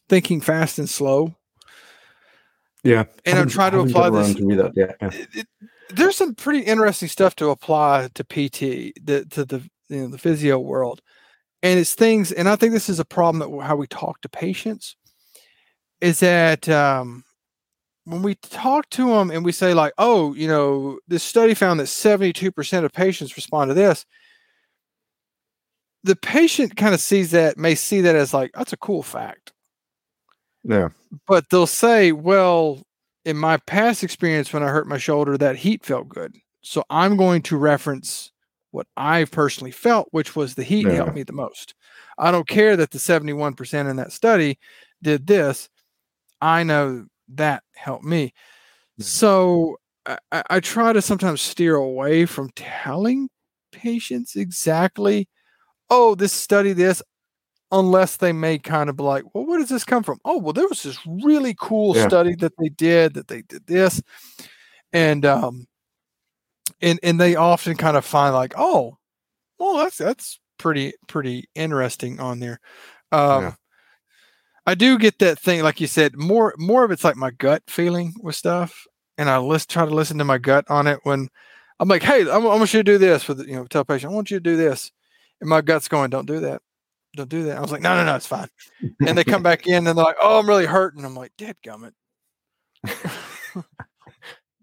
thinking 0.09 0.41
fast 0.41 0.77
and 0.79 0.89
slow 0.89 1.33
yeah. 2.83 3.05
And 3.25 3.39
I'm 3.39 3.49
trying 3.49 3.71
to 3.71 3.79
apply 3.79 4.11
this- 4.11 4.35
to 4.35 4.55
that. 4.57 4.73
Yeah. 4.75 5.07
it, 5.07 5.27
it, 5.33 5.47
there's 5.89 6.17
some 6.17 6.35
pretty 6.35 6.59
interesting 6.59 7.09
stuff 7.09 7.35
to 7.37 7.49
apply 7.49 8.09
to 8.13 8.23
PT, 8.23 8.93
the, 9.03 9.25
to 9.31 9.45
the 9.45 9.69
you 9.89 10.01
know 10.01 10.07
the 10.07 10.17
physio 10.17 10.59
world, 10.59 11.01
and 11.61 11.79
it's 11.79 11.95
things. 11.95 12.31
And 12.31 12.49
I 12.49 12.55
think 12.55 12.73
this 12.73 12.89
is 12.89 12.99
a 12.99 13.05
problem 13.05 13.39
that 13.39 13.65
how 13.65 13.75
we 13.75 13.87
talk 13.87 14.21
to 14.21 14.29
patients 14.29 14.95
is 16.01 16.19
that 16.19 16.67
um, 16.69 17.23
when 18.05 18.21
we 18.21 18.35
talk 18.35 18.89
to 18.91 19.07
them 19.07 19.31
and 19.31 19.43
we 19.43 19.51
say 19.51 19.73
like, 19.73 19.93
oh, 19.97 20.33
you 20.35 20.47
know, 20.47 20.99
this 21.07 21.23
study 21.23 21.53
found 21.53 21.79
that 21.79 21.85
72% 21.87 22.83
of 22.83 22.93
patients 22.93 23.35
respond 23.35 23.69
to 23.69 23.73
this. 23.73 24.05
The 26.03 26.15
patient 26.15 26.75
kind 26.75 26.93
of 26.93 27.01
sees 27.01 27.31
that, 27.31 27.57
may 27.57 27.73
see 27.73 28.01
that 28.01 28.15
as 28.15 28.33
like, 28.33 28.51
that's 28.53 28.73
a 28.73 28.77
cool 28.77 29.01
fact 29.01 29.53
Yeah, 30.63 30.89
but 31.27 31.49
they'll 31.49 31.65
say, 31.65 32.11
well, 32.11 32.83
in 33.25 33.37
my 33.37 33.57
past 33.57 34.03
experience 34.03 34.53
when 34.53 34.63
I 34.63 34.67
hurt 34.69 34.87
my 34.87 34.97
shoulder, 34.97 35.37
that 35.37 35.57
heat 35.57 35.85
felt 35.85 36.07
good. 36.09 36.35
So 36.61 36.83
I'm 36.89 37.17
going 37.17 37.41
to 37.43 37.57
reference 37.57 38.31
what 38.71 38.87
I 38.97 39.25
personally 39.25 39.71
felt, 39.71 40.07
which 40.11 40.35
was 40.35 40.55
the 40.55 40.63
heat 40.63 40.87
Yeah. 40.87 40.95
helped 40.95 41.15
me 41.15 41.23
the 41.23 41.33
most. 41.33 41.75
I 42.17 42.31
don't 42.31 42.47
care 42.47 42.75
that 42.77 42.91
the 42.91 42.99
71% 42.99 43.89
in 43.89 43.95
that 43.97 44.11
study 44.11 44.59
did 45.01 45.27
this. 45.27 45.69
I 46.41 46.63
know 46.63 47.05
that 47.35 47.63
helped 47.75 48.05
me. 48.05 48.33
Yeah. 48.97 49.05
So 49.05 49.77
I, 50.05 50.17
I 50.31 50.43
I 50.51 50.59
try 50.59 50.93
to 50.93 51.01
sometimes 51.01 51.41
steer 51.41 51.75
away 51.75 52.25
from 52.25 52.49
telling 52.55 53.29
patients 53.71 54.35
exactly 54.35 55.27
oh, 55.89 56.15
this 56.15 56.33
study 56.33 56.73
this, 56.73 57.01
unless 57.79 58.17
they 58.17 58.31
may 58.33 58.57
kind 58.57 58.89
of 58.89 58.97
be 58.97 59.03
like, 59.03 59.23
well, 59.33 59.45
where 59.45 59.59
does 59.59 59.69
this 59.69 59.83
come 59.83 60.03
from? 60.03 60.19
Oh, 60.25 60.37
well, 60.39 60.53
there 60.53 60.67
was 60.67 60.83
this 60.83 60.97
really 61.23 61.55
cool 61.59 61.93
Yeah. 61.95 62.07
study 62.07 62.35
that 62.35 62.53
they 62.57 62.69
did 62.69 63.13
that 63.15 63.27
they 63.27 63.43
did 63.43 63.65
this, 63.67 64.01
and 64.93 65.25
um, 65.25 65.67
and 66.81 66.99
and 67.03 67.19
they 67.19 67.35
often 67.35 67.75
kind 67.77 67.97
of 67.97 68.05
find 68.05 68.33
like, 68.33 68.53
oh, 68.57 68.97
well, 69.59 69.77
that's 69.77 69.97
that's 69.97 70.39
pretty 70.57 70.93
pretty 71.07 71.45
interesting 71.55 72.19
on 72.19 72.39
there. 72.39 72.59
Um, 73.11 73.41
Yeah. 73.43 73.53
I 74.65 74.75
do 74.75 74.97
get 74.97 75.19
that 75.19 75.39
thing, 75.39 75.61
like 75.63 75.79
you 75.79 75.87
said, 75.87 76.15
more 76.17 76.53
more 76.57 76.83
of 76.83 76.91
it's 76.91 77.03
like 77.03 77.15
my 77.17 77.31
gut 77.31 77.63
feeling 77.67 78.13
with 78.21 78.35
stuff, 78.35 78.85
and 79.17 79.29
I 79.29 79.37
list 79.37 79.69
try 79.69 79.85
to 79.85 79.93
listen 79.93 80.17
to 80.17 80.23
my 80.25 80.37
gut 80.39 80.65
on 80.69 80.87
it 80.87 80.99
when 81.03 81.29
I'm 81.79 81.87
like, 81.89 82.03
hey, 82.03 82.21
I'm, 82.29 82.43
want 82.43 82.73
you 82.73 82.79
to 82.79 82.83
do 82.83 82.97
this 82.97 83.27
with 83.27 83.47
you 83.47 83.55
know, 83.55 83.65
tell 83.67 83.85
patient, 83.85 84.11
I 84.11 84.15
want 84.15 84.31
you 84.31 84.37
to 84.37 84.43
do 84.43 84.57
this, 84.57 84.91
and 85.41 85.49
my 85.49 85.61
gut's 85.61 85.87
going, 85.87 86.09
don't 86.09 86.25
do 86.27 86.39
that, 86.41 86.61
don't 87.15 87.29
do 87.29 87.43
that. 87.43 87.57
I 87.57 87.61
was 87.61 87.71
like, 87.71 87.81
no, 87.81 87.95
no, 87.95 88.05
no, 88.05 88.15
it's 88.15 88.27
fine. 88.27 88.47
And 89.05 89.17
they 89.17 89.23
come 89.23 89.43
back 89.43 89.67
in 89.67 89.87
and 89.87 89.87
they're 89.87 89.93
like, 90.05 90.17
oh, 90.21 90.39
I'm 90.39 90.47
really 90.47 90.65
hurting. 90.65 91.03
I'm 91.05 91.15
like, 91.15 91.31
dead 91.37 91.55
gummit. 91.65 91.91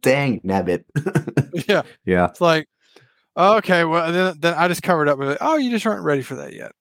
Dang, 0.02 0.40
nabbit. 0.40 0.84
yeah, 1.68 1.82
yeah. 2.04 2.26
it's 2.26 2.40
like, 2.40 2.68
okay, 3.36 3.84
well 3.84 4.12
then 4.12 4.34
then 4.40 4.54
I 4.54 4.66
just 4.68 4.82
covered 4.82 5.08
up 5.08 5.18
with 5.18 5.30
it. 5.30 5.38
Oh, 5.40 5.56
you 5.56 5.70
just 5.70 5.86
aren't 5.86 6.02
ready 6.04 6.22
for 6.22 6.34
that 6.36 6.52
yet. 6.54 6.72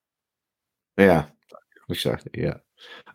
Yeah, 0.97 1.25
exactly. 1.87 2.31
Yeah, 2.41 2.55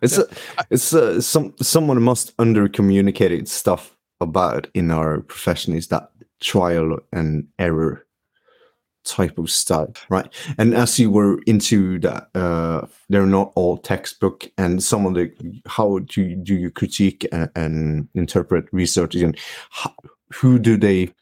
it's 0.01 0.17
Yeah. 0.17 0.23
a, 0.57 0.63
it's 0.71 0.93
a, 0.93 1.21
some 1.21 1.53
someone 1.61 2.01
must 2.01 2.33
under 2.39 2.69
communicated 2.69 3.49
stuff 3.49 3.97
about 4.21 4.67
in 4.73 4.91
our 4.91 5.19
profession 5.21 5.73
is 5.75 5.87
that 5.87 6.09
trial 6.39 6.97
and 7.11 7.47
error 7.59 8.06
type 9.07 9.37
of 9.37 9.49
style, 9.49 9.93
right? 10.09 10.27
And 10.57 10.73
as 10.73 10.99
you 10.99 11.09
were 11.09 11.39
into 11.47 11.99
that, 11.99 12.29
uh, 12.35 12.85
they're 13.09 13.25
not 13.25 13.53
all 13.55 13.77
textbook, 13.77 14.49
and 14.57 14.83
some 14.83 15.05
of 15.05 15.13
the 15.15 15.31
how 15.65 15.99
do 15.99 16.21
you, 16.21 16.35
do 16.35 16.55
you 16.55 16.71
critique 16.71 17.27
and, 17.31 17.49
and 17.55 18.09
interpret 18.13 18.65
research 18.71 19.15
and 19.15 19.37
how, 19.69 19.93
who 20.33 20.59
do 20.59 20.77
they 20.77 21.13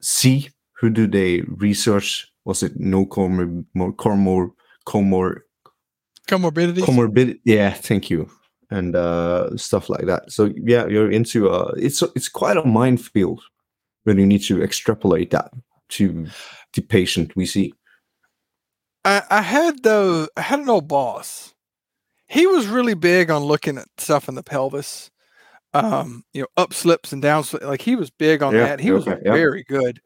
see? 0.00 0.50
Who 0.80 0.90
do 0.90 1.06
they 1.06 1.42
research? 1.42 2.32
Was 2.44 2.62
it 2.62 2.78
no 2.78 3.04
comor 3.04 3.64
more 3.74 3.92
comor 3.92 4.50
comor 4.86 5.40
Comorbidities. 6.28 6.84
comorbid 6.84 7.40
yeah 7.44 7.70
thank 7.72 8.10
you 8.10 8.28
and 8.70 8.94
uh 8.94 9.56
stuff 9.56 9.88
like 9.88 10.04
that 10.04 10.30
so 10.30 10.52
yeah 10.56 10.86
you're 10.86 11.10
into 11.10 11.48
uh 11.48 11.72
it's 11.78 12.02
it's 12.14 12.28
quite 12.28 12.58
a 12.58 12.64
minefield 12.66 13.40
when 14.04 14.18
you 14.18 14.26
need 14.26 14.42
to 14.42 14.62
extrapolate 14.62 15.30
that 15.30 15.50
to 15.90 16.26
the 16.74 16.82
patient 16.82 17.34
we 17.36 17.46
see 17.46 17.72
I, 19.04 19.22
I 19.30 19.42
had 19.42 19.82
though 19.82 20.28
I 20.36 20.42
had 20.42 20.60
an 20.60 20.68
old 20.68 20.88
boss. 20.88 21.54
He 22.26 22.46
was 22.46 22.66
really 22.66 22.94
big 22.94 23.30
on 23.30 23.42
looking 23.42 23.78
at 23.78 23.88
stuff 23.96 24.28
in 24.28 24.34
the 24.34 24.42
pelvis, 24.42 25.10
um, 25.72 26.24
you 26.34 26.42
know, 26.42 26.48
up 26.58 26.74
slips 26.74 27.12
and 27.12 27.22
down 27.22 27.44
slips. 27.44 27.64
Like 27.64 27.80
he 27.80 27.96
was 27.96 28.10
big 28.10 28.42
on 28.42 28.54
Yeah, 28.54 28.66
that. 28.66 28.80
He 28.80 28.90
was 28.90 29.06
yeah. 29.06 29.16
very 29.24 29.64
good. 29.64 30.00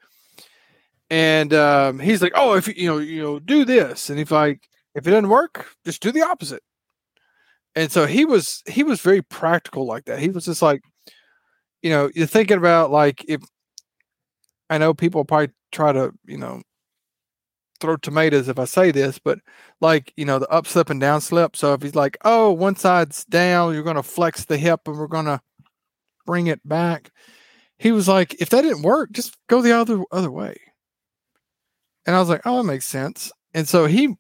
And 1.11 1.53
um, 1.53 1.99
he's 1.99 2.23
like, 2.23 2.33
"Oh, 2.37 2.55
if 2.55 2.69
you 2.69 2.75
you 2.77 2.87
know, 2.89 2.99
you 2.99 3.23
know, 3.23 3.39
do 3.39 3.65
this," 3.65 4.09
and 4.09 4.21
if 4.21 4.31
like 4.31 4.61
if 4.95 5.07
it 5.07 5.11
doesn't 5.11 5.29
work, 5.29 5.67
just 5.85 6.01
do 6.01 6.13
the 6.13 6.23
opposite. 6.23 6.63
And 7.75 7.91
so 7.91 8.07
he 8.07 8.25
was 8.25 8.63
he 8.69 8.83
was 8.83 9.01
very 9.01 9.23
practical 9.23 9.87
like 9.87 10.05
that. 10.05 10.21
He 10.21 10.29
was 10.31 10.45
just 10.45 10.63
like, 10.63 10.83
you 11.83 11.91
know, 11.91 12.11
you're 12.15 12.27
thinking 12.27 12.57
about 12.59 12.91
like 12.91 13.25
if 13.29 13.43
I 14.71 14.79
know 14.79 14.95
people 14.95 15.25
probably 15.25 15.51
try 15.73 15.93
to 15.93 16.13
you 16.27 16.39
know 16.39 16.63
throw 17.83 17.97
tomatoes 17.97 18.49
if 18.49 18.59
I 18.59 18.65
say 18.65 18.93
this, 18.93 19.19
but 19.19 19.41
like, 19.81 20.15
you 20.17 20.25
know, 20.25 20.39
the 20.39 20.49
up 20.49 20.67
slip 20.67 20.89
and 20.89 21.01
down 21.01 21.21
slip. 21.21 21.57
So 21.57 21.75
if 21.75 21.83
he's 21.83 21.97
like, 21.97 22.17
oh, 22.25 22.53
one 22.53 22.77
side's 22.77 23.25
down, 23.25 23.75
you're 23.75 23.83
going 23.83 23.97
to 23.97 24.03
flex 24.03 24.45
the 24.45 24.57
hip 24.57 24.83
and 24.87 24.97
we're 24.97 25.09
going 25.09 25.27
to 25.27 25.41
bring 26.25 26.47
it 26.47 26.67
back. 26.67 27.11
He 27.79 27.91
was 27.91 28.07
like, 28.07 28.41
if 28.41 28.49
that 28.51 28.63
didn't 28.63 28.83
work, 28.83 29.11
just 29.11 29.37
go 29.49 29.61
the 29.61 29.73
other 29.73 30.03
other 30.13 30.31
way. 30.31 30.57
And 32.07 32.15
I 32.17 32.21
was 32.21 32.29
like, 32.29 32.43
oh, 32.45 32.59
that 32.59 32.65
makes 32.65 32.87
sense. 32.87 33.33
And 33.53 33.69
so 33.69 33.87
he 33.87 34.15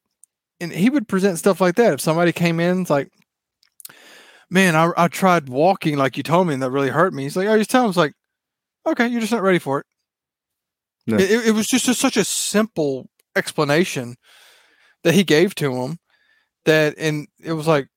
and 0.60 0.72
he 0.72 0.90
would 0.90 1.08
present 1.08 1.38
stuff 1.38 1.60
like 1.60 1.76
that. 1.76 1.94
If 1.94 2.00
somebody 2.00 2.32
came 2.32 2.58
in, 2.58 2.82
it's 2.82 2.90
like, 2.90 3.10
man, 4.50 4.74
I, 4.74 4.90
I 4.96 5.08
tried 5.08 5.48
walking 5.48 5.96
like 5.96 6.16
you 6.16 6.24
told 6.24 6.48
me, 6.48 6.54
and 6.54 6.62
that 6.62 6.70
really 6.70 6.90
hurt 6.90 7.14
me. 7.14 7.22
He's 7.22 7.36
like, 7.36 7.48
oh, 7.48 7.56
just 7.56 7.70
tell 7.70 7.84
him, 7.84 7.88
it's 7.88 7.96
like, 7.96 8.14
okay, 8.86 9.06
you're 9.06 9.20
just 9.20 9.32
not 9.32 9.42
ready 9.42 9.60
for 9.60 9.78
it. 9.80 9.86
No. 11.06 11.16
It, 11.16 11.30
it- 11.48 11.54
was 11.54 11.66
just 11.66 11.88
a, 11.88 11.94
such 11.94 12.16
a 12.16 12.24
simple 12.24 13.08
explanation 13.36 14.16
that 15.04 15.14
he 15.14 15.24
gave 15.24 15.54
to 15.56 15.74
him 15.74 15.98
that, 16.64 16.94
and 16.98 17.26
it 17.42 17.52
was 17.54 17.66
like, 17.66 17.88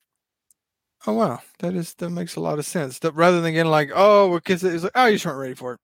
oh 1.06 1.14
wow, 1.14 1.40
that 1.60 1.76
is 1.76 1.94
that 1.96 2.10
makes 2.10 2.36
a 2.36 2.40
lot 2.40 2.58
of 2.60 2.66
sense. 2.66 3.00
That 3.00 3.12
rather 3.14 3.42
than 3.42 3.54
getting 3.54 3.72
like, 3.72 3.92
oh, 3.94 4.34
because 4.34 4.64
it's 4.64 4.84
like, 4.84 4.92
oh, 4.96 5.06
you 5.06 5.16
just 5.16 5.26
weren't 5.26 5.38
ready 5.40 5.54
for 5.54 5.74
it. 5.74 5.80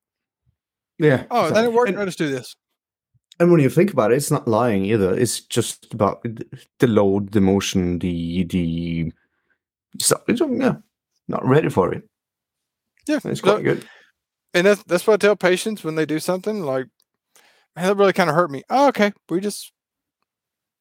yeah 0.98 1.26
Oh, 1.30 1.50
that 1.50 1.62
didn't 1.62 1.76
work. 1.76 1.90
and, 1.90 1.98
Let's 1.98 2.16
do 2.16 2.30
this. 2.30 2.56
and 3.40 3.52
when 3.52 3.62
you 3.62 3.70
think 3.70 3.92
about 3.94 4.12
it 4.12 4.16
it's 4.16 4.32
not 4.32 4.48
lying 4.48 4.86
either 4.86 5.14
it's 5.18 5.40
just 5.42 5.94
about 5.94 6.24
the 6.80 6.88
load 6.88 7.32
the 7.32 7.42
motion 7.42 8.00
the 8.00 8.44
the 8.46 9.12
so 10.00 10.20
yeah 10.28 10.76
not 11.28 11.46
ready 11.46 11.70
for 11.70 11.94
it 11.94 12.04
Yeah, 13.08 13.20
it's 13.24 13.42
so- 13.42 13.54
quite 13.54 13.64
good 13.64 13.86
and 14.54 14.66
that's 14.68 14.84
that's 14.84 15.06
what 15.08 15.14
I 15.14 15.18
tell 15.28 15.36
patients 15.36 15.84
when 15.84 15.96
they 15.96 16.06
do 16.06 16.20
something 16.20 16.62
like, 16.64 16.88
man, 17.76 17.86
that 17.86 17.98
really 17.98 18.14
kind 18.14 18.30
of 18.30 18.36
hurt 18.36 18.52
me. 18.52 18.64
Oh, 18.70 18.88
okay, 18.90 19.12
we 19.30 19.40
just 19.40 19.72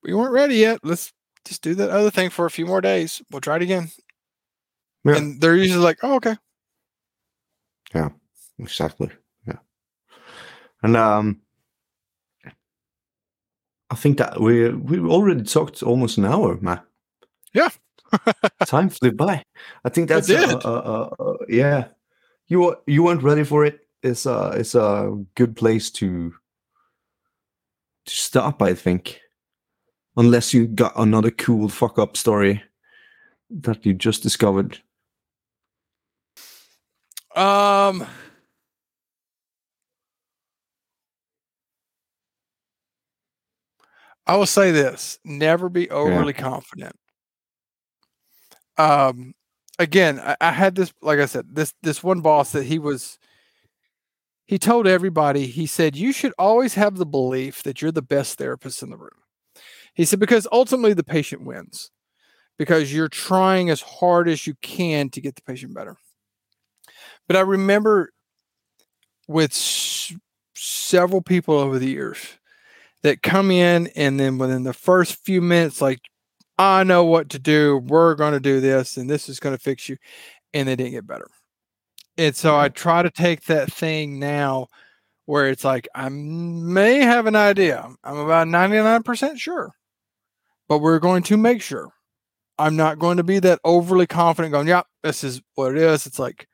we 0.02 0.14
weren't 0.14 0.32
ready 0.32 0.56
yet. 0.56 0.80
Let's 0.82 1.12
just 1.44 1.62
do 1.62 1.74
that 1.76 1.90
other 1.90 2.10
thing 2.10 2.30
for 2.30 2.46
a 2.46 2.50
few 2.50 2.66
more 2.66 2.80
days. 2.80 3.22
We'll 3.30 3.40
try 3.40 3.56
it 3.56 3.62
again. 3.62 3.90
Yeah. 5.04 5.16
And 5.16 5.40
they're 5.40 5.56
usually 5.56 5.82
like, 5.82 5.98
oh, 6.02 6.16
okay. 6.16 6.36
Yeah, 7.94 8.10
exactly 8.58 9.10
yeah 9.46 9.56
and 10.82 10.96
um 10.96 11.40
i 13.90 13.94
think 13.94 14.18
that 14.18 14.40
we 14.40 14.68
we 14.68 14.98
already 15.00 15.42
talked 15.42 15.82
almost 15.82 16.18
an 16.18 16.24
hour 16.24 16.58
matt 16.60 16.84
Yeah. 17.54 17.70
time 18.66 18.90
flew 18.90 19.12
by 19.12 19.42
i 19.84 19.88
think 19.88 20.08
that's 20.08 20.28
uh, 20.30 20.46
did. 20.46 20.64
uh, 20.64 20.68
uh, 20.68 21.10
uh, 21.18 21.36
yeah 21.48 21.88
you 22.48 22.76
you 22.86 23.02
weren't 23.02 23.22
ready 23.22 23.44
for 23.44 23.64
it 23.64 23.80
it's 24.02 24.26
a 24.26 24.52
it's 24.56 24.74
a 24.74 25.16
good 25.34 25.56
place 25.56 25.90
to 25.92 26.34
to 28.06 28.16
stop 28.16 28.60
i 28.62 28.74
think 28.74 29.20
unless 30.16 30.52
you 30.52 30.66
got 30.66 30.92
another 30.96 31.30
cool 31.30 31.68
fuck 31.68 31.98
up 31.98 32.16
story 32.16 32.62
that 33.50 33.84
you 33.84 33.92
just 33.92 34.22
discovered 34.22 34.80
Um, 37.34 38.06
I 44.26 44.36
will 44.36 44.46
say 44.46 44.72
this: 44.72 45.18
never 45.24 45.68
be 45.68 45.88
overly 45.90 46.32
confident. 46.32 46.96
Um, 48.76 49.34
again, 49.78 50.18
I, 50.18 50.36
I 50.40 50.50
had 50.50 50.74
this, 50.74 50.92
like 51.02 51.20
I 51.20 51.26
said, 51.26 51.54
this 51.54 51.72
this 51.82 52.02
one 52.02 52.20
boss 52.20 52.52
that 52.52 52.64
he 52.64 52.78
was. 52.78 53.18
He 54.50 54.58
told 54.58 54.88
everybody. 54.88 55.46
He 55.46 55.64
said, 55.64 55.94
"You 55.94 56.12
should 56.12 56.32
always 56.36 56.74
have 56.74 56.96
the 56.96 57.06
belief 57.06 57.62
that 57.62 57.80
you're 57.80 57.92
the 57.92 58.02
best 58.02 58.36
therapist 58.36 58.82
in 58.82 58.90
the 58.90 58.96
room." 58.96 59.22
He 59.94 60.04
said, 60.04 60.18
"Because 60.18 60.48
ultimately 60.50 60.92
the 60.92 61.04
patient 61.04 61.42
wins, 61.42 61.92
because 62.58 62.92
you're 62.92 63.08
trying 63.08 63.70
as 63.70 63.80
hard 63.80 64.28
as 64.28 64.48
you 64.48 64.54
can 64.60 65.08
to 65.10 65.20
get 65.20 65.36
the 65.36 65.42
patient 65.42 65.72
better." 65.72 65.98
But 67.28 67.36
I 67.36 67.42
remember 67.42 68.12
with 69.28 69.52
s- 69.52 70.14
several 70.54 71.22
people 71.22 71.54
over 71.54 71.78
the 71.78 71.88
years 71.90 72.18
that 73.02 73.22
come 73.22 73.50
in 73.50 73.88
and 73.96 74.20
then 74.20 74.38
within 74.38 74.64
the 74.64 74.74
first 74.74 75.24
few 75.24 75.42
minutes, 75.42 75.80
like, 75.80 76.00
I 76.58 76.84
know 76.84 77.04
what 77.04 77.30
to 77.30 77.38
do. 77.38 77.78
We're 77.78 78.14
going 78.14 78.34
to 78.34 78.40
do 78.40 78.60
this 78.60 78.96
and 78.96 79.10
this 79.10 79.28
is 79.28 79.40
going 79.40 79.56
to 79.56 79.62
fix 79.62 79.88
you. 79.88 79.96
And 80.54 80.68
they 80.68 80.76
didn't 80.76 80.92
get 80.92 81.06
better. 81.06 81.28
And 82.20 82.36
so 82.36 82.54
I 82.56 82.68
try 82.68 83.02
to 83.02 83.10
take 83.10 83.44
that 83.44 83.72
thing 83.72 84.18
now 84.18 84.66
where 85.24 85.48
it's 85.48 85.64
like, 85.64 85.88
I 85.94 86.10
may 86.10 86.98
have 87.00 87.24
an 87.24 87.34
idea. 87.34 87.88
I'm 88.04 88.18
about 88.18 88.46
99% 88.46 89.38
sure, 89.38 89.70
but 90.68 90.80
we're 90.80 90.98
going 90.98 91.22
to 91.24 91.36
make 91.38 91.62
sure. 91.62 91.88
I'm 92.58 92.76
not 92.76 92.98
going 92.98 93.16
to 93.16 93.22
be 93.22 93.38
that 93.38 93.58
overly 93.64 94.06
confident 94.06 94.52
going, 94.52 94.68
yeah, 94.68 94.82
this 95.02 95.24
is 95.24 95.40
what 95.54 95.72
it 95.72 95.78
is. 95.78 96.04
It's 96.06 96.18
like, 96.18 96.46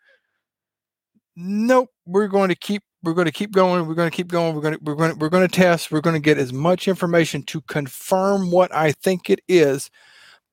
nope 1.37 1.91
we're 2.07 2.29
going 2.29 2.49
to 2.49 2.55
keep 2.55 2.83
we're 3.03 3.12
going 3.12 3.27
to 3.27 3.33
keep 3.33 3.53
going 3.53 3.87
we're 3.87 3.95
going 3.95 4.11
to 4.11 4.17
keep 4.17 4.29
going 4.29 4.55
we're 4.55 4.62
going 4.62 4.75
to 4.75 4.81
we're 4.83 4.95
going 4.95 5.12
to 5.12 5.17
we're 5.19 5.29
going 5.29 5.47
to 5.47 5.55
test 5.55 5.93
we're 5.93 6.01
going 6.01 6.14
to 6.17 6.21
get 6.21 6.39
as 6.39 6.51
much 6.53 6.89
information 6.89 7.43
to 7.43 7.61
confirm 7.62 8.51
what 8.51 8.75
i 8.75 8.91
think 8.91 9.29
it 9.29 9.41
is 9.47 9.91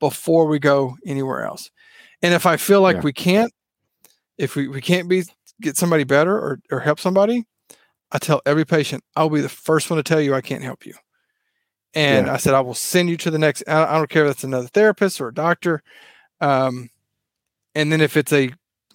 before 0.01 0.45
we 0.45 0.59
go 0.59 0.97
anywhere 1.05 1.45
else 1.45 1.71
and 2.21 2.33
if 2.33 2.45
i 2.45 2.57
feel 2.57 2.81
like 2.81 2.97
Yeah. 2.97 3.01
we 3.03 3.13
can't 3.13 3.53
if 4.37 4.55
we, 4.55 4.67
we 4.67 4.81
can't 4.81 5.07
be 5.09 5.23
get 5.61 5.77
somebody 5.77 6.03
better 6.03 6.35
or, 6.35 6.59
or 6.71 6.79
help 6.79 6.99
somebody 6.99 7.45
i 8.11 8.17
tell 8.17 8.41
every 8.45 8.65
patient 8.65 9.03
i'll 9.15 9.29
be 9.29 9.41
the 9.41 9.49
first 9.49 9.89
one 9.89 9.97
to 9.97 10.03
tell 10.03 10.19
you 10.21 10.33
i 10.33 10.41
can't 10.41 10.63
help 10.63 10.85
you 10.85 10.93
And 11.93 12.27
Yeah. 12.27 12.33
I 12.33 12.37
said, 12.37 12.53
I 12.55 12.61
will 12.61 12.73
send 12.73 13.09
you 13.09 13.17
to 13.17 13.31
the 13.31 13.37
next. 13.39 13.63
I 13.67 13.85
I 13.85 13.97
don't 13.97 14.09
care 14.09 14.25
if 14.25 14.31
it's 14.31 14.43
another 14.43 14.67
therapist 14.67 15.21
or 15.21 15.27
a 15.27 15.33
doctor. 15.33 15.83
Um, 16.41 16.89
and 17.75 17.91
then 17.91 18.01
if 18.01 18.17
it's 18.17 18.33
a 18.33 18.51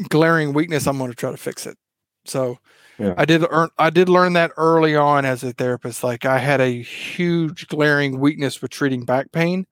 glaring 0.08 0.52
weakness, 0.52 0.86
I'm 0.86 0.98
going 0.98 1.10
to 1.10 1.16
try 1.16 1.30
to 1.30 1.36
fix 1.36 1.66
it. 1.66 1.76
So 2.24 2.58
Yeah. 2.98 3.14
I 3.16 3.24
did 3.24 3.44
earn, 3.50 3.68
I 3.78 3.90
did 3.90 4.08
learn 4.08 4.32
that 4.34 4.50
early 4.56 4.96
on 4.96 5.24
as 5.24 5.44
a 5.44 5.52
therapist. 5.52 6.02
Like 6.02 6.24
I 6.24 6.38
had 6.38 6.60
a 6.60 6.82
huge 6.82 7.68
glaring 7.68 8.18
weakness 8.20 8.60
with 8.60 8.70
treating 8.72 9.04
back 9.04 9.30
pain, 9.32 9.66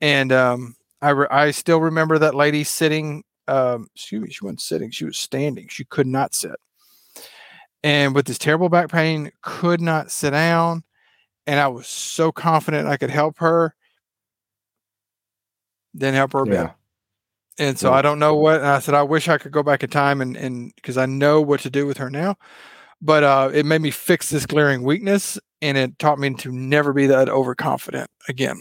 and 0.00 0.32
um, 0.32 0.74
I 1.02 1.10
re- 1.10 1.28
I 1.30 1.50
still 1.52 1.80
remember 1.80 2.18
that 2.18 2.34
lady 2.34 2.64
sitting. 2.64 3.22
Um, 3.48 3.82
me. 3.82 4.30
she 4.30 4.44
wasn't 4.44 4.60
sitting; 4.60 4.90
she 4.90 5.04
was 5.04 5.16
standing. 5.16 5.68
She 5.68 5.84
could 5.84 6.06
not 6.06 6.34
sit, 6.34 6.56
and 7.82 8.14
with 8.14 8.26
this 8.26 8.38
terrible 8.38 8.68
back 8.68 8.90
pain, 8.90 9.30
could 9.42 9.80
not 9.80 10.10
sit 10.10 10.30
down. 10.30 10.82
And 11.46 11.60
I 11.60 11.68
was 11.68 11.86
so 11.86 12.32
confident 12.32 12.88
I 12.88 12.96
could 12.96 13.10
help 13.10 13.38
her. 13.38 13.74
Didn't 15.96 16.16
help 16.16 16.32
her 16.32 16.40
a 16.40 16.46
bit. 16.46 16.54
Yeah. 16.54 16.70
And 17.58 17.78
so 17.78 17.90
Yeah. 17.90 17.96
I 17.96 18.02
don't 18.02 18.18
know 18.18 18.34
what. 18.34 18.62
I 18.62 18.80
said 18.80 18.94
I 18.94 19.02
wish 19.02 19.28
I 19.28 19.38
could 19.38 19.52
go 19.52 19.62
back 19.62 19.82
in 19.82 19.90
time 19.90 20.20
and 20.20 20.36
and 20.36 20.74
because 20.74 20.96
I 20.98 21.06
know 21.06 21.40
what 21.40 21.60
to 21.60 21.70
do 21.70 21.86
with 21.86 21.96
her 21.98 22.10
now, 22.10 22.36
but 23.00 23.22
uh, 23.22 23.50
it 23.54 23.64
made 23.64 23.80
me 23.80 23.90
fix 23.90 24.28
this 24.30 24.44
glaring 24.44 24.82
weakness, 24.82 25.38
and 25.62 25.78
it 25.78 25.98
taught 25.98 26.18
me 26.18 26.34
to 26.34 26.52
never 26.52 26.92
be 26.92 27.06
that 27.06 27.28
overconfident 27.28 28.10
again. 28.28 28.60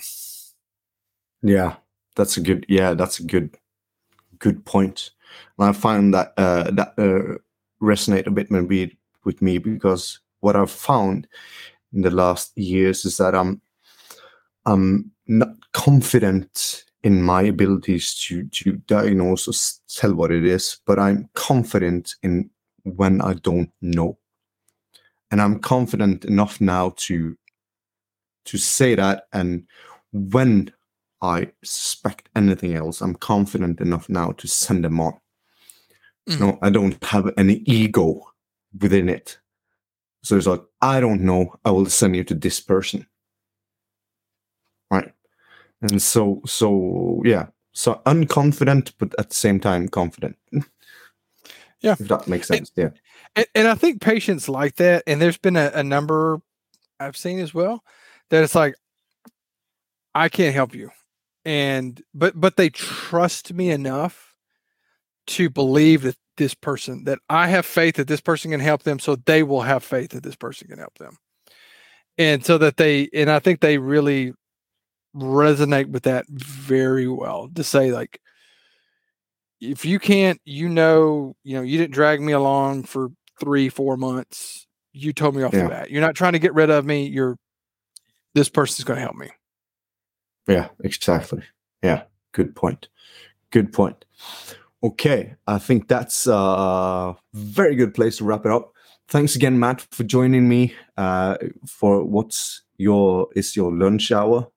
Yeah, 1.41 1.75
that's 2.15 2.37
a 2.37 2.41
good. 2.41 2.65
Yeah, 2.69 2.93
that's 2.93 3.19
a 3.19 3.23
good, 3.23 3.57
good 4.45 4.63
point. 4.63 5.09
And 5.57 5.69
I 5.69 5.71
find 5.73 6.13
that 6.13 6.33
uh, 6.37 6.69
that 6.71 6.93
uh, 6.97 7.37
resonate 7.81 8.27
a 8.27 8.31
bit 8.31 8.51
maybe 8.51 8.95
with 9.23 9.41
me 9.41 9.57
because 9.57 10.19
what 10.41 10.55
I've 10.55 10.71
found 10.71 11.27
in 11.91 12.03
the 12.03 12.11
last 12.11 12.55
years 12.55 13.05
is 13.05 13.17
that 13.17 13.33
I'm 13.33 13.61
I'm 14.65 15.11
not 15.27 15.49
confident 15.73 16.85
in 17.03 17.23
my 17.23 17.41
abilities 17.41 18.13
to 18.27 18.43
to 18.59 18.73
diagnose 18.87 19.47
or 19.47 19.55
tell 19.99 20.13
what 20.13 20.31
it 20.31 20.45
is, 20.45 20.79
but 20.85 20.99
I'm 20.99 21.29
confident 21.33 22.15
in 22.21 22.49
when 22.83 23.21
I 23.21 23.33
don't 23.33 23.71
know, 23.81 24.19
and 25.31 25.41
I'm 25.41 25.59
confident 25.59 26.25
enough 26.25 26.61
now 26.61 26.93
to 27.07 27.35
to 28.45 28.57
say 28.59 28.93
that 28.93 29.23
and 29.33 29.65
when 30.11 30.71
I 31.21 31.51
suspect 31.63 32.29
anything 32.35 32.75
else, 32.75 33.01
I'm 33.01 33.15
confident 33.15 33.81
enough 33.81 34.09
now 34.09 34.31
to 34.33 34.47
send 34.47 34.83
them 34.83 34.99
on. 34.99 35.13
Mhm. 36.29 36.39
No, 36.39 36.59
I 36.61 36.69
don't 36.69 37.01
have 37.05 37.31
any 37.37 37.55
ego 37.65 38.21
within 38.79 39.09
it. 39.09 39.39
So 40.23 40.37
it's 40.37 40.47
like, 40.47 40.61
I 40.81 40.99
don't 40.99 41.21
know, 41.21 41.55
I 41.63 41.71
will 41.71 41.85
send 41.85 42.15
you 42.15 42.23
to 42.25 42.35
this 42.35 42.59
person. 42.59 43.05
Right. 44.91 45.13
And 45.81 46.01
so, 46.01 46.41
so 46.45 47.21
yeah. 47.25 47.47
So 47.73 48.01
unconfident, 48.05 48.93
but 48.97 49.13
at 49.19 49.29
the 49.29 49.35
same 49.35 49.59
time 49.59 49.87
confident. 49.87 50.37
Yeah. 51.81 51.95
If 51.99 52.07
that 52.07 52.27
makes 52.27 52.47
sense. 52.47 52.71
Yeah. 52.75 52.89
And, 53.35 53.45
and 53.53 53.67
I 53.67 53.75
think 53.75 54.01
patients 54.01 54.49
like 54.49 54.77
that, 54.77 55.03
and 55.05 55.21
there's 55.21 55.37
been 55.37 55.57
a, 55.57 55.69
a 55.75 55.83
number 55.83 56.41
I've 56.99 57.17
seen 57.17 57.37
as 57.37 57.53
well 57.53 57.83
that 58.31 58.43
it's 58.43 58.55
like, 58.55 58.73
I 60.15 60.29
can't 60.29 60.55
help 60.55 60.73
you, 60.73 60.89
and 61.45 62.01
but 62.13 62.39
but 62.39 62.57
they 62.57 62.69
trust 62.69 63.53
me 63.53 63.69
enough 63.69 64.35
to 65.27 65.49
believe 65.49 66.01
that 66.01 66.17
this 66.37 66.53
person 66.53 67.05
that 67.05 67.19
I 67.29 67.47
have 67.47 67.65
faith 67.65 67.95
that 67.95 68.07
this 68.07 68.21
person 68.21 68.51
can 68.51 68.59
help 68.59 68.83
them, 68.83 68.99
so 68.99 69.15
they 69.15 69.43
will 69.43 69.61
have 69.61 69.83
faith 69.83 70.11
that 70.11 70.23
this 70.23 70.35
person 70.35 70.67
can 70.67 70.79
help 70.79 70.97
them, 70.97 71.17
and 72.17 72.43
so 72.43 72.57
that 72.57 72.77
they 72.77 73.09
and 73.13 73.29
I 73.29 73.39
think 73.39 73.59
they 73.59 73.77
really 73.77 74.33
resonate 75.15 75.87
with 75.87 76.03
that 76.03 76.25
very 76.27 77.07
well 77.07 77.49
to 77.55 77.63
say 77.63 77.89
like 77.89 78.19
if 79.61 79.85
you 79.85 79.97
can't 79.97 80.41
you 80.43 80.67
know 80.67 81.35
you 81.45 81.55
know 81.55 81.61
you 81.61 81.77
didn't 81.77 81.93
drag 81.93 82.19
me 82.19 82.33
along 82.33 82.83
for 82.83 83.09
three 83.39 83.69
four 83.69 83.97
months. 83.97 84.67
You 84.97 85.11
told 85.13 85.35
me 85.35 85.43
off 85.43 85.53
Yeah. 85.53 85.63
the 85.63 85.69
bat. 85.69 85.91
You're 85.91 86.01
not 86.01 86.15
trying 86.15 86.33
to 86.33 86.39
get 86.39 86.53
rid 86.53 86.69
of 86.69 86.85
me. 86.85 87.05
You're 87.07 87.37
this 88.33 88.49
person's 88.49 88.85
going 88.85 88.97
to 88.97 89.01
help 89.01 89.15
me 89.15 89.29
Yeah, 90.47 90.69
exactly. 90.83 91.43
Yeah, 91.83 92.03
good 92.31 92.55
point. 92.55 92.87
Good 93.51 93.73
point. 93.73 94.05
Okay, 94.83 95.35
I 95.47 95.57
think 95.57 95.87
that's 95.87 96.27
a 96.27 97.15
very 97.33 97.75
good 97.75 97.93
place 97.93 98.17
to 98.17 98.23
wrap 98.25 98.45
it 98.45 98.51
up. 98.51 98.71
Thanks 99.07 99.35
again, 99.35 99.59
Matt, 99.59 99.81
for 99.91 100.03
joining 100.03 100.47
me 100.47 100.75
uh, 100.97 101.37
for 101.67 102.03
what's 102.03 102.63
your 102.77 103.27
is 103.35 103.55
your 103.55 103.71
lunch 103.73 104.11
hour 104.11 104.47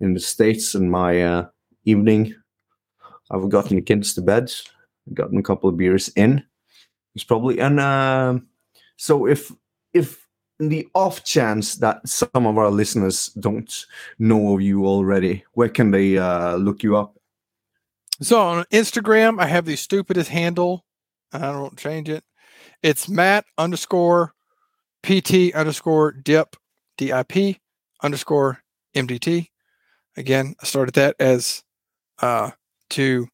in 0.00 0.14
the 0.14 0.20
states 0.20 0.74
and 0.74 0.90
my 0.90 1.22
uh, 1.22 1.46
evening. 1.84 2.34
I've 3.30 3.48
gotten 3.48 3.76
the 3.76 3.82
kids 3.82 4.14
to 4.14 4.22
bed, 4.22 4.52
gotten 5.12 5.38
a 5.38 5.42
couple 5.42 5.68
of 5.68 5.76
beers 5.76 6.08
in. 6.10 6.44
It's 7.14 7.24
probably 7.24 7.60
and 7.60 7.80
um 7.80 8.48
so 8.96 9.26
if 9.26 9.52
if 9.92 10.23
in 10.60 10.68
the 10.68 10.86
off 10.94 11.24
chance 11.24 11.76
that 11.76 12.06
some 12.08 12.46
of 12.46 12.58
our 12.58 12.70
listeners 12.70 13.28
don't 13.40 13.86
know 14.18 14.54
of 14.54 14.62
you 14.62 14.86
already, 14.86 15.44
where 15.52 15.68
can 15.68 15.90
they 15.90 16.16
uh, 16.16 16.56
look 16.56 16.82
you 16.82 16.96
up? 16.96 17.14
so 18.22 18.40
on 18.40 18.64
instagram 18.72 19.40
i 19.40 19.46
have 19.46 19.64
the 19.64 19.76
stupidest 19.76 20.30
handle. 20.30 20.84
And 21.32 21.44
i 21.44 21.52
don't 21.52 21.76
change 21.76 22.08
it. 22.08 22.24
It's 22.82 23.08
matt 23.08 23.44
underscore 23.58 24.32
pt 25.02 25.54
underscore 25.54 26.12
dip 26.12 26.56
dip 26.96 27.32
underscore 28.02 28.60
mdt 28.94 29.48
again 30.16 30.54
i 30.62 30.64
started 30.64 30.94
that 30.94 31.16
as 31.18 31.62
uh 32.20 32.50
to 32.90 33.26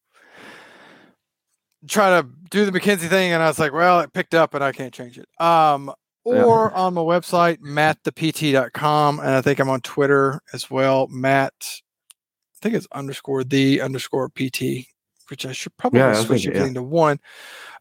try 1.87 2.21
to 2.21 2.27
do 2.49 2.65
the 2.65 2.71
McKenzie 2.71 3.09
thing 3.09 3.31
and 3.31 3.43
i 3.43 3.47
was 3.47 3.59
like 3.59 3.73
well 3.73 3.99
it 3.99 4.13
picked 4.13 4.33
up 4.33 4.53
and 4.53 4.63
i 4.63 4.71
can't 4.71 4.93
change 4.93 5.17
it. 5.19 5.27
Um 5.39 5.93
Yeah. 6.25 6.43
or 6.43 6.71
on 6.73 6.93
my 6.93 7.01
website 7.01 7.57
mattthept.com 7.59 9.19
and 9.19 9.29
i 9.29 9.41
think 9.41 9.59
i'm 9.59 9.69
on 9.69 9.81
twitter 9.81 10.41
as 10.53 10.69
well 10.69 11.07
matt 11.07 11.53
i 11.65 12.57
think 12.61 12.75
it's 12.75 12.87
underscore 12.93 13.43
the 13.43 13.81
underscore 13.81 14.29
pt 14.29 14.85
which 15.29 15.45
i 15.45 15.51
should 15.51 15.75
probably 15.77 15.99
Yeah, 15.99 16.13
switch 16.13 16.45
it- 16.45 16.53
yeah. 16.53 16.59
everything 16.59 16.73
to 16.75 16.83
one 16.83 17.19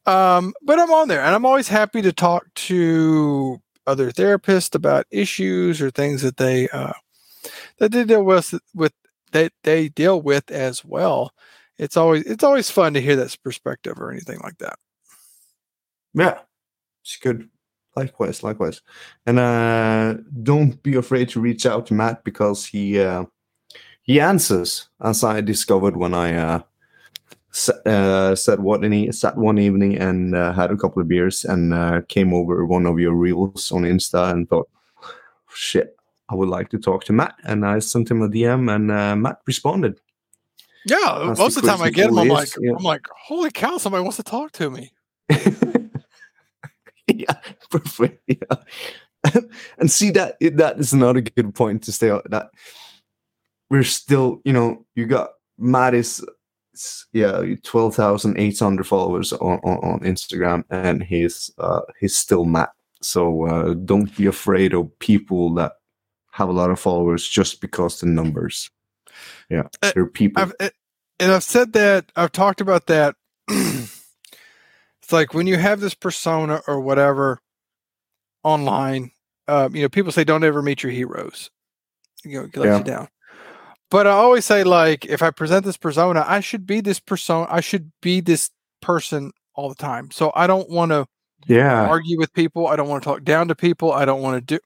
um 0.06 0.54
but 0.62 0.78
i'm 0.78 0.90
on 0.92 1.08
there 1.08 1.20
and 1.20 1.34
i'm 1.34 1.44
always 1.44 1.68
happy 1.68 2.00
to 2.02 2.12
talk 2.12 2.46
to 2.54 3.60
other 3.86 4.10
therapists 4.10 4.74
about 4.74 5.04
issues 5.10 5.82
or 5.82 5.90
things 5.90 6.22
that 6.22 6.38
they 6.38 6.68
uh 6.70 6.92
that 7.78 7.92
they 7.92 8.04
deal 8.04 8.22
with 8.24 8.54
with 8.74 8.92
that 9.32 9.52
they 9.64 9.88
deal 9.90 10.20
with 10.22 10.50
as 10.50 10.82
well 10.84 11.32
it's 11.78 11.96
always 11.98 12.22
it's 12.24 12.44
always 12.44 12.70
fun 12.70 12.94
to 12.94 13.00
hear 13.02 13.16
that 13.16 13.36
perspective 13.44 14.00
or 14.00 14.10
anything 14.10 14.38
like 14.42 14.56
that 14.58 14.78
Yeah, 16.14 16.38
it's 17.04 17.16
good. 17.18 17.49
Likewise, 17.96 18.42
likewise. 18.42 18.82
And 19.26 19.38
uh, 19.38 20.14
don't 20.42 20.80
be 20.82 20.94
afraid 20.96 21.28
to 21.30 21.40
reach 21.40 21.66
out 21.66 21.86
to 21.86 21.94
Matt 21.94 22.22
because 22.24 22.64
he 22.64 23.00
uh, 23.00 23.24
he 24.02 24.20
answers, 24.20 24.88
as 25.02 25.24
I 25.24 25.40
discovered 25.40 25.96
when 25.96 26.14
I 26.14 26.34
uh, 26.36 26.60
s- 27.52 27.68
uh, 27.86 28.36
what 28.58 28.84
any 28.84 29.10
sat 29.12 29.36
one 29.36 29.58
evening 29.58 29.96
and 29.98 30.34
uh, 30.34 30.52
had 30.52 30.70
a 30.70 30.76
couple 30.76 31.02
of 31.02 31.08
beers 31.08 31.44
and 31.44 31.74
uh, 31.74 32.00
came 32.08 32.32
over 32.32 32.64
one 32.64 32.86
of 32.86 32.98
your 33.00 33.14
reels 33.14 33.72
on 33.72 33.82
Insta 33.82 34.30
and 34.32 34.48
thought, 34.48 34.68
shit, 35.54 35.96
I 36.28 36.34
would 36.36 36.48
like 36.48 36.70
to 36.70 36.78
talk 36.78 37.04
to 37.04 37.12
Matt. 37.12 37.34
And 37.44 37.66
I 37.66 37.80
sent 37.80 38.10
him 38.10 38.22
a 38.22 38.28
DM 38.28 38.72
and 38.74 38.90
uh, 38.90 39.16
Matt 39.16 39.40
responded. 39.46 40.00
yeah 40.86 41.24
That's 41.26 41.38
most 41.40 41.54
the 41.54 41.60
of 41.60 41.64
the 41.64 41.68
time 41.70 41.82
i 41.82 41.90
get 41.90 42.08
him, 42.08 42.18
i'm 42.18 42.28
like 42.28 42.48
yeah. 42.58 42.72
i'm 42.78 42.82
like 42.84 43.04
holy 43.26 43.50
cow 43.50 43.76
somebody 43.76 44.00
wants 44.02 44.16
to 44.16 44.22
talk 44.22 44.50
to 44.52 44.70
me 44.70 44.92
yeah, 47.14 47.34
perfect. 47.70 48.22
Yeah. 48.26 49.40
and 49.78 49.90
see 49.90 50.10
that 50.10 50.36
that 50.40 50.78
is 50.78 50.92
another 50.92 51.20
good 51.20 51.54
point 51.54 51.82
to 51.84 51.92
stay 51.92 52.08
on 52.10 52.22
that 52.30 52.50
we're 53.70 53.84
still, 53.84 54.40
you 54.44 54.52
know, 54.52 54.84
you 54.94 55.06
got 55.06 55.30
Matt 55.58 55.94
is 55.94 56.24
s- 56.74 57.06
yeah, 57.12 57.42
twelve 57.62 57.94
thousand 57.94 58.38
eight 58.38 58.58
hundred 58.58 58.86
followers 58.86 59.32
on, 59.34 59.58
on, 59.62 59.78
on 59.78 60.00
Instagram 60.00 60.64
and 60.70 61.02
he's 61.02 61.50
uh 61.58 61.82
he's 62.00 62.16
still 62.16 62.44
Matt. 62.44 62.70
So 63.02 63.46
uh 63.46 63.74
don't 63.74 64.14
be 64.16 64.26
afraid 64.26 64.74
of 64.74 64.98
people 64.98 65.54
that 65.54 65.72
have 66.32 66.48
a 66.48 66.52
lot 66.52 66.70
of 66.70 66.80
followers 66.80 67.28
just 67.28 67.60
because 67.60 68.00
the 68.00 68.06
numbers. 68.06 68.70
Yeah. 69.50 69.64
Uh, 69.82 69.92
They're 69.94 70.06
people. 70.06 70.42
I've 70.42 70.54
eh, 70.60 70.70
and 71.18 71.32
I've 71.32 71.44
said 71.44 71.72
that 71.74 72.10
I've 72.16 72.32
talked 72.32 72.60
about 72.60 72.86
that. 72.86 73.14
it's 75.10 75.12
like 75.12 75.34
when 75.34 75.48
you 75.48 75.56
have 75.56 75.80
this 75.80 75.94
persona 75.94 76.62
or 76.68 76.78
whatever 76.80 77.40
online, 78.44 79.10
uh, 79.48 79.68
you 79.72 79.82
know, 79.82 79.88
people 79.88 80.12
say 80.12 80.22
don't 80.22 80.44
ever 80.44 80.62
meet 80.62 80.84
your 80.84 80.92
heroes. 80.92 81.50
You 82.24 82.38
know, 82.38 82.44
it 82.44 82.56
lets 82.56 82.68
Yeah. 82.68 82.78
you 82.78 82.84
down. 82.84 83.08
But 83.90 84.06
I 84.06 84.10
always 84.10 84.44
say 84.44 84.62
like 84.62 85.04
if 85.04 85.20
I 85.20 85.32
present 85.32 85.64
this 85.64 85.76
persona, 85.76 86.24
I 86.24 86.38
should 86.38 86.64
be 86.64 86.80
this 86.80 87.00
persona. 87.00 87.48
I 87.50 87.60
should 87.60 87.90
be 88.00 88.20
this 88.20 88.50
person 88.80 89.32
all 89.56 89.68
the 89.68 89.74
time. 89.74 90.12
So 90.12 90.30
I 90.36 90.46
don't 90.46 90.70
want 90.70 90.92
to 90.92 91.06
yeah. 91.48 91.88
argue 91.88 92.16
with 92.16 92.32
people. 92.32 92.68
I 92.68 92.76
don't 92.76 92.88
want 92.88 93.02
to 93.02 93.08
talk 93.08 93.24
down 93.24 93.48
to 93.48 93.56
people. 93.56 93.90
I 93.92 94.04
don't 94.04 94.22
want 94.22 94.36
to 94.46 94.58
do. 94.58 94.60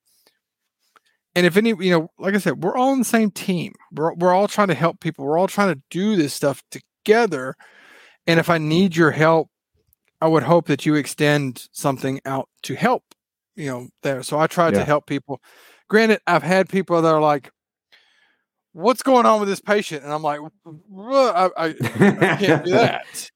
and 1.34 1.46
if 1.46 1.56
any, 1.56 1.70
you 1.70 1.90
know, 1.90 2.10
like 2.18 2.34
I 2.34 2.38
said, 2.38 2.62
we're 2.62 2.76
all 2.76 2.90
on 2.92 2.98
the 2.98 3.04
same 3.06 3.30
team. 3.30 3.72
We're 3.92 4.12
we're 4.12 4.34
all 4.34 4.46
trying 4.46 4.68
to 4.68 4.74
help 4.74 5.00
people. 5.00 5.24
We're 5.24 5.38
all 5.38 5.48
trying 5.48 5.74
to 5.74 5.80
do 5.88 6.16
this 6.16 6.34
stuff 6.34 6.62
together. 6.70 7.54
And 8.26 8.38
if 8.38 8.50
I 8.50 8.58
need 8.58 8.94
your 8.94 9.10
help, 9.12 9.48
I 10.24 10.26
would 10.26 10.42
hope 10.42 10.68
that 10.68 10.86
you 10.86 10.94
extend 10.94 11.68
something 11.72 12.18
out 12.24 12.48
to 12.62 12.74
help, 12.74 13.04
you 13.56 13.66
know, 13.66 13.88
there. 14.02 14.22
So 14.22 14.38
I 14.38 14.46
try 14.46 14.70
Yeah. 14.70 14.78
to 14.78 14.84
help 14.86 15.06
people. 15.06 15.42
Granted, 15.86 16.20
I've 16.26 16.42
had 16.42 16.66
people 16.66 17.02
that 17.02 17.12
are 17.12 17.20
like, 17.20 17.50
"What's 18.72 19.02
going 19.02 19.26
on 19.26 19.38
with 19.38 19.50
this 19.50 19.60
patient?" 19.60 20.02
And 20.02 20.10
I'm 20.10 20.22
like, 20.22 20.40
"Well, 20.88 21.52
I, 21.58 21.66
I, 21.66 21.74
I 22.22 22.36
can't 22.38 22.64
do 22.64 22.70
that." 22.80 23.30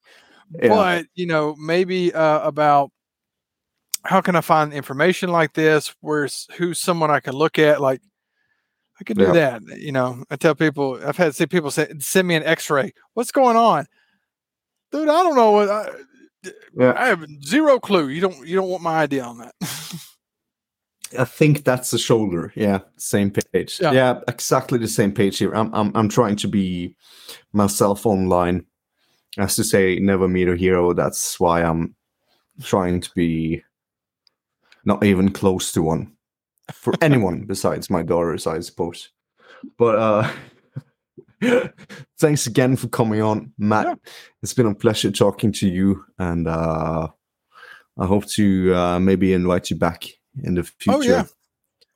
Yeah. 0.51 0.67
But 0.67 1.05
you 1.13 1.27
know, 1.27 1.55
maybe 1.59 2.11
uh, 2.11 2.39
about 2.39 2.89
how 4.03 4.19
can 4.21 4.35
I 4.35 4.41
find 4.41 4.73
information 4.73 5.29
like 5.29 5.53
this? 5.53 5.93
Where's 6.01 6.47
who's 6.57 6.79
someone 6.79 7.11
I 7.11 7.19
can 7.19 7.35
look 7.35 7.59
at? 7.59 7.81
Like, 7.81 8.01
I 8.99 9.03
could 9.03 9.17
do 9.17 9.25
Yeah. 9.25 9.33
that. 9.33 9.61
You 9.77 9.91
know, 9.91 10.23
I 10.31 10.37
tell 10.37 10.55
people 10.55 10.99
I've 11.05 11.17
had 11.17 11.35
see 11.35 11.45
people 11.45 11.69
say, 11.69 11.93
"Send 11.99 12.27
me 12.27 12.33
an 12.33 12.41
X-ray." 12.45 12.93
What's 13.13 13.31
going 13.31 13.57
on, 13.57 13.85
dude? 14.91 15.07
I 15.07 15.21
don't 15.21 15.35
know. 15.35 15.51
What 15.51 15.69
I, 15.69 15.89
Yeah. 16.73 16.93
I 16.95 17.07
have 17.07 17.25
zero 17.43 17.79
clue. 17.79 18.09
You 18.09 18.21
don't. 18.21 18.47
You 18.47 18.55
don't 18.55 18.69
want 18.69 18.83
my 18.83 18.99
idea 18.99 19.23
on 19.23 19.39
that. 19.39 19.55
I 21.17 21.25
think 21.25 21.63
that's 21.63 21.91
the 21.91 21.97
shoulder. 21.97 22.53
Yeah, 22.55 22.79
same 22.97 23.31
page. 23.31 23.79
Yeah. 23.81 23.91
Yeah. 23.91 24.19
exactly 24.27 24.77
the 24.77 24.87
same 24.87 25.11
page 25.11 25.37
here. 25.39 25.53
I'm 25.53 25.73
I'm 25.73 25.91
I'm 25.95 26.09
trying 26.09 26.35
to 26.37 26.47
be 26.47 26.95
myself 27.53 28.05
online. 28.05 28.65
As 29.37 29.55
to 29.55 29.63
say, 29.63 29.99
never 29.99 30.27
meet 30.27 30.47
a 30.47 30.55
hero. 30.55 30.93
That's 30.93 31.39
why 31.39 31.63
I'm 31.63 31.95
trying 32.63 33.01
to 33.01 33.09
be 33.15 33.63
not 34.85 35.03
even 35.03 35.31
close 35.31 35.71
to 35.73 35.81
one 35.81 36.13
for 36.71 36.93
anyone 37.01 37.45
besides 37.45 37.89
my 37.89 38.03
daughters, 38.03 38.47
I 38.47 38.59
suppose. 38.59 39.09
But 39.77 39.95
uh 39.95 40.31
thanks 42.19 42.47
again 42.47 42.75
for 42.75 42.87
coming 42.89 43.21
on, 43.21 43.51
Matt. 43.57 43.85
Yeah. 43.87 43.95
It's 44.43 44.53
been 44.53 44.67
a 44.67 44.75
pleasure 44.75 45.11
talking 45.11 45.51
to 45.53 45.67
you, 45.67 46.03
and 46.17 46.47
uh 46.47 47.07
I 47.99 48.05
hope 48.05 48.25
to 48.31 48.73
uh 48.73 48.99
maybe 48.99 49.33
invite 49.33 49.69
you 49.69 49.77
back 49.77 50.05
in 50.43 50.55
the 50.55 50.63
future 50.63 50.97
Oh 50.97 51.01
yeah, 51.01 51.25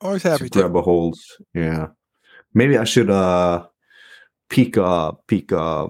always 0.02 0.24
happy 0.24 0.50
to. 0.50 0.60
grab 0.60 0.76
a 0.76 0.82
hold. 0.82 1.18
Yeah, 1.54 1.88
maybe 2.54 2.78
I 2.78 2.84
should 2.86 3.10
uh 3.10 3.66
peak 4.50 4.78
a 4.78 5.14
peak 5.28 5.52
a 5.52 5.88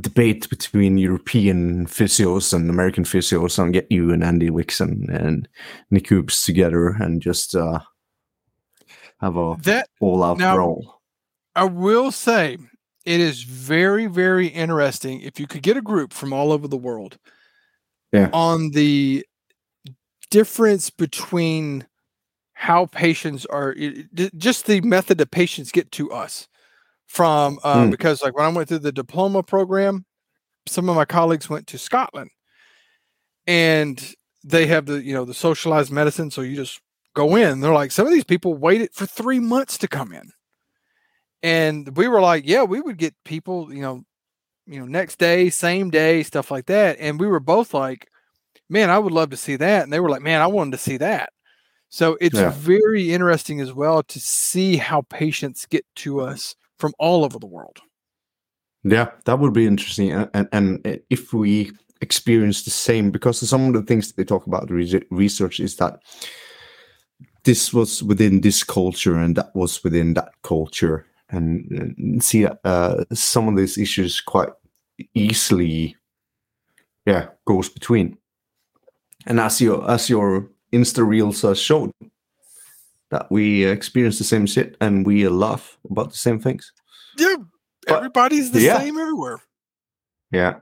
debate 0.00 0.48
between 0.48 0.96
European 0.98 1.86
physios 1.86 2.52
and 2.54 2.70
American 2.70 3.04
physios 3.04 3.58
and 3.58 3.72
get 3.74 3.90
you 3.90 4.12
and 4.12 4.22
Andy 4.24 4.48
Wixon 4.50 5.08
and 5.12 5.48
Nick 5.90 6.08
Hoops 6.08 6.44
together 6.46 6.88
and 6.88 7.20
just 7.20 7.54
uh 7.54 7.80
have 9.20 9.36
a 9.36 9.56
That 9.62 9.88
all 10.00 10.22
out 10.24 10.38
now- 10.38 10.54
brawl. 10.56 11.01
I 11.54 11.64
will 11.64 12.10
say 12.10 12.56
it 13.04 13.20
is 13.20 13.42
very, 13.42 14.06
very 14.06 14.46
interesting 14.48 15.20
if 15.20 15.38
you 15.40 15.46
could 15.46 15.62
get 15.62 15.76
a 15.76 15.82
group 15.82 16.12
from 16.12 16.32
all 16.32 16.52
over 16.52 16.68
the 16.68 16.76
world 16.76 17.18
Yeah. 18.12 18.30
on 18.32 18.70
the 18.70 19.24
difference 20.30 20.88
between 20.90 21.86
how 22.54 22.86
patients 22.86 23.44
are 23.46 23.74
just 24.36 24.66
the 24.66 24.80
method 24.82 25.18
that 25.18 25.30
patients 25.30 25.72
get 25.72 25.90
to 25.92 26.10
us 26.12 26.46
from 27.06 27.58
uh, 27.64 27.84
Mm. 27.84 27.90
because 27.90 28.22
like 28.22 28.36
when 28.36 28.46
I 28.46 28.48
went 28.48 28.68
through 28.68 28.78
the 28.78 28.92
diploma 28.92 29.42
program, 29.42 30.04
some 30.66 30.88
of 30.88 30.96
my 30.96 31.04
colleagues 31.04 31.50
went 31.50 31.66
to 31.68 31.78
Scotland 31.78 32.30
and 33.46 34.14
they 34.44 34.66
have 34.66 34.86
the 34.86 35.02
you 35.02 35.12
know 35.14 35.24
the 35.24 35.34
socialized 35.34 35.90
medicine 35.90 36.30
so 36.30 36.40
you 36.40 36.54
just 36.56 36.80
go 37.14 37.36
in 37.36 37.60
they're 37.60 37.72
like 37.72 37.90
some 37.92 38.06
of 38.06 38.12
these 38.12 38.24
people 38.24 38.54
waited 38.54 38.88
for 38.92 39.06
three 39.06 39.38
months 39.40 39.76
to 39.78 39.88
come 39.88 40.12
in 40.12 40.30
and 41.42 41.96
we 41.96 42.08
were 42.08 42.20
like 42.20 42.44
yeah 42.46 42.62
we 42.62 42.80
would 42.80 42.96
get 42.98 43.14
people 43.24 43.72
you 43.72 43.80
know 43.80 44.02
you 44.66 44.78
know 44.78 44.86
next 44.86 45.18
day 45.18 45.50
same 45.50 45.90
day 45.90 46.22
stuff 46.22 46.50
like 46.50 46.66
that 46.66 46.96
and 47.00 47.18
we 47.18 47.26
were 47.26 47.40
both 47.40 47.74
like 47.74 48.08
man 48.68 48.90
i 48.90 48.98
would 48.98 49.12
love 49.12 49.30
to 49.30 49.36
see 49.36 49.56
that 49.56 49.82
and 49.82 49.92
they 49.92 50.00
were 50.00 50.10
like 50.10 50.22
man 50.22 50.40
i 50.40 50.46
wanted 50.46 50.70
to 50.72 50.78
see 50.78 50.96
that 50.96 51.30
so 51.88 52.16
it's 52.20 52.38
Yeah. 52.38 52.50
very 52.50 53.12
interesting 53.12 53.60
as 53.60 53.72
well 53.72 54.02
to 54.04 54.18
see 54.20 54.76
how 54.76 55.02
patients 55.02 55.66
get 55.66 55.84
to 55.96 56.20
us 56.20 56.54
from 56.78 56.92
all 56.98 57.24
over 57.24 57.38
the 57.38 57.46
world 57.46 57.80
Yeah, 58.84 59.10
that 59.24 59.38
would 59.38 59.52
be 59.52 59.66
interesting. 59.66 60.10
And, 60.10 60.28
and, 60.34 60.48
and 60.52 61.00
if 61.10 61.32
we 61.32 61.70
experience 62.00 62.64
the 62.64 62.70
same, 62.70 63.10
because 63.10 63.48
some 63.48 63.68
of 63.68 63.74
the 63.74 63.82
things 63.82 64.08
that 64.08 64.16
they 64.16 64.24
talk 64.24 64.46
about 64.46 64.70
research 64.70 65.60
is 65.60 65.76
that 65.76 66.00
this 67.44 67.72
was 67.72 68.02
within 68.02 68.40
this 68.40 68.64
culture 68.64 69.16
and 69.16 69.36
that 69.36 69.54
was 69.54 69.82
within 69.84 70.14
that 70.14 70.30
culture, 70.42 71.06
and, 71.32 71.94
and 71.98 72.22
see 72.22 72.46
uh, 72.46 73.04
some 73.12 73.48
of 73.48 73.56
these 73.56 73.76
issues 73.78 74.20
quite 74.20 74.50
easily, 75.14 75.96
yeah, 77.06 77.28
goes 77.46 77.68
between. 77.68 78.16
And 79.26 79.40
as 79.40 79.60
your 79.60 79.90
as 79.90 80.08
your 80.10 80.48
Insta 80.72 81.06
reels 81.06 81.42
uh, 81.44 81.54
showed, 81.54 81.92
that 83.10 83.30
we 83.30 83.64
experience 83.64 84.18
the 84.18 84.24
same 84.24 84.46
shit 84.46 84.76
and 84.80 85.06
we 85.06 85.28
laugh 85.28 85.78
about 85.90 86.10
the 86.10 86.16
same 86.16 86.38
things. 86.40 86.72
yeah 87.18 87.36
But- 87.86 87.96
everybody's 87.98 88.50
the 88.52 88.60
yeah. 88.60 88.78
same 88.78 88.98
everywhere 88.98 89.40
Yeah. 90.30 90.60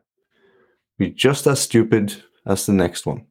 We're 0.99 1.11
just 1.11 1.47
as 1.47 1.61
stupid 1.61 2.23
as 2.45 2.67
the 2.67 2.73
next 2.73 3.07
one. 3.07 3.25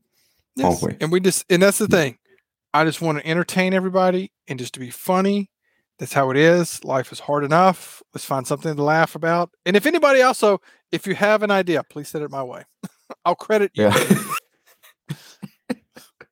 Aren't 0.63 0.81
we? 0.81 0.95
And 1.01 1.11
we 1.11 1.19
just 1.19 1.45
and 1.49 1.61
that's 1.61 1.77
the 1.77 1.87
thing. 1.87 2.17
I 2.73 2.83
just 2.85 3.01
want 3.01 3.19
to 3.19 3.27
entertain 3.27 3.73
everybody 3.73 4.31
and 4.47 4.57
just 4.59 4.73
to 4.73 4.79
be 4.79 4.89
funny. 4.89 5.49
That's 5.99 6.13
how 6.13 6.29
it 6.31 6.37
is. 6.37 6.83
Life 6.85 7.11
is 7.11 7.19
hard 7.19 7.43
enough. 7.43 8.01
Let's 8.13 8.23
find 8.25 8.47
something 8.47 8.73
to 8.75 8.83
laugh 8.83 9.15
about. 9.15 9.51
And 9.65 9.75
if 9.75 9.85
anybody 9.85 10.21
also, 10.21 10.61
if 10.91 11.05
you 11.05 11.13
have 11.15 11.43
an 11.43 11.51
idea, 11.51 11.83
please 11.83 12.07
send 12.07 12.23
it 12.23 12.31
my 12.31 12.41
way. 12.41 12.63
I'll 13.25 13.35
credit 13.35 13.71
you. 13.73 13.83
Yeah. 13.83 14.33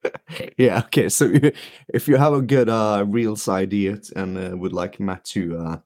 yeah. 0.57 0.79
Okay. 0.85 1.09
So 1.09 1.31
if 1.93 2.07
you 2.07 2.15
have 2.15 2.33
a 2.33 2.41
good 2.41 2.69
uh 2.69 3.03
reels 3.07 3.47
idea 3.49 3.99
and 4.15 4.37
uh, 4.37 4.55
would 4.55 4.73
like 4.73 4.99
Matt 4.99 5.25
to 5.25 5.57
uh 5.57 5.77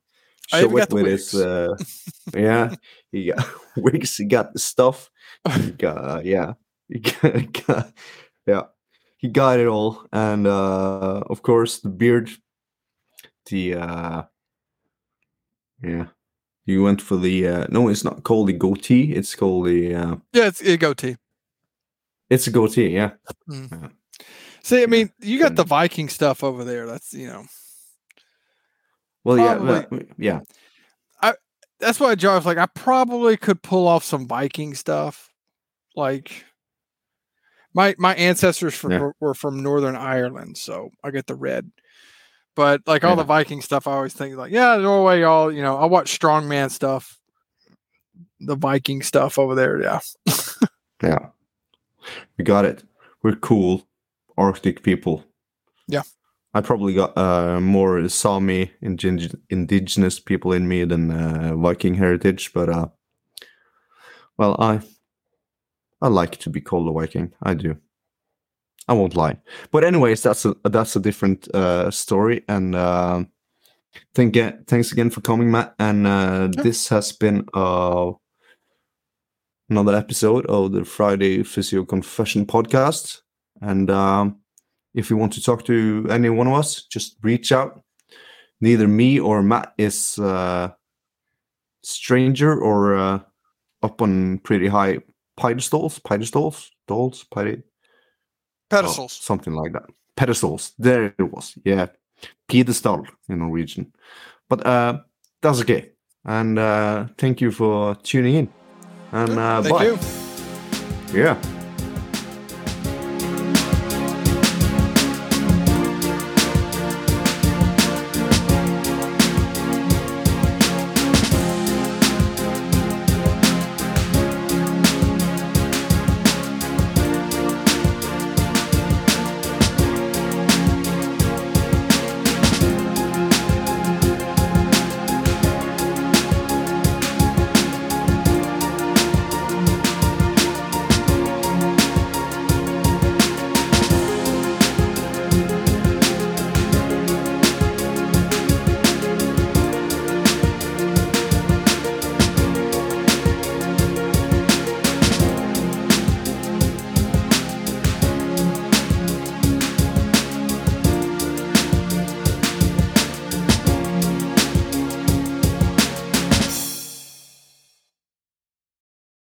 show 0.48 0.58
even 0.60 0.76
got 0.78 0.84
it 0.84 0.90
the 0.90 0.96
with 0.96 1.06
his 1.08 1.34
uh 1.36 1.76
yeah, 2.36 2.76
he 3.12 3.32
got 3.32 3.48
wigs, 3.78 4.16
he 4.18 4.26
got 4.26 4.54
the 4.54 4.60
stuff. 4.60 5.10
He 5.56 5.72
got, 5.72 5.98
uh, 5.98 6.22
yeah. 6.24 6.54
He 6.88 7.00
got, 7.00 7.66
got- 7.66 7.94
yeah. 8.46 8.64
He 9.18 9.28
got 9.28 9.60
it 9.60 9.68
all. 9.68 10.06
And 10.12 10.46
uh 10.46 11.24
of 11.28 11.42
course 11.42 11.80
the 11.80 11.90
beard, 11.90 12.30
the 13.46 13.76
uh 13.76 14.24
yeah. 15.84 16.08
You 16.66 16.84
went 16.84 17.02
for 17.02 17.18
the 17.18 17.48
uh 17.48 17.68
no, 17.70 17.88
it's 17.90 18.04
not 18.04 18.24
called 18.24 18.48
the 18.48 18.54
goatee, 18.54 19.14
it's 19.14 19.36
called 19.36 19.66
the 19.68 19.96
uh 19.96 20.16
Yeah, 20.34 20.48
it's 20.48 20.62
a 20.62 20.78
goatee. 20.78 21.18
it's 22.30 22.48
a 22.48 22.52
goatee, 22.52 22.90
yeah. 22.90 23.12
See, 24.64 24.84
I 24.84 24.86
mean, 24.86 25.12
you 25.20 25.40
got 25.40 25.56
the 25.56 25.64
Viking 25.64 26.08
stuff 26.08 26.44
over 26.44 26.64
there. 26.64 26.86
That's 26.86 27.14
you 27.14 27.28
know, 27.28 27.46
Well, 29.24 29.38
yeah, 29.38 29.56
Probably- 29.56 29.98
that- 30.00 30.08
yeah, 30.18 30.40
that's 31.80 32.00
why 32.00 32.14
John's 32.14 32.46
like, 32.46 32.60
I 32.60 32.68
probably 32.68 33.38
could 33.38 33.64
pull 33.64 33.88
off 33.88 34.04
some 34.04 34.28
Viking 34.28 34.76
stuff. 34.76 35.32
Like 35.96 36.46
my 37.74 37.96
my 37.98 38.14
ancestors 38.14 38.76
from, 38.76 38.92
Yeah. 38.92 39.00
were, 39.00 39.16
were 39.20 39.34
from 39.34 39.64
Northern 39.64 39.96
Ireland, 39.96 40.58
so 40.60 40.92
I 41.04 41.10
get 41.10 41.26
the 41.26 41.34
red. 41.36 41.72
But 42.56 42.82
like 42.86 43.04
all 43.04 43.16
the 43.16 43.24
Viking 43.24 43.62
stuff, 43.62 43.88
I 43.88 43.94
always 43.94 44.14
think 44.14 44.36
like, 44.36 44.52
yeah, 44.52 44.76
Norway, 44.78 45.22
all 45.22 45.52
you 45.52 45.62
know, 45.62 45.78
I 45.78 45.86
watch 45.86 46.20
strongman 46.20 46.70
stuff, 46.70 47.18
the 48.40 48.56
Viking 48.56 49.02
stuff 49.02 49.40
over 49.40 49.56
there. 49.56 49.82
Yeah, 49.82 50.00
yeah. 51.04 51.28
We 52.38 52.44
got 52.44 52.66
it. 52.66 52.84
We're 53.24 53.36
cool, 53.36 53.88
Arctic 54.38 54.84
people. 54.84 55.24
Yeah. 55.88 56.04
I 56.54 56.60
probably 56.60 56.94
got 56.94 57.18
uh, 57.18 57.62
more 57.62 58.08
Sami 58.10 58.72
ingen- 58.82 59.42
indigenous 59.50 60.20
people 60.20 60.52
in 60.52 60.68
me 60.68 60.84
than 60.84 61.10
uh, 61.10 61.56
Viking 61.56 61.94
heritage, 61.96 62.52
but 62.54 62.68
uh, 62.68 62.88
well, 64.38 64.58
I 64.60 64.82
I 66.02 66.08
like 66.10 66.38
to 66.40 66.50
be 66.50 66.60
called 66.60 66.90
a 66.90 66.92
Viking. 66.92 67.34
I 67.42 67.54
do. 67.54 67.78
I 68.88 68.94
won't 68.94 69.16
lie. 69.16 69.38
But 69.72 69.84
anyways, 69.84 70.24
that's 70.24 70.46
a 70.46 70.56
that's 70.64 70.96
a 70.96 71.00
different 71.00 71.48
uh, 71.54 71.92
story. 71.92 72.44
And 72.48 72.76
uh, 72.76 73.24
thank 74.16 74.36
thanks 74.68 74.92
again 74.92 75.10
for 75.10 75.22
coming, 75.22 75.52
Matt. 75.52 75.76
And 75.80 76.08
uh, 76.08 76.50
Yeah. 76.56 76.64
this 76.64 76.90
has 76.90 77.12
been 77.12 77.46
uh, 77.54 78.12
another 79.70 79.96
episode 79.96 80.46
of 80.48 80.72
the 80.72 80.84
Friday 80.84 81.44
Physio 81.44 81.86
Confession 81.86 82.46
podcast. 82.46 83.22
And 83.62 83.90
um, 83.90 84.38
if 84.94 85.10
you 85.10 85.18
want 85.18 85.34
to 85.34 85.42
talk 85.44 85.64
to 85.66 86.08
any 86.10 86.30
one 86.30 86.48
of 86.48 86.54
us, 86.54 86.84
just 86.84 87.18
reach 87.24 87.52
out. 87.52 87.82
Neither 88.60 88.88
me 88.88 89.20
or 89.20 89.42
Matt 89.42 89.74
is 89.78 90.20
uh, 90.20 90.70
stranger 91.84 92.60
or 92.60 92.96
uh, 92.96 93.20
up 93.84 94.02
on 94.02 94.40
pretty 94.40 94.68
high 94.68 95.00
pedestals, 95.38 96.00
pedestals, 96.00 96.72
dolls, 96.88 97.26
oh, 97.36 97.56
pedestals. 98.72 99.14
something 99.14 99.54
like 99.54 99.74
that. 99.74 99.90
Pedestals. 100.16 100.74
There 100.80 101.14
it 101.18 101.32
was. 101.32 101.54
Yeah. 101.64 101.88
pedestal 102.48 103.06
in 103.30 103.40
Norwegian. 103.40 103.92
But 104.50 104.66
uh, 104.66 105.00
that's 105.42 105.62
okay. 105.62 105.92
And 106.26 106.60
uh, 106.60 107.06
thank 107.18 107.42
you 107.42 107.52
for 107.52 107.96
tuning 108.04 108.36
in. 108.36 108.50
And 109.12 109.38
uh, 109.40 109.62
Thank 109.62 109.78
bye. 109.78 109.86
you. 109.86 109.98
Yeah. 111.14 111.36